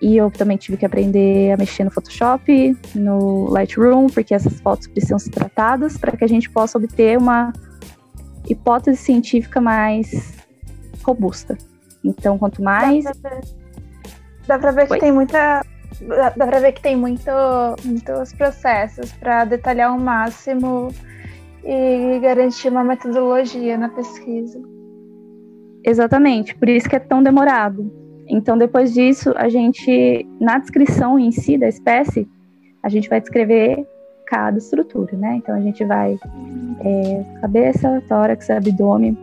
E 0.00 0.16
eu 0.16 0.30
também 0.30 0.56
tive 0.56 0.76
que 0.76 0.84
aprender 0.84 1.52
a 1.52 1.56
mexer 1.56 1.84
no 1.84 1.90
Photoshop, 1.90 2.76
no 2.94 3.48
Lightroom, 3.50 4.08
porque 4.08 4.34
essas 4.34 4.60
fotos 4.60 4.86
precisam 4.86 5.18
ser 5.18 5.30
tratadas 5.30 5.96
para 5.96 6.16
que 6.16 6.24
a 6.24 6.28
gente 6.28 6.50
possa 6.50 6.76
obter 6.76 7.16
uma 7.16 7.52
hipótese 8.48 8.98
científica 8.98 9.60
mais 9.60 10.34
robusta. 11.02 11.56
Então, 12.04 12.36
quanto 12.38 12.62
mais. 12.62 13.04
Dá 14.46 14.58
pra 14.58 14.72
ver, 14.72 14.86
ver 14.86 14.94
que 14.94 15.00
tem 15.00 15.12
muita. 15.12 15.64
Dá 16.36 16.46
pra 16.46 16.60
ver 16.60 16.72
que 16.72 16.82
tem 16.82 16.96
muito, 16.96 17.30
muitos 17.84 18.32
processos 18.34 19.12
para 19.12 19.44
detalhar 19.44 19.90
ao 19.90 19.98
máximo 19.98 20.88
e 21.64 22.18
garantir 22.20 22.68
uma 22.68 22.84
metodologia 22.84 23.78
na 23.78 23.88
pesquisa. 23.88 24.60
Exatamente, 25.82 26.54
por 26.54 26.68
isso 26.68 26.88
que 26.88 26.96
é 26.96 26.98
tão 26.98 27.22
demorado 27.22 28.03
então, 28.28 28.56
depois 28.56 28.92
disso, 28.92 29.32
a 29.36 29.48
gente, 29.48 30.26
na 30.40 30.58
descrição 30.58 31.18
em 31.18 31.30
si 31.30 31.58
da 31.58 31.68
espécie, 31.68 32.28
a 32.82 32.88
gente 32.88 33.08
vai 33.08 33.20
descrever 33.20 33.86
cada 34.26 34.58
estrutura, 34.58 35.16
né? 35.16 35.36
Então, 35.36 35.54
a 35.54 35.60
gente 35.60 35.84
vai 35.84 36.18
é, 36.80 37.24
cabeça, 37.40 38.02
tórax, 38.08 38.50
abdômen, 38.50 39.16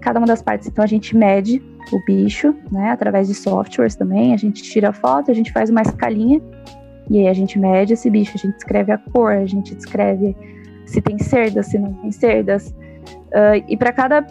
cada 0.00 0.18
uma 0.18 0.26
das 0.26 0.42
partes. 0.42 0.68
Então, 0.68 0.84
a 0.84 0.88
gente 0.88 1.16
mede 1.16 1.62
o 1.92 2.04
bicho, 2.04 2.54
né? 2.70 2.90
Através 2.90 3.28
de 3.28 3.34
softwares 3.34 3.94
também. 3.94 4.34
A 4.34 4.36
gente 4.36 4.62
tira 4.62 4.90
a 4.90 4.92
foto, 4.92 5.30
a 5.30 5.34
gente 5.34 5.52
faz 5.52 5.70
uma 5.70 5.82
escalinha 5.82 6.40
e 7.08 7.18
aí 7.18 7.28
a 7.28 7.32
gente 7.32 7.58
mede 7.58 7.92
esse 7.92 8.10
bicho, 8.10 8.32
a 8.34 8.38
gente 8.38 8.54
descreve 8.54 8.92
a 8.92 8.98
cor, 8.98 9.32
a 9.32 9.46
gente 9.46 9.74
descreve 9.74 10.36
se 10.84 11.00
tem 11.00 11.18
cerdas, 11.18 11.66
se 11.66 11.78
não 11.78 11.92
tem 11.94 12.10
cerdas. 12.10 12.74
Uh, 13.28 13.62
e 13.68 13.76
para 13.76 13.92
cada 13.92 14.26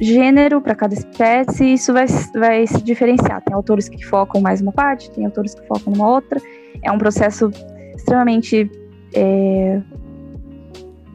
gênero 0.00 0.60
para 0.60 0.74
cada 0.74 0.94
espécie, 0.94 1.74
isso 1.74 1.92
vai, 1.92 2.06
vai 2.34 2.66
se 2.66 2.82
diferenciar. 2.82 3.42
Tem 3.42 3.54
autores 3.54 3.88
que 3.88 4.04
focam 4.04 4.40
mais 4.40 4.60
uma 4.60 4.72
parte, 4.72 5.10
tem 5.10 5.24
autores 5.24 5.54
que 5.54 5.66
focam 5.66 5.92
numa 5.92 6.08
outra. 6.08 6.40
É 6.82 6.90
um 6.90 6.98
processo 6.98 7.50
extremamente 7.96 8.70
é, 9.14 9.80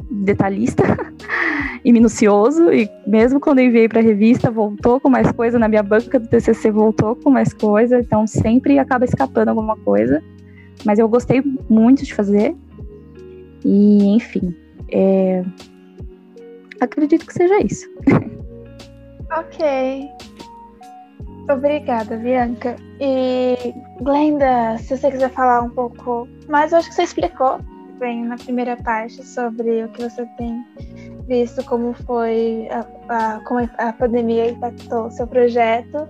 detalhista 0.09 0.83
e 1.83 1.91
minucioso. 1.91 2.71
E 2.71 2.89
mesmo 3.05 3.39
quando 3.39 3.59
eu 3.59 3.65
enviei 3.65 3.87
para 3.87 3.99
a 3.99 4.03
revista, 4.03 4.49
voltou 4.49 4.99
com 4.99 5.09
mais 5.09 5.31
coisa. 5.31 5.59
Na 5.59 5.67
minha 5.67 5.83
banca 5.83 6.19
do 6.19 6.27
TCC, 6.27 6.71
voltou 6.71 7.15
com 7.15 7.29
mais 7.29 7.53
coisa. 7.53 7.99
Então, 7.99 8.25
sempre 8.25 8.79
acaba 8.79 9.05
escapando 9.05 9.49
alguma 9.49 9.75
coisa. 9.77 10.23
Mas 10.85 10.97
eu 10.97 11.07
gostei 11.09 11.43
muito 11.69 12.05
de 12.05 12.13
fazer. 12.13 12.55
E, 13.65 14.15
enfim, 14.15 14.55
é... 14.89 15.43
acredito 16.79 17.25
que 17.25 17.33
seja 17.33 17.59
isso. 17.61 17.85
Ok. 19.37 20.09
Obrigada, 21.51 22.17
Bianca. 22.17 22.75
E 22.99 23.73
Glenda, 24.01 24.77
se 24.77 24.97
você 24.97 25.11
quiser 25.11 25.31
falar 25.31 25.61
um 25.61 25.69
pouco 25.69 26.27
mais, 26.47 26.71
eu 26.71 26.79
acho 26.79 26.89
que 26.89 26.95
você 26.95 27.03
explicou 27.03 27.59
bem 27.99 28.23
na 28.25 28.37
primeira 28.37 28.77
parte 28.77 29.25
sobre 29.25 29.83
o 29.83 29.89
que 29.89 30.03
você 30.03 30.25
tem 30.37 30.65
visto, 31.27 31.63
como 31.65 31.93
foi 31.93 32.67
a, 32.71 32.85
a 33.35 33.39
como 33.41 33.69
a 33.77 33.93
pandemia 33.93 34.51
impactou 34.51 35.07
o 35.07 35.11
seu 35.11 35.27
projeto 35.27 36.07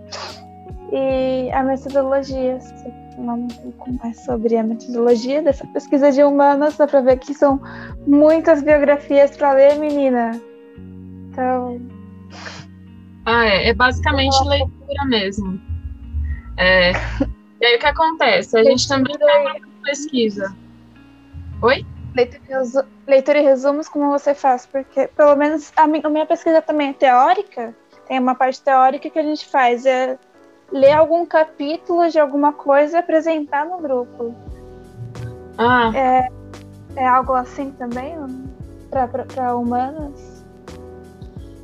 e 0.92 1.50
a 1.52 1.64
metodologia. 1.64 2.60
Se 2.60 2.74
você 2.78 2.94
falar 3.16 3.34
um 3.34 3.48
pouco 3.48 3.94
mais 4.02 4.20
sobre 4.24 4.56
a 4.58 4.64
metodologia 4.64 5.42
dessa 5.42 5.66
pesquisa 5.68 6.12
de 6.12 6.24
humanas, 6.24 6.78
dá 6.78 6.88
para 6.88 7.02
ver 7.02 7.18
que 7.18 7.34
são 7.34 7.62
muitas 8.06 8.62
biografias 8.62 9.36
para 9.36 9.54
ler, 9.54 9.76
menina. 9.78 10.32
Então, 11.32 11.80
ah, 13.30 13.46
é, 13.46 13.70
é 13.70 13.74
basicamente 13.74 14.36
leitura 14.44 15.06
mesmo. 15.06 15.62
É, 16.58 16.92
e 17.62 17.66
aí 17.66 17.76
o 17.76 17.80
que 17.80 17.86
acontece? 17.86 18.58
A 18.58 18.64
gente 18.64 18.88
também 18.88 19.16
tem 19.18 19.62
pesquisa. 19.84 20.56
Oi? 21.62 21.86
Leitura 23.08 23.40
e 23.40 23.44
resumos, 23.44 23.88
como 23.88 24.10
você 24.10 24.34
faz? 24.34 24.66
Porque, 24.66 25.08
pelo 25.16 25.36
menos, 25.36 25.72
a 25.78 25.86
minha, 25.86 26.02
a 26.04 26.10
minha 26.10 26.26
pesquisa 26.26 26.60
também 26.60 26.90
é 26.90 26.94
teórica. 26.94 27.76
Tem 28.08 28.20
uma 28.20 28.34
parte 28.34 28.62
teórica 28.64 29.10
que 29.10 29.20
a 29.20 29.24
gente 29.24 29.46
faz. 29.46 29.86
É 29.86 30.18
ler 30.72 30.94
algum 30.94 31.24
capítulo 31.24 32.10
de 32.10 32.20
alguma 32.20 32.52
coisa 32.52 32.98
e 32.98 33.00
apresentar 33.00 33.66
no 33.66 33.78
grupo. 33.78 34.34
Ah. 35.58 35.92
É, 35.96 36.28
é 36.96 37.08
algo 37.08 37.34
assim 37.34 37.72
também? 37.72 38.16
Para 38.90 39.56
humanas? 39.56 40.29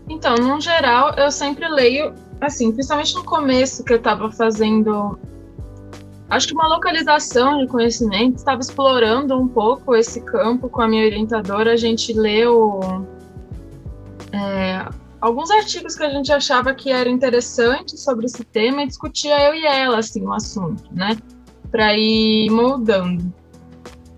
Então, 0.10 0.36
no 0.36 0.62
geral, 0.62 1.14
eu 1.18 1.32
sempre 1.32 1.68
leio, 1.68 2.14
assim, 2.40 2.72
principalmente 2.72 3.16
no 3.16 3.24
começo 3.24 3.84
que 3.84 3.94
eu 3.94 3.98
estava 3.98 4.32
fazendo, 4.32 5.18
acho 6.30 6.48
que 6.48 6.54
uma 6.54 6.68
localização 6.68 7.60
de 7.60 7.68
conhecimento, 7.68 8.38
estava 8.38 8.62
explorando 8.62 9.38
um 9.38 9.48
pouco 9.48 9.96
esse 9.96 10.22
campo 10.22 10.70
com 10.70 10.82
a 10.82 10.88
minha 10.88 11.06
orientadora, 11.06 11.74
a 11.74 11.76
gente 11.76 12.14
leu 12.14 12.80
é, 14.32 14.88
alguns 15.20 15.50
artigos 15.50 15.96
que 15.96 16.04
a 16.04 16.10
gente 16.10 16.32
achava 16.32 16.74
que 16.76 16.92
era 16.92 17.10
interessante 17.10 17.98
sobre 17.98 18.28
esse 18.28 18.44
tema 18.44 18.84
e 18.84 18.88
discutia 18.88 19.42
eu 19.48 19.56
e 19.56 19.66
ela, 19.66 19.98
assim, 19.98 20.24
o 20.24 20.32
assunto, 20.32 20.84
né? 20.92 21.18
Para 21.72 21.98
ir 21.98 22.52
moldando. 22.52 23.34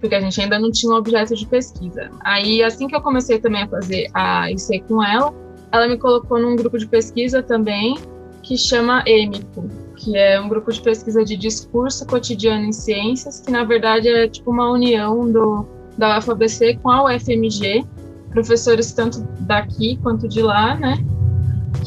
Porque 0.01 0.13
a 0.13 0.19
gente 0.19 0.39
ainda 0.41 0.59
não 0.59 0.69
tinha 0.69 0.91
um 0.91 0.95
objeto 0.95 1.33
de 1.33 1.45
pesquisa. 1.47 2.11
Aí, 2.19 2.61
assim 2.61 2.87
que 2.87 2.95
eu 2.95 3.01
comecei 3.01 3.39
também 3.39 3.63
a 3.63 3.67
fazer 3.67 4.09
a 4.13 4.51
IC 4.51 4.81
com 4.81 5.03
ela, 5.03 5.33
ela 5.71 5.87
me 5.87 5.97
colocou 5.97 6.39
num 6.39 6.55
grupo 6.55 6.77
de 6.77 6.87
pesquisa 6.87 7.41
também, 7.43 7.97
que 8.41 8.57
chama 8.57 9.03
EMICO, 9.05 9.69
que 9.97 10.17
é 10.17 10.39
um 10.39 10.47
grupo 10.47 10.71
de 10.71 10.81
pesquisa 10.81 11.23
de 11.23 11.35
discurso 11.35 12.05
cotidiano 12.05 12.65
em 12.65 12.71
ciências, 12.71 13.41
que 13.41 13.51
na 13.51 13.63
verdade 13.63 14.07
é 14.07 14.27
tipo 14.27 14.51
uma 14.51 14.71
união 14.71 15.29
do, 15.31 15.65
da 15.97 16.17
UFABC 16.19 16.79
com 16.81 16.89
a 16.89 17.05
UFMG, 17.05 17.85
professores 18.31 18.93
tanto 18.93 19.21
daqui 19.41 19.97
quanto 20.01 20.27
de 20.27 20.41
lá, 20.41 20.75
né? 20.75 21.03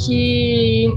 Que 0.05 0.93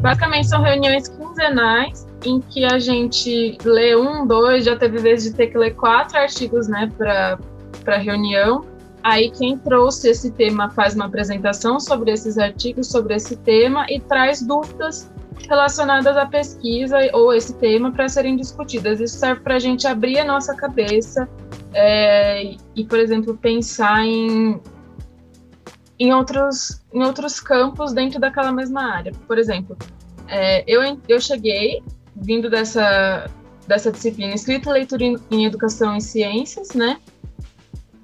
basicamente 0.00 0.48
são 0.48 0.62
reuniões 0.62 1.08
quinzenais 1.08 2.06
em 2.24 2.40
que 2.40 2.64
a 2.64 2.78
gente 2.78 3.56
lê 3.64 3.96
um, 3.96 4.26
dois, 4.26 4.64
já 4.64 4.76
teve 4.76 4.98
vezes 4.98 5.30
de 5.30 5.36
ter 5.36 5.48
que 5.48 5.58
ler 5.58 5.74
quatro 5.74 6.18
artigos, 6.18 6.68
né, 6.68 6.90
para 6.98 7.96
reunião. 7.96 8.64
Aí 9.02 9.30
quem 9.30 9.56
trouxe 9.58 10.10
esse 10.10 10.30
tema 10.30 10.70
faz 10.70 10.94
uma 10.94 11.06
apresentação 11.06 11.80
sobre 11.80 12.10
esses 12.10 12.36
artigos, 12.36 12.88
sobre 12.88 13.14
esse 13.14 13.36
tema 13.36 13.86
e 13.88 13.98
traz 14.00 14.42
dúvidas 14.42 15.10
relacionadas 15.48 16.16
à 16.16 16.26
pesquisa 16.26 16.98
ou 17.14 17.32
esse 17.32 17.54
tema 17.54 17.90
para 17.90 18.08
serem 18.08 18.36
discutidas. 18.36 19.00
Isso 19.00 19.18
serve 19.18 19.40
para 19.40 19.56
a 19.56 19.58
gente 19.58 19.86
abrir 19.86 20.18
a 20.18 20.24
nossa 20.24 20.54
cabeça 20.54 21.28
é, 21.72 22.54
e, 22.76 22.84
por 22.84 22.98
exemplo, 22.98 23.36
pensar 23.36 24.04
em, 24.04 24.60
em, 25.98 26.12
outros, 26.12 26.82
em 26.92 27.02
outros 27.02 27.40
campos 27.40 27.92
dentro 27.92 28.20
daquela 28.20 28.52
mesma 28.52 28.82
área. 28.82 29.12
Por 29.26 29.38
exemplo, 29.38 29.76
é, 30.28 30.62
eu, 30.66 30.82
eu 31.08 31.20
cheguei 31.20 31.82
vindo 32.14 32.50
dessa, 32.50 33.30
dessa 33.66 33.90
disciplina 33.90 34.34
escrita 34.34 34.70
leitura 34.70 35.04
em, 35.04 35.16
em 35.30 35.46
educação 35.46 35.96
e 35.96 36.02
ciências, 36.02 36.74
né? 36.74 36.98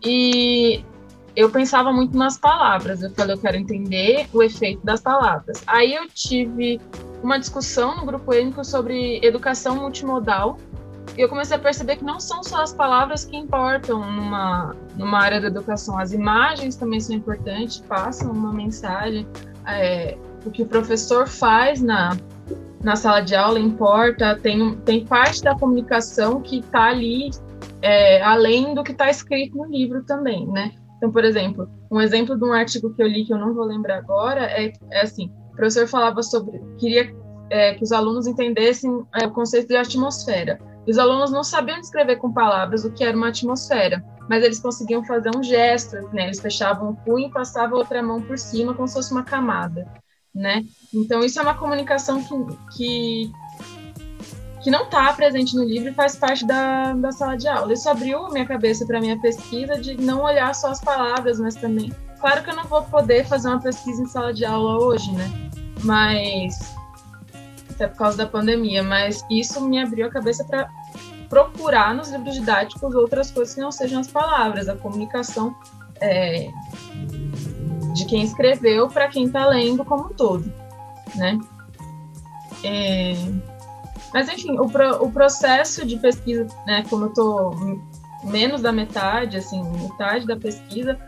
E 0.06 0.84
eu 1.34 1.50
pensava 1.50 1.92
muito 1.92 2.16
nas 2.16 2.38
palavras. 2.38 3.02
Eu 3.02 3.10
falei, 3.10 3.34
eu 3.34 3.40
quero 3.40 3.56
entender 3.56 4.28
o 4.32 4.40
efeito 4.40 4.86
das 4.86 5.00
palavras. 5.00 5.64
Aí 5.66 5.94
eu 5.94 6.08
tive 6.08 6.80
uma 7.24 7.38
discussão 7.38 7.96
no 7.96 8.06
grupo 8.06 8.32
étnico 8.32 8.64
sobre 8.64 9.18
educação 9.20 9.74
multimodal. 9.74 10.56
E 11.18 11.20
eu 11.20 11.28
comecei 11.28 11.56
a 11.56 11.58
perceber 11.58 11.96
que 11.96 12.04
não 12.04 12.20
são 12.20 12.44
só 12.44 12.62
as 12.62 12.72
palavras 12.72 13.24
que 13.24 13.36
importam 13.36 13.98
numa, 14.12 14.76
numa 14.96 15.18
área 15.18 15.40
da 15.40 15.48
educação, 15.48 15.98
as 15.98 16.12
imagens 16.12 16.76
também 16.76 17.00
são 17.00 17.16
importantes, 17.16 17.78
passam 17.88 18.30
uma 18.30 18.52
mensagem. 18.52 19.26
É, 19.66 20.16
o 20.44 20.50
que 20.50 20.62
o 20.62 20.66
professor 20.66 21.26
faz 21.26 21.80
na, 21.80 22.16
na 22.82 22.94
sala 22.94 23.20
de 23.20 23.34
aula 23.34 23.58
importa, 23.58 24.38
tem, 24.40 24.76
tem 24.84 25.04
parte 25.04 25.42
da 25.42 25.58
comunicação 25.58 26.40
que 26.40 26.60
está 26.60 26.84
ali 26.84 27.30
é, 27.82 28.22
além 28.22 28.74
do 28.74 28.82
que 28.82 28.92
está 28.92 29.10
escrito 29.10 29.56
no 29.56 29.66
livro 29.66 30.04
também, 30.04 30.46
né? 30.46 30.72
Então, 30.96 31.10
por 31.10 31.24
exemplo, 31.24 31.68
um 31.90 32.00
exemplo 32.00 32.36
de 32.36 32.44
um 32.44 32.52
artigo 32.52 32.94
que 32.94 33.02
eu 33.02 33.06
li 33.06 33.24
que 33.24 33.32
eu 33.32 33.38
não 33.38 33.54
vou 33.54 33.64
lembrar 33.64 33.98
agora 33.98 34.42
é, 34.42 34.72
é 34.90 35.00
assim: 35.02 35.30
o 35.52 35.56
professor 35.56 35.86
falava 35.86 36.22
sobre, 36.22 36.60
queria 36.78 37.14
é, 37.50 37.74
que 37.74 37.82
os 37.82 37.92
alunos 37.92 38.26
entendessem 38.26 39.04
é, 39.14 39.26
o 39.26 39.30
conceito 39.30 39.68
de 39.68 39.76
atmosfera. 39.76 40.58
E 40.86 40.90
os 40.90 40.98
alunos 40.98 41.32
não 41.32 41.42
sabiam 41.42 41.80
descrever 41.80 42.16
com 42.16 42.32
palavras 42.32 42.84
o 42.84 42.92
que 42.92 43.02
era 43.02 43.16
uma 43.16 43.28
atmosfera, 43.28 44.02
mas 44.28 44.44
eles 44.44 44.60
conseguiam 44.60 45.04
fazer 45.04 45.30
um 45.36 45.42
gesto, 45.42 45.96
né? 46.12 46.26
Eles 46.26 46.40
fechavam 46.40 46.90
o 46.90 46.96
punho 46.96 47.28
e 47.28 47.32
passavam 47.32 47.78
outra 47.78 48.02
mão 48.02 48.22
por 48.22 48.38
cima, 48.38 48.72
como 48.72 48.86
se 48.86 48.94
fosse 48.94 49.12
uma 49.12 49.24
camada, 49.24 49.86
né? 50.34 50.64
Então, 50.94 51.20
isso 51.20 51.38
é 51.40 51.42
uma 51.42 51.54
comunicação 51.54 52.22
que, 52.22 52.56
que 52.76 53.32
que 54.66 54.70
não 54.72 54.82
está 54.82 55.12
presente 55.12 55.54
no 55.54 55.62
livro 55.62 55.90
e 55.90 55.94
faz 55.94 56.16
parte 56.16 56.44
da, 56.44 56.92
da 56.94 57.12
sala 57.12 57.36
de 57.36 57.46
aula. 57.46 57.72
Isso 57.72 57.88
abriu 57.88 58.26
minha 58.30 58.44
cabeça 58.44 58.84
para 58.84 58.98
minha 58.98 59.16
pesquisa 59.16 59.80
de 59.80 59.96
não 59.96 60.22
olhar 60.22 60.52
só 60.56 60.72
as 60.72 60.80
palavras, 60.80 61.38
mas 61.38 61.54
também. 61.54 61.92
Claro 62.18 62.42
que 62.42 62.50
eu 62.50 62.56
não 62.56 62.64
vou 62.64 62.82
poder 62.82 63.24
fazer 63.28 63.46
uma 63.46 63.60
pesquisa 63.60 64.02
em 64.02 64.06
sala 64.06 64.34
de 64.34 64.44
aula 64.44 64.82
hoje, 64.82 65.12
né? 65.12 65.30
Mas. 65.84 66.74
Até 67.70 67.86
por 67.86 67.96
causa 67.96 68.16
da 68.16 68.26
pandemia, 68.26 68.82
mas 68.82 69.24
isso 69.30 69.60
me 69.60 69.80
abriu 69.80 70.08
a 70.08 70.10
cabeça 70.10 70.42
para 70.42 70.68
procurar 71.28 71.94
nos 71.94 72.10
livros 72.10 72.34
didáticos 72.34 72.92
outras 72.92 73.30
coisas 73.30 73.54
que 73.54 73.60
não 73.60 73.70
sejam 73.70 74.00
as 74.00 74.08
palavras, 74.08 74.68
a 74.68 74.74
comunicação 74.74 75.54
é, 76.00 76.50
de 77.94 78.04
quem 78.06 78.24
escreveu 78.24 78.88
para 78.88 79.06
quem 79.06 79.26
está 79.26 79.46
lendo 79.46 79.84
como 79.84 80.06
um 80.06 80.12
todo, 80.12 80.52
né? 81.14 81.38
É, 82.64 83.14
mas, 84.16 84.30
enfim, 84.30 84.58
o, 84.58 84.66
pro, 84.66 85.04
o 85.04 85.12
processo 85.12 85.84
de 85.84 85.98
pesquisa, 85.98 86.46
né, 86.66 86.82
como 86.88 87.04
eu 87.04 87.08
estou 87.10 87.54
menos 88.24 88.62
da 88.62 88.72
metade, 88.72 89.36
assim, 89.36 89.62
metade 89.78 90.26
da 90.26 90.34
pesquisa, 90.34 90.98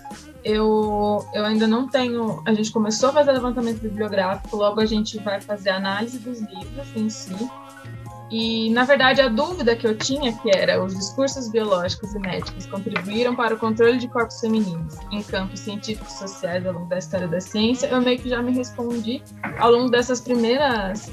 eu, 0.44 1.26
eu 1.32 1.46
ainda 1.46 1.66
não 1.66 1.88
tenho. 1.88 2.42
A 2.44 2.52
gente 2.52 2.70
começou 2.70 3.08
a 3.08 3.12
fazer 3.14 3.32
levantamento 3.32 3.80
bibliográfico, 3.80 4.54
logo 4.54 4.78
a 4.78 4.84
gente 4.84 5.18
vai 5.20 5.40
fazer 5.40 5.70
análise 5.70 6.18
dos 6.18 6.40
livros 6.40 6.86
em 6.94 7.08
si. 7.08 7.34
E, 8.30 8.68
na 8.74 8.84
verdade, 8.84 9.22
a 9.22 9.28
dúvida 9.28 9.74
que 9.74 9.86
eu 9.86 9.96
tinha, 9.96 10.30
que 10.34 10.54
era 10.54 10.84
os 10.84 10.94
discursos 10.94 11.48
biológicos 11.48 12.14
e 12.14 12.18
médicos 12.18 12.66
contribuíram 12.66 13.34
para 13.34 13.54
o 13.54 13.58
controle 13.58 13.96
de 13.96 14.06
corpos 14.06 14.38
femininos 14.38 14.96
em 15.10 15.22
campos 15.22 15.60
científicos 15.60 16.12
e 16.12 16.18
sociais 16.18 16.66
ao 16.66 16.74
longo 16.74 16.86
da 16.90 16.98
história 16.98 17.26
da 17.26 17.40
ciência, 17.40 17.86
eu 17.86 18.02
meio 18.02 18.18
que 18.18 18.28
já 18.28 18.42
me 18.42 18.52
respondi 18.52 19.22
ao 19.58 19.70
longo 19.70 19.90
dessas 19.90 20.20
primeiras 20.20 21.10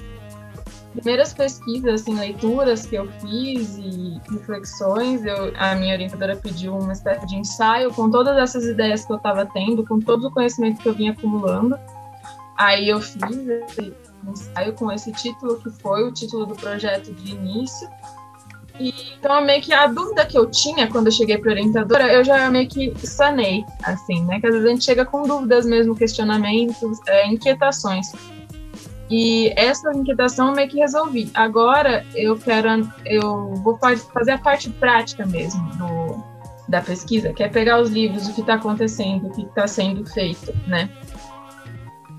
primeiras 0.96 1.34
pesquisas, 1.34 2.02
assim, 2.02 2.18
leituras 2.18 2.86
que 2.86 2.96
eu 2.96 3.08
fiz 3.20 3.78
e 3.78 4.20
reflexões, 4.32 5.26
eu, 5.26 5.54
a 5.58 5.76
minha 5.76 5.93
orientadora 5.93 6.36
pediu 6.36 6.76
uma 6.78 6.93
espécie 6.93 7.26
de 7.28 7.36
ensaio 7.36 7.93
com 7.93 8.10
todas 8.10 8.38
essas 8.38 8.66
ideias 8.66 9.06
que 9.06 9.12
eu 9.12 9.18
estava 9.18 9.46
tendo, 9.46 9.86
com 9.86 10.00
todo 10.00 10.28
o 10.28 10.32
conhecimento 10.32 10.82
que 10.82 10.88
eu 10.88 10.93
vinha 10.93 11.12
acumulando. 11.12 11.78
Aí 12.58 12.89
eu 12.89 13.02
fiz 13.02 13.48
esse 13.48 13.93
ensaio 14.28 14.74
com 14.74 14.91
esse 14.91 15.12
título, 15.12 15.60
que 15.60 15.70
foi 15.70 16.04
o 16.04 16.12
título 16.12 16.46
do 16.46 16.56
projeto 16.56 17.12
de 17.14 17.32
início. 17.32 17.88
E, 18.80 18.93
então, 19.18 19.43
meio 19.43 19.62
que 19.62 19.74
a 19.74 19.88
dúvida 19.88 20.26
que 20.26 20.38
eu 20.38 20.50
tinha 20.50 20.88
quando 20.88 21.08
eu 21.08 21.12
cheguei 21.12 21.38
para 21.38 21.52
orientadora, 21.52 22.12
eu 22.12 22.24
já 22.24 22.50
meio 22.50 22.68
que 22.68 22.93
sanei, 23.06 23.64
assim, 23.84 24.24
né? 24.26 24.39
Que 24.39 24.48
às 24.48 24.54
vezes 24.54 24.68
a 24.68 24.70
gente 24.70 24.84
chega 24.84 25.06
com 25.06 25.24
dúvidas 25.24 25.66
mesmo, 25.66 25.96
questionamentos, 25.96 27.00
é, 27.08 27.28
inquietações. 27.28 28.12
E 29.10 29.53
essa 29.56 29.91
inquietação 29.91 30.49
eu 30.49 30.56
meio 30.56 30.70
que 30.70 30.80
resolvi. 30.80 31.30
Agora 31.34 32.06
eu 32.16 32.36
quero, 32.38 32.89
eu 33.06 33.53
vou 33.56 33.78
fazer 34.14 34.32
a 34.32 34.38
parte 34.38 34.70
prática 34.72 35.26
mesmo 35.26 35.62
do, 35.76 36.24
da 36.68 36.82
pesquisa, 36.82 37.32
que 37.32 37.43
é 37.43 37.47
pegar 37.47 37.80
os 37.80 37.91
livros, 37.91 38.28
o 38.28 38.34
que 38.34 38.41
está 38.41 38.56
acontecendo, 38.56 39.28
o 39.28 39.32
que 39.32 39.43
está 39.43 39.68
sendo 39.68 40.06
feito, 40.10 40.53
né? 40.68 40.89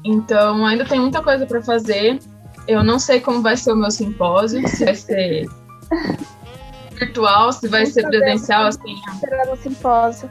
Então 0.04 0.64
ainda 0.64 0.84
tem 0.84 1.00
muita 1.00 1.22
coisa 1.22 1.44
para 1.44 1.60
fazer. 1.60 2.20
Eu 2.68 2.84
não 2.84 2.98
sei 2.98 3.20
como 3.20 3.42
vai 3.42 3.56
ser 3.56 3.72
o 3.72 3.76
meu 3.76 3.90
simpósio, 3.90 4.66
se 4.68 4.84
vai 4.84 4.94
ser 4.94 5.46
virtual, 6.94 7.52
se 7.52 7.66
vai 7.66 7.86
ser 7.86 8.06
presencial, 8.06 8.66
assim. 8.66 8.96
Será 9.18 9.44
no 9.46 9.56
simpósio. 9.56 10.30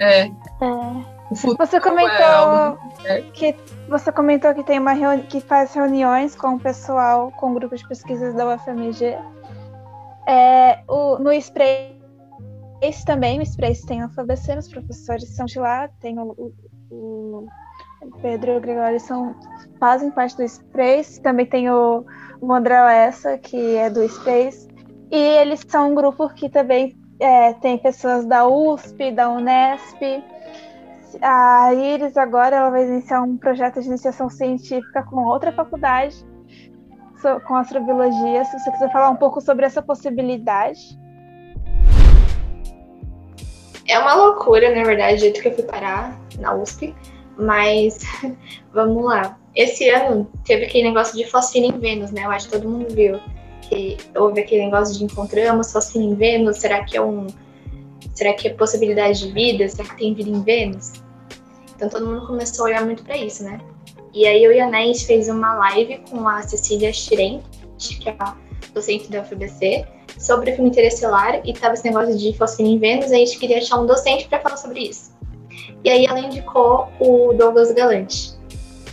É. 0.00 0.26
é. 0.26 1.17
Você 1.30 1.80
comentou 1.80 2.78
é 3.04 3.20
que 3.34 3.54
você 3.88 4.10
comentou 4.10 4.54
que 4.54 4.64
tem 4.64 4.78
uma 4.78 4.92
reuni 4.92 5.22
que 5.24 5.40
faz 5.40 5.74
reuniões 5.74 6.34
com 6.34 6.54
o 6.54 6.58
pessoal, 6.58 7.30
com 7.32 7.52
grupos 7.52 7.80
de 7.80 7.88
pesquisas 7.88 8.34
da 8.34 8.54
UFMG. 8.54 9.18
É, 10.26 10.82
o, 10.88 11.18
no 11.18 11.32
Sprace 11.32 11.94
também, 13.04 13.38
o 13.40 13.42
Sprace 13.42 13.86
tem 13.86 14.02
a 14.02 14.06
UFABC, 14.06 14.58
os 14.58 14.68
professores 14.68 15.28
são 15.28 15.44
de 15.46 15.58
lá, 15.58 15.88
tem 16.00 16.18
o, 16.18 16.52
o, 16.90 17.46
o 18.02 18.10
Pedro 18.22 18.52
e 18.52 18.56
o 18.56 18.60
Gregório 18.60 19.00
são, 19.00 19.34
fazem 19.78 20.10
parte 20.10 20.36
do 20.36 20.42
Sprace, 20.44 21.20
também 21.20 21.46
tem 21.46 21.70
o, 21.70 22.04
o 22.40 22.52
André 22.52 22.80
Lessa, 22.82 23.36
que 23.36 23.76
é 23.76 23.90
do 23.90 24.06
Space, 24.08 24.68
e 25.10 25.16
eles 25.16 25.64
são 25.66 25.92
um 25.92 25.94
grupo 25.94 26.28
que 26.30 26.48
também 26.48 26.96
é, 27.20 27.52
tem 27.54 27.78
pessoas 27.78 28.24
da 28.26 28.46
USP, 28.46 29.10
da 29.10 29.28
Unesp, 29.30 30.22
a 31.22 31.72
Iris 31.74 32.16
agora 32.16 32.56
ela 32.56 32.70
vai 32.70 32.86
iniciar 32.86 33.22
um 33.22 33.36
projeto 33.36 33.80
de 33.80 33.88
iniciação 33.88 34.28
científica 34.28 35.02
com 35.02 35.24
outra 35.24 35.52
faculdade, 35.52 36.16
com 37.46 37.56
astrobiologia. 37.56 38.44
Se 38.44 38.58
você 38.58 38.70
quiser 38.70 38.92
falar 38.92 39.10
um 39.10 39.16
pouco 39.16 39.40
sobre 39.40 39.64
essa 39.64 39.82
possibilidade. 39.82 40.98
É 43.86 43.98
uma 43.98 44.14
loucura, 44.14 44.74
na 44.74 44.84
verdade, 44.84 45.14
o 45.14 45.18
jeito 45.18 45.40
que 45.40 45.48
eu 45.48 45.54
fui 45.54 45.64
parar 45.64 46.18
na 46.38 46.54
USP, 46.54 46.94
mas 47.38 48.00
vamos 48.72 49.04
lá. 49.04 49.38
Esse 49.54 49.88
ano 49.88 50.30
teve 50.44 50.66
aquele 50.66 50.88
negócio 50.88 51.16
de 51.16 51.24
fósforo 51.24 51.64
em 51.64 51.78
Vênus, 51.78 52.10
né? 52.10 52.24
Eu 52.24 52.30
acho 52.30 52.48
que 52.48 52.52
todo 52.52 52.68
mundo 52.68 52.94
viu 52.94 53.18
que 53.62 53.96
houve 54.14 54.40
aquele 54.40 54.66
negócio 54.66 54.96
de 54.96 55.04
encontramos 55.04 55.72
fósforo 55.72 56.04
em 56.04 56.14
Vênus, 56.14 56.58
será 56.58 56.84
que 56.84 56.96
é 56.96 57.02
um 57.02 57.26
Será 58.18 58.34
que 58.34 58.48
é 58.48 58.52
possibilidade 58.52 59.20
de 59.20 59.32
vida? 59.32 59.68
Será 59.68 59.88
que 59.90 59.96
tem 59.96 60.12
vida 60.12 60.28
em 60.28 60.42
Vênus? 60.42 60.94
Então 61.76 61.88
todo 61.88 62.04
mundo 62.04 62.26
começou 62.26 62.64
a 62.64 62.68
olhar 62.68 62.84
muito 62.84 63.04
para 63.04 63.16
isso, 63.16 63.44
né? 63.44 63.60
E 64.12 64.26
aí 64.26 64.42
eu 64.42 64.50
e 64.50 64.58
a 64.58 64.68
Né, 64.68 64.92
fez 64.94 65.28
uma 65.28 65.54
live 65.54 66.00
com 66.10 66.28
a 66.28 66.42
Cecília 66.42 66.92
Chiren, 66.92 67.40
que 67.78 68.08
é 68.08 68.16
a 68.18 68.36
docente 68.74 69.08
da 69.08 69.20
UFBC, 69.20 69.86
sobre 70.18 70.50
o 70.50 70.54
filme 70.56 70.68
interestelar 70.68 71.40
e 71.44 71.52
tava 71.52 71.74
esse 71.74 71.84
negócio 71.84 72.18
de 72.18 72.36
fosfina 72.36 72.68
em 72.68 72.78
Vênus, 72.80 73.12
e 73.12 73.14
a 73.14 73.18
gente 73.18 73.38
queria 73.38 73.58
achar 73.58 73.78
um 73.78 73.86
docente 73.86 74.26
para 74.26 74.40
falar 74.40 74.56
sobre 74.56 74.80
isso. 74.80 75.16
E 75.84 75.88
aí 75.88 76.04
ela 76.04 76.18
indicou 76.18 76.88
o 76.98 77.32
Douglas 77.34 77.70
Galante, 77.70 78.32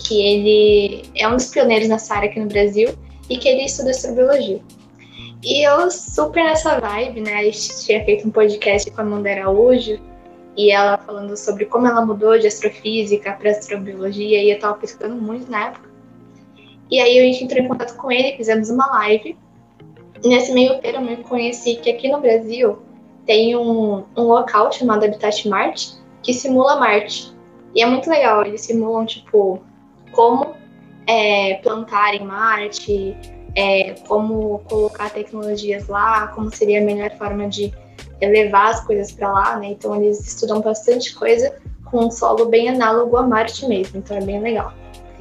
que 0.08 0.22
ele 0.22 1.04
é 1.16 1.28
um 1.28 1.36
dos 1.36 1.48
pioneiros 1.48 1.90
nessa 1.90 2.14
área 2.14 2.30
aqui 2.30 2.40
no 2.40 2.46
Brasil 2.46 2.90
e 3.28 3.40
que 3.40 3.50
ele 3.50 3.66
estuda 3.66 3.90
astrobiologia. 3.90 4.62
E 5.46 5.64
eu 5.64 5.92
super 5.92 6.44
nessa 6.44 6.80
vibe, 6.80 7.22
né? 7.22 7.36
A 7.36 7.44
gente 7.44 7.86
tinha 7.86 8.04
feito 8.04 8.28
um 8.28 8.32
podcast 8.32 8.90
com 8.90 9.00
a 9.00 9.04
Amanda 9.04 9.30
Araújo 9.30 10.00
e 10.58 10.72
ela 10.72 10.98
falando 10.98 11.38
sobre 11.38 11.66
como 11.66 11.86
ela 11.86 12.04
mudou 12.04 12.40
de 12.40 12.48
astrofísica 12.48 13.32
para 13.34 13.52
astrobiologia 13.52 14.44
e 14.44 14.50
eu 14.50 14.58
tava 14.58 14.74
pesquisando 14.74 15.22
muito 15.22 15.52
na 15.52 15.68
época. 15.68 15.88
E 16.90 17.00
aí 17.00 17.20
a 17.20 17.22
gente 17.22 17.44
entrou 17.44 17.64
em 17.64 17.68
contato 17.68 17.96
com 17.96 18.12
ele, 18.12 18.36
fizemos 18.36 18.72
uma 18.72 18.88
live. 18.88 19.38
Nesse 20.24 20.52
meio 20.52 20.80
termo 20.80 21.12
eu 21.12 21.18
conheci 21.18 21.76
que 21.76 21.92
aqui 21.92 22.10
no 22.10 22.20
Brasil 22.20 22.80
tem 23.28 23.56
um, 23.56 24.04
um 24.18 24.24
local 24.24 24.72
chamado 24.72 25.06
Habitat 25.06 25.48
Marte 25.48 25.94
que 26.24 26.34
simula 26.34 26.80
Marte. 26.80 27.32
E 27.76 27.84
é 27.84 27.86
muito 27.86 28.10
legal, 28.10 28.44
eles 28.44 28.62
simulam, 28.62 29.06
tipo, 29.06 29.62
como 30.12 30.56
é, 31.06 31.60
plantar 31.62 32.16
em 32.16 32.26
Marte, 32.26 33.16
é, 33.56 33.96
como 34.08 34.60
colocar 34.60 35.10
tecnologias 35.10 35.88
lá, 35.88 36.28
como 36.28 36.54
seria 36.54 36.82
a 36.82 36.84
melhor 36.84 37.12
forma 37.18 37.48
de 37.48 37.74
levar 38.22 38.72
as 38.72 38.86
coisas 38.86 39.12
para 39.12 39.32
lá, 39.32 39.60
né? 39.60 39.68
Então 39.68 39.96
eles 39.96 40.26
estudam 40.26 40.62
bastante 40.62 41.14
coisa 41.16 41.56
com 41.86 42.06
um 42.06 42.12
solo 42.12 42.46
bem 42.46 42.70
análogo 42.70 43.16
a 43.18 43.24
Marte 43.24 43.66
mesmo, 43.68 44.00
então 44.00 44.18
é 44.18 44.22
bem 44.22 44.42
legal. 44.42 44.74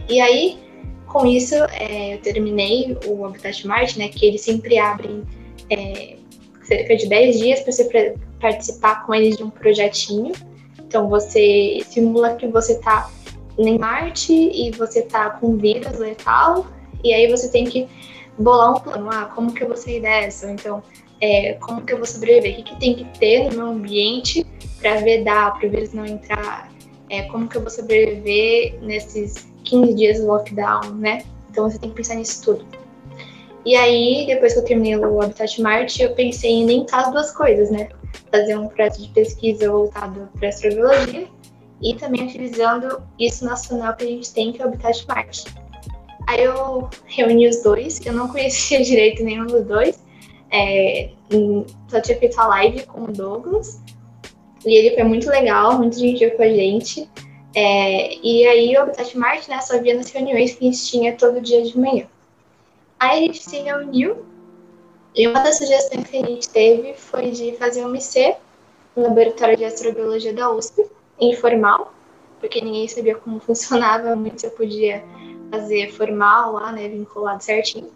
E 0.08 0.20
aí, 0.20 0.58
com 1.06 1.26
isso, 1.26 1.54
é, 1.72 2.14
eu 2.14 2.18
terminei 2.18 2.96
o 3.06 3.24
Habitat 3.24 3.66
Marte, 3.66 3.98
né? 3.98 4.08
Que 4.08 4.26
eles 4.26 4.40
sempre 4.40 4.78
abrem 4.78 5.22
é, 5.70 6.16
cerca 6.64 6.96
de 6.96 7.06
10 7.06 7.38
dias 7.38 7.60
para 7.60 7.72
você 7.72 8.14
participar 8.40 9.06
com 9.06 9.14
eles 9.14 9.36
de 9.36 9.44
um 9.44 9.50
projetinho. 9.50 10.32
Então 10.78 11.08
você 11.08 11.80
simula 11.88 12.34
que 12.34 12.46
você 12.48 12.72
está 12.72 13.10
em 13.56 13.78
Marte 13.78 14.32
e 14.32 14.70
você 14.72 15.02
tá 15.02 15.30
com 15.30 15.56
vírus 15.56 15.98
letal, 15.98 16.66
e 17.02 17.12
aí 17.12 17.30
você 17.30 17.48
tem 17.48 17.64
que 17.64 17.88
bolar 18.38 18.76
um 18.76 18.80
plano. 18.80 19.10
Ah, 19.10 19.30
como 19.34 19.52
que 19.52 19.62
eu 19.62 19.68
vou 19.68 19.76
sair 19.76 20.00
dessa? 20.00 20.50
Então, 20.50 20.82
é, 21.20 21.54
como 21.54 21.82
que 21.82 21.92
eu 21.92 21.98
vou 21.98 22.06
sobreviver? 22.06 22.52
O 22.52 22.56
que, 22.56 22.62
que 22.62 22.80
tem 22.80 22.94
que 22.94 23.18
ter 23.18 23.44
no 23.44 23.56
meu 23.56 23.66
ambiente 23.68 24.46
para 24.80 24.96
vedar, 24.96 25.58
para 25.58 25.68
vírus 25.68 25.92
não 25.92 26.04
entrar? 26.04 26.72
É, 27.10 27.22
como 27.22 27.48
que 27.48 27.56
eu 27.56 27.60
vou 27.60 27.70
sobreviver 27.70 28.78
nesses 28.82 29.46
15 29.64 29.94
dias 29.94 30.16
de 30.16 30.22
lockdown, 30.22 30.94
né? 30.96 31.24
Então 31.50 31.70
você 31.70 31.78
tem 31.78 31.90
que 31.90 31.96
pensar 31.96 32.16
nisso 32.16 32.42
tudo. 32.42 32.66
E 33.64 33.76
aí, 33.76 34.26
depois 34.26 34.52
que 34.52 34.58
eu 34.58 34.64
terminei 34.64 34.96
o 34.96 35.22
Habitat 35.22 35.60
Marte, 35.62 36.02
eu 36.02 36.14
pensei 36.14 36.50
em 36.50 36.66
linkar 36.66 37.06
as 37.06 37.12
duas 37.12 37.30
coisas, 37.30 37.70
né? 37.70 37.88
Fazer 38.30 38.58
um 38.58 38.68
projeto 38.68 39.00
de 39.00 39.08
pesquisa 39.08 39.70
voltado 39.70 40.28
para 40.38 40.48
astrobiologia 40.48 41.28
e 41.80 41.94
também 41.94 42.26
utilizando 42.26 43.02
isso 43.18 43.44
nacional 43.44 43.94
que 43.94 44.04
a 44.04 44.06
gente 44.06 44.32
tem, 44.34 44.52
que 44.52 44.60
é 44.60 44.66
o 44.66 44.68
Habitat 44.68 45.06
Marte. 45.08 45.44
Aí 46.26 46.44
eu 46.44 46.88
reuni 47.06 47.48
os 47.48 47.62
dois, 47.62 48.04
eu 48.04 48.12
não 48.12 48.28
conhecia 48.28 48.80
direito 48.84 49.22
nenhum 49.22 49.46
dos 49.46 49.64
dois, 49.64 50.02
é, 50.50 51.10
só 51.88 52.00
tinha 52.00 52.18
feito 52.18 52.40
a 52.40 52.46
live 52.46 52.86
com 52.86 53.04
o 53.04 53.12
Douglas, 53.12 53.80
e 54.64 54.74
ele 54.74 54.94
foi 54.94 55.04
muito 55.04 55.28
legal, 55.28 55.78
muito 55.78 55.98
gentil 55.98 56.30
com 56.32 56.42
a 56.42 56.48
gente. 56.48 57.08
É, 57.54 58.16
e 58.16 58.46
aí 58.46 58.76
o 58.76 58.82
Habitat 58.82 59.16
Marte, 59.16 59.48
né, 59.48 59.60
só 59.60 59.78
via 59.80 59.94
nas 59.94 60.10
reuniões 60.10 60.54
que 60.54 60.66
a 60.66 60.70
gente 60.70 60.86
tinha 60.86 61.16
todo 61.16 61.40
dia 61.40 61.62
de 61.62 61.78
manhã. 61.78 62.06
Aí 62.98 63.18
a 63.18 63.26
gente 63.26 63.42
se 63.42 63.58
reuniu, 63.58 64.24
e 65.14 65.28
uma 65.28 65.40
das 65.40 65.58
sugestões 65.58 66.08
que 66.08 66.16
a 66.16 66.26
gente 66.26 66.48
teve 66.48 66.94
foi 66.94 67.30
de 67.30 67.52
fazer 67.52 67.84
um 67.84 67.94
IC 67.94 68.34
no 68.96 69.04
Laboratório 69.04 69.56
de 69.56 69.64
Astrobiologia 69.64 70.32
da 70.32 70.50
USP, 70.50 70.84
informal, 71.20 71.92
porque 72.40 72.60
ninguém 72.60 72.88
sabia 72.88 73.14
como 73.14 73.38
funcionava, 73.40 74.16
muito 74.16 74.44
eu 74.44 74.50
podia 74.50 75.04
fazer 75.54 75.92
formal 75.92 76.52
lá, 76.52 76.72
né, 76.72 76.88
vinculado 76.88 77.42
certinho. 77.42 77.90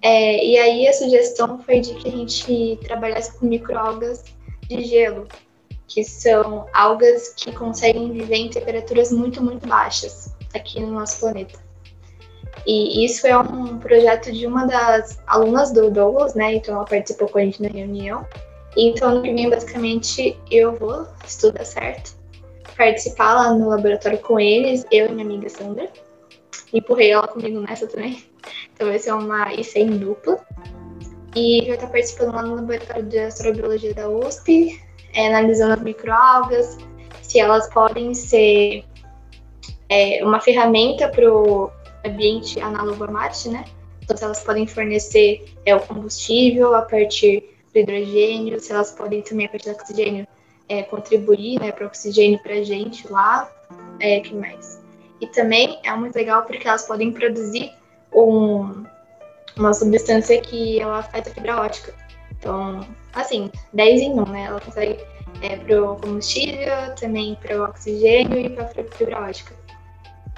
É, 0.00 0.44
e 0.44 0.56
aí 0.58 0.88
a 0.88 0.92
sugestão 0.92 1.58
foi 1.58 1.80
de 1.80 1.94
que 1.94 2.08
a 2.08 2.12
gente 2.12 2.78
trabalhasse 2.84 3.36
com 3.36 3.46
microalgas 3.46 4.24
de 4.68 4.84
gelo, 4.84 5.26
que 5.88 6.04
são 6.04 6.66
algas 6.72 7.30
que 7.30 7.50
conseguem 7.52 8.12
viver 8.12 8.36
em 8.36 8.50
temperaturas 8.50 9.10
muito, 9.10 9.42
muito 9.42 9.66
baixas 9.66 10.32
aqui 10.54 10.80
no 10.80 10.92
nosso 10.92 11.20
planeta. 11.20 11.58
E 12.66 13.04
isso 13.04 13.26
é 13.26 13.36
um 13.36 13.78
projeto 13.78 14.30
de 14.30 14.46
uma 14.46 14.66
das 14.66 15.18
alunas 15.26 15.72
do 15.72 15.90
Douglas, 15.90 16.34
né? 16.34 16.54
Então 16.54 16.74
ela 16.74 16.84
participou 16.84 17.28
com 17.28 17.38
a 17.38 17.42
gente 17.42 17.62
na 17.62 17.68
reunião. 17.68 18.26
Então, 18.76 19.16
no 19.16 19.22
vem, 19.22 19.48
basicamente, 19.48 20.38
eu 20.50 20.76
vou, 20.76 21.06
der 21.52 21.64
certo, 21.64 22.14
participar 22.76 23.34
lá 23.34 23.54
no 23.54 23.68
laboratório 23.68 24.18
com 24.18 24.38
eles, 24.38 24.86
eu 24.92 25.06
e 25.06 25.12
minha 25.12 25.24
amiga 25.24 25.48
Sandra. 25.48 25.88
Empurrei 26.72 27.10
ela 27.10 27.28
comigo 27.28 27.60
nessa 27.60 27.86
também. 27.86 28.22
Então, 28.74 28.88
vai 28.88 28.98
ser 28.98 29.12
uma 29.12 29.52
IC 29.52 29.78
em 29.78 29.98
dupla. 29.98 30.38
E 31.34 31.62
vai 31.66 31.74
estar 31.74 31.88
participando 31.88 32.34
lá 32.34 32.42
no 32.42 32.54
laboratório 32.56 33.04
de 33.04 33.18
astrobiologia 33.18 33.94
da 33.94 34.08
USP, 34.08 34.80
é, 35.12 35.28
analisando 35.28 35.74
as 35.74 35.82
microalgas, 35.82 36.78
se 37.22 37.38
elas 37.38 37.68
podem 37.72 38.14
ser 38.14 38.84
é, 39.88 40.24
uma 40.24 40.40
ferramenta 40.40 41.08
para 41.08 41.30
o 41.32 41.70
ambiente 42.04 42.58
análogo 42.60 43.04
a 43.04 43.10
Marte, 43.10 43.48
né? 43.48 43.64
Então, 44.02 44.16
se 44.16 44.24
elas 44.24 44.42
podem 44.42 44.66
fornecer 44.66 45.44
é, 45.66 45.76
o 45.76 45.80
combustível 45.80 46.74
a 46.74 46.82
partir 46.82 47.44
do 47.72 47.78
hidrogênio, 47.78 48.58
se 48.58 48.72
elas 48.72 48.92
podem 48.92 49.20
também, 49.20 49.46
a 49.46 49.48
partir 49.50 49.70
do 49.70 49.76
oxigênio, 49.76 50.26
é, 50.68 50.82
contribuir 50.82 51.60
né, 51.60 51.72
para 51.72 51.84
o 51.84 51.86
oxigênio 51.88 52.38
para 52.42 52.54
a 52.54 52.62
gente 52.62 53.10
lá, 53.10 53.50
é, 54.00 54.20
que 54.20 54.34
mais? 54.34 54.77
E 55.20 55.26
também 55.26 55.80
é 55.82 55.92
muito 55.94 56.14
legal 56.14 56.42
porque 56.42 56.66
elas 56.66 56.86
podem 56.86 57.12
produzir 57.12 57.72
um, 58.14 58.84
uma 59.56 59.74
substância 59.74 60.40
que 60.40 60.80
ela 60.80 60.98
afeta 60.98 61.30
a 61.30 61.34
fibra 61.34 61.60
ótica. 61.60 61.94
Então, 62.32 62.80
assim, 63.12 63.50
10 63.72 64.00
em 64.00 64.12
1, 64.12 64.24
né? 64.28 64.44
Ela 64.44 64.60
consegue 64.60 64.98
é, 65.42 65.56
para 65.56 65.82
o 65.82 65.96
combustível, 65.96 66.94
também 66.98 67.34
para 67.36 67.60
o 67.60 67.64
oxigênio 67.64 68.38
e 68.38 68.50
para 68.50 68.64
a 68.64 68.68
fibra 68.68 69.20
ótica. 69.20 69.54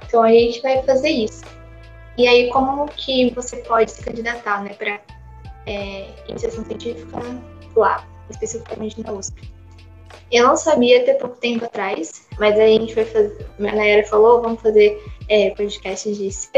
Então, 0.07 0.22
a 0.22 0.31
gente 0.31 0.62
vai 0.62 0.83
fazer 0.83 1.11
isso. 1.11 1.45
E 2.16 2.26
aí, 2.26 2.51
como 2.51 2.87
que 2.89 3.33
você 3.35 3.57
pode 3.59 3.91
se 3.91 4.03
candidatar, 4.03 4.62
né, 4.62 4.74
para 4.74 5.01
é, 5.66 6.09
iniciação 6.28 6.64
científica 6.64 7.18
lá, 7.76 8.07
especificamente 8.28 9.01
na 9.03 9.12
USP. 9.12 9.59
Eu 10.31 10.47
não 10.47 10.57
sabia 10.57 11.03
até 11.03 11.14
pouco 11.14 11.37
tempo 11.39 11.64
atrás, 11.64 12.26
mas 12.39 12.59
aí 12.59 12.76
a 12.76 12.81
gente 12.81 12.95
foi 12.95 13.05
fazer. 13.05 13.47
A 13.59 13.62
Nayara 13.62 14.07
falou, 14.07 14.41
vamos 14.41 14.62
fazer 14.62 15.03
é, 15.28 15.51
podcast 15.51 16.12
de 16.12 16.31
C, 16.31 16.49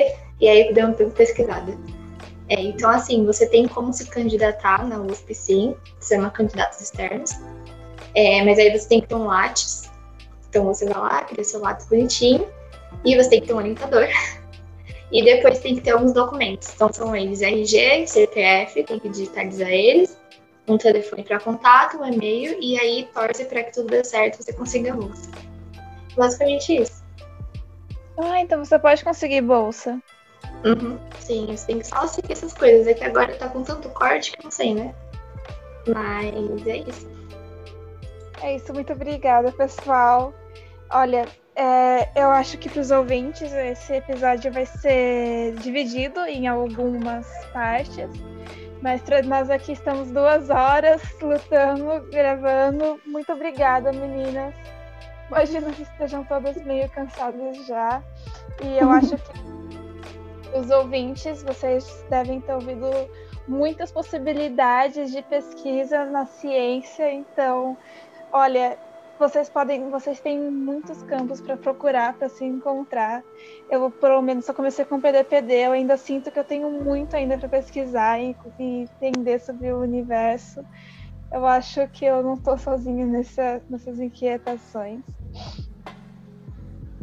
e 0.40 0.48
aí 0.48 0.68
eu 0.68 0.74
dei 0.74 0.84
uma 0.84 0.92
pesquisada. 0.92 1.76
É, 2.48 2.60
então, 2.60 2.90
assim, 2.90 3.24
você 3.24 3.46
tem 3.46 3.66
como 3.66 3.92
se 3.92 4.06
candidatar 4.08 4.86
na 4.86 5.00
USP, 5.00 5.34
sim, 5.34 5.76
uma 6.12 6.30
candidatos 6.30 6.80
externos, 6.80 7.30
é, 8.14 8.44
mas 8.44 8.58
aí 8.58 8.76
você 8.76 8.88
tem 8.88 9.00
que 9.00 9.06
ter 9.06 9.14
um 9.14 9.24
Lattes. 9.24 9.90
Então, 10.48 10.66
você 10.66 10.84
vai 10.84 11.00
lá, 11.00 11.24
cria 11.24 11.42
seu 11.42 11.60
Lattes 11.60 11.86
bonitinho, 11.86 12.46
e 13.04 13.16
você 13.16 13.30
tem 13.30 13.40
que 13.40 13.46
ter 13.46 13.54
um 13.54 13.58
orientador. 13.58 14.06
E 15.12 15.22
depois 15.22 15.58
tem 15.58 15.74
que 15.74 15.82
ter 15.82 15.90
alguns 15.90 16.14
documentos. 16.14 16.72
Então 16.74 16.90
são 16.90 17.14
eles 17.14 17.42
RG, 17.42 18.06
CPF, 18.06 18.82
tem 18.84 18.98
que 18.98 19.10
digitalizar 19.10 19.68
eles, 19.68 20.16
um 20.72 20.78
telefone 20.78 21.22
para 21.22 21.40
contato, 21.40 21.98
um 21.98 22.06
e-mail, 22.06 22.58
e 22.60 22.78
aí 22.78 23.08
torce 23.12 23.44
para 23.44 23.62
que 23.64 23.72
tudo 23.72 23.88
dê 23.88 24.02
certo 24.04 24.40
e 24.40 24.44
você 24.44 24.52
consiga 24.52 24.92
a 24.92 24.96
bolsa. 24.96 25.30
Basicamente 26.16 26.76
isso. 26.82 27.02
Ah, 28.18 28.40
então 28.40 28.64
você 28.64 28.78
pode 28.78 29.02
conseguir 29.04 29.40
bolsa. 29.40 30.00
Uhum. 30.64 30.98
Sim, 31.18 31.46
você 31.46 31.66
tem 31.66 31.78
que 31.78 31.86
só 31.86 32.06
seguir 32.06 32.32
essas 32.32 32.52
coisas. 32.52 32.86
É 32.86 32.94
que 32.94 33.04
agora 33.04 33.34
tá 33.34 33.48
com 33.48 33.62
tanto 33.62 33.88
corte 33.90 34.32
que 34.32 34.44
não 34.44 34.50
sei, 34.50 34.74
né? 34.74 34.94
Mas 35.86 36.66
é 36.66 36.76
isso. 36.78 37.10
É 38.42 38.56
isso, 38.56 38.72
muito 38.72 38.92
obrigada, 38.92 39.50
pessoal. 39.52 40.34
Olha, 40.90 41.26
é, 41.54 42.08
eu 42.20 42.30
acho 42.30 42.58
que 42.58 42.68
para 42.68 42.80
os 42.80 42.90
ouvintes 42.90 43.52
esse 43.52 43.94
episódio 43.94 44.52
vai 44.52 44.66
ser 44.66 45.54
dividido 45.60 46.20
em 46.20 46.46
algumas 46.46 47.26
partes, 47.52 48.08
mas 48.82 49.00
nós 49.26 49.48
aqui 49.48 49.72
estamos 49.72 50.10
duas 50.10 50.50
horas 50.50 51.00
lutando, 51.20 52.04
gravando. 52.10 53.00
Muito 53.06 53.32
obrigada, 53.32 53.92
meninas. 53.92 54.52
Imagino 55.28 55.72
que 55.72 55.82
estejam 55.82 56.24
todas 56.24 56.56
meio 56.64 56.90
cansadas 56.90 57.64
já. 57.64 58.02
E 58.60 58.78
eu 58.78 58.90
acho 58.92 59.16
que 59.16 60.58
os 60.58 60.68
ouvintes, 60.70 61.44
vocês 61.44 62.04
devem 62.10 62.40
ter 62.40 62.54
ouvido 62.54 62.90
muitas 63.46 63.92
possibilidades 63.92 65.12
de 65.12 65.22
pesquisa 65.22 66.04
na 66.06 66.26
ciência. 66.26 67.10
Então, 67.12 67.78
olha, 68.32 68.76
vocês 69.22 69.48
podem, 69.48 69.88
vocês 69.88 70.18
têm 70.18 70.50
muitos 70.50 71.00
campos 71.04 71.40
para 71.40 71.56
procurar, 71.56 72.14
para 72.14 72.28
se 72.28 72.44
encontrar. 72.44 73.22
Eu, 73.70 73.88
pelo 73.88 74.20
menos, 74.20 74.44
só 74.44 74.52
comecei 74.52 74.84
com 74.84 75.00
PDPD, 75.00 75.52
eu 75.66 75.72
ainda 75.72 75.96
sinto 75.96 76.28
que 76.28 76.40
eu 76.40 76.44
tenho 76.44 76.68
muito 76.68 77.14
ainda 77.14 77.38
para 77.38 77.48
pesquisar 77.48 78.20
e, 78.20 78.36
e, 78.58 78.88
entender 79.00 79.38
sobre 79.38 79.72
o 79.72 79.80
universo. 79.80 80.64
Eu 81.30 81.46
acho 81.46 81.86
que 81.90 82.04
eu 82.04 82.20
não 82.20 82.34
estou 82.34 82.58
sozinha 82.58 83.06
nessa, 83.06 83.62
nessas 83.70 84.00
inquietações. 84.00 85.02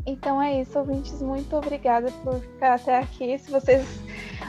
Então 0.10 0.42
é 0.42 0.60
isso, 0.60 0.78
ouvintes. 0.80 1.22
Muito 1.22 1.56
obrigada 1.56 2.12
por 2.24 2.40
ficar 2.40 2.74
até 2.74 2.98
aqui. 2.98 3.38
Se 3.38 3.52
vocês 3.52 3.88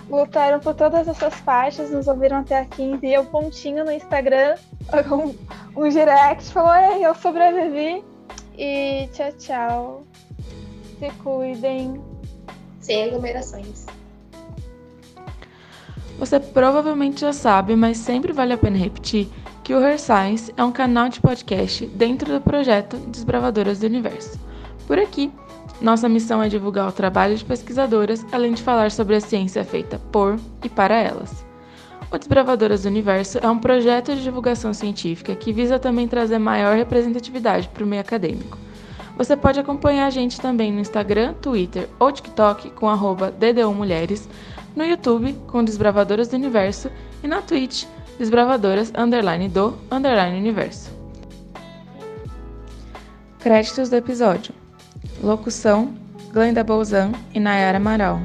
lutaram 0.09 0.59
por 0.59 0.75
todas 0.75 1.07
essas 1.07 1.39
partes, 1.43 1.91
nos 1.91 2.09
ouviram 2.09 2.39
até 2.39 2.61
aqui, 2.61 2.83
envia 2.83 3.21
um 3.21 3.27
pontinho 3.27 3.85
no 3.85 3.93
Instagram, 3.93 4.57
um, 5.13 5.85
um 5.85 5.89
direct, 5.91 6.51
falou: 6.51 6.75
Ei, 6.75 7.05
eu 7.05 7.15
sobrevivi. 7.15 8.03
E 8.57 9.07
tchau, 9.13 9.33
tchau. 9.33 10.07
Se 10.99 11.11
cuidem. 11.23 12.03
Sem 12.81 13.05
aglomerações. 13.05 13.85
Você 16.19 16.41
provavelmente 16.41 17.21
já 17.21 17.35
sabe, 17.35 17.77
mas 17.77 17.99
sempre 17.99 18.33
vale 18.33 18.55
a 18.55 18.59
pena 18.59 18.79
repetir 18.79 19.29
que 19.63 19.75
o 19.75 19.81
Her 19.81 19.99
Science 19.99 20.53
é 20.57 20.65
um 20.65 20.73
canal 20.73 21.11
de 21.11 21.21
podcast 21.21 21.85
dentro 21.87 22.33
do 22.33 22.41
projeto 22.41 22.97
Desbravadoras 22.97 23.81
do 23.81 23.87
Universo. 23.87 24.41
Por 24.87 24.99
aqui, 24.99 25.31
nossa 25.81 26.09
missão 26.09 26.43
é 26.43 26.49
divulgar 26.49 26.89
o 26.89 26.93
trabalho 26.93 27.37
de 27.37 27.45
pesquisadoras, 27.45 28.25
além 28.31 28.53
de 28.53 28.63
falar 28.63 28.91
sobre 28.91 29.17
a 29.17 29.21
ciência 29.21 29.65
feita 29.65 29.99
por 30.13 30.39
e 30.63 30.69
para 30.69 30.95
elas. 30.95 31.45
O 32.13 32.19
Desbravadoras 32.19 32.83
do 32.83 32.89
Universo 32.89 33.39
é 33.39 33.49
um 33.49 33.59
projeto 33.59 34.15
de 34.15 34.23
divulgação 34.23 34.75
científica 34.75 35.35
que 35.35 35.53
visa 35.53 35.79
também 35.79 36.09
trazer 36.09 36.39
maior 36.39 36.77
representatividade 36.77 37.69
para 37.69 37.85
o 37.85 37.87
meio 37.87 38.03
acadêmico. 38.03 38.59
Você 39.17 39.37
pode 39.37 39.61
acompanhar 39.61 40.07
a 40.07 40.11
gente 40.11 40.41
também 40.41 40.73
no 40.73 40.81
Instagram, 40.81 41.35
Twitter 41.35 41.89
ou 41.99 42.11
TikTok 42.11 42.71
com 42.71 42.89
arroba 42.89 43.31
DDUMulheres, 43.31 44.29
no 44.75 44.85
YouTube 44.85 45.35
com 45.47 45.65
Desbravadoras 45.65 46.29
do 46.29 46.37
Universo 46.37 46.91
e 47.23 47.29
na 47.29 47.41
Twitch, 47.43 47.85
Desbravadoras 48.19 48.93
underline 48.97 49.49
do 49.49 49.79
underline 49.91 50.37
universo. 50.37 50.91
Créditos 53.39 53.89
do 53.89 53.97
episódio. 53.97 54.60
Locução: 55.23 55.93
Glenda 56.33 56.65
Bolzan 56.65 57.13
e 57.35 57.39
Nayara 57.39 57.77
Amaral. 57.77 58.23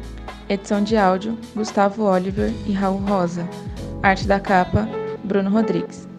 Edição 0.48 0.82
de 0.82 0.96
áudio: 0.96 1.38
Gustavo 1.54 2.04
Oliver 2.04 2.54
e 2.66 2.72
Raul 2.72 3.00
Rosa. 3.00 3.46
Arte 4.02 4.26
da 4.26 4.40
capa: 4.40 4.88
Bruno 5.22 5.50
Rodrigues. 5.50 6.15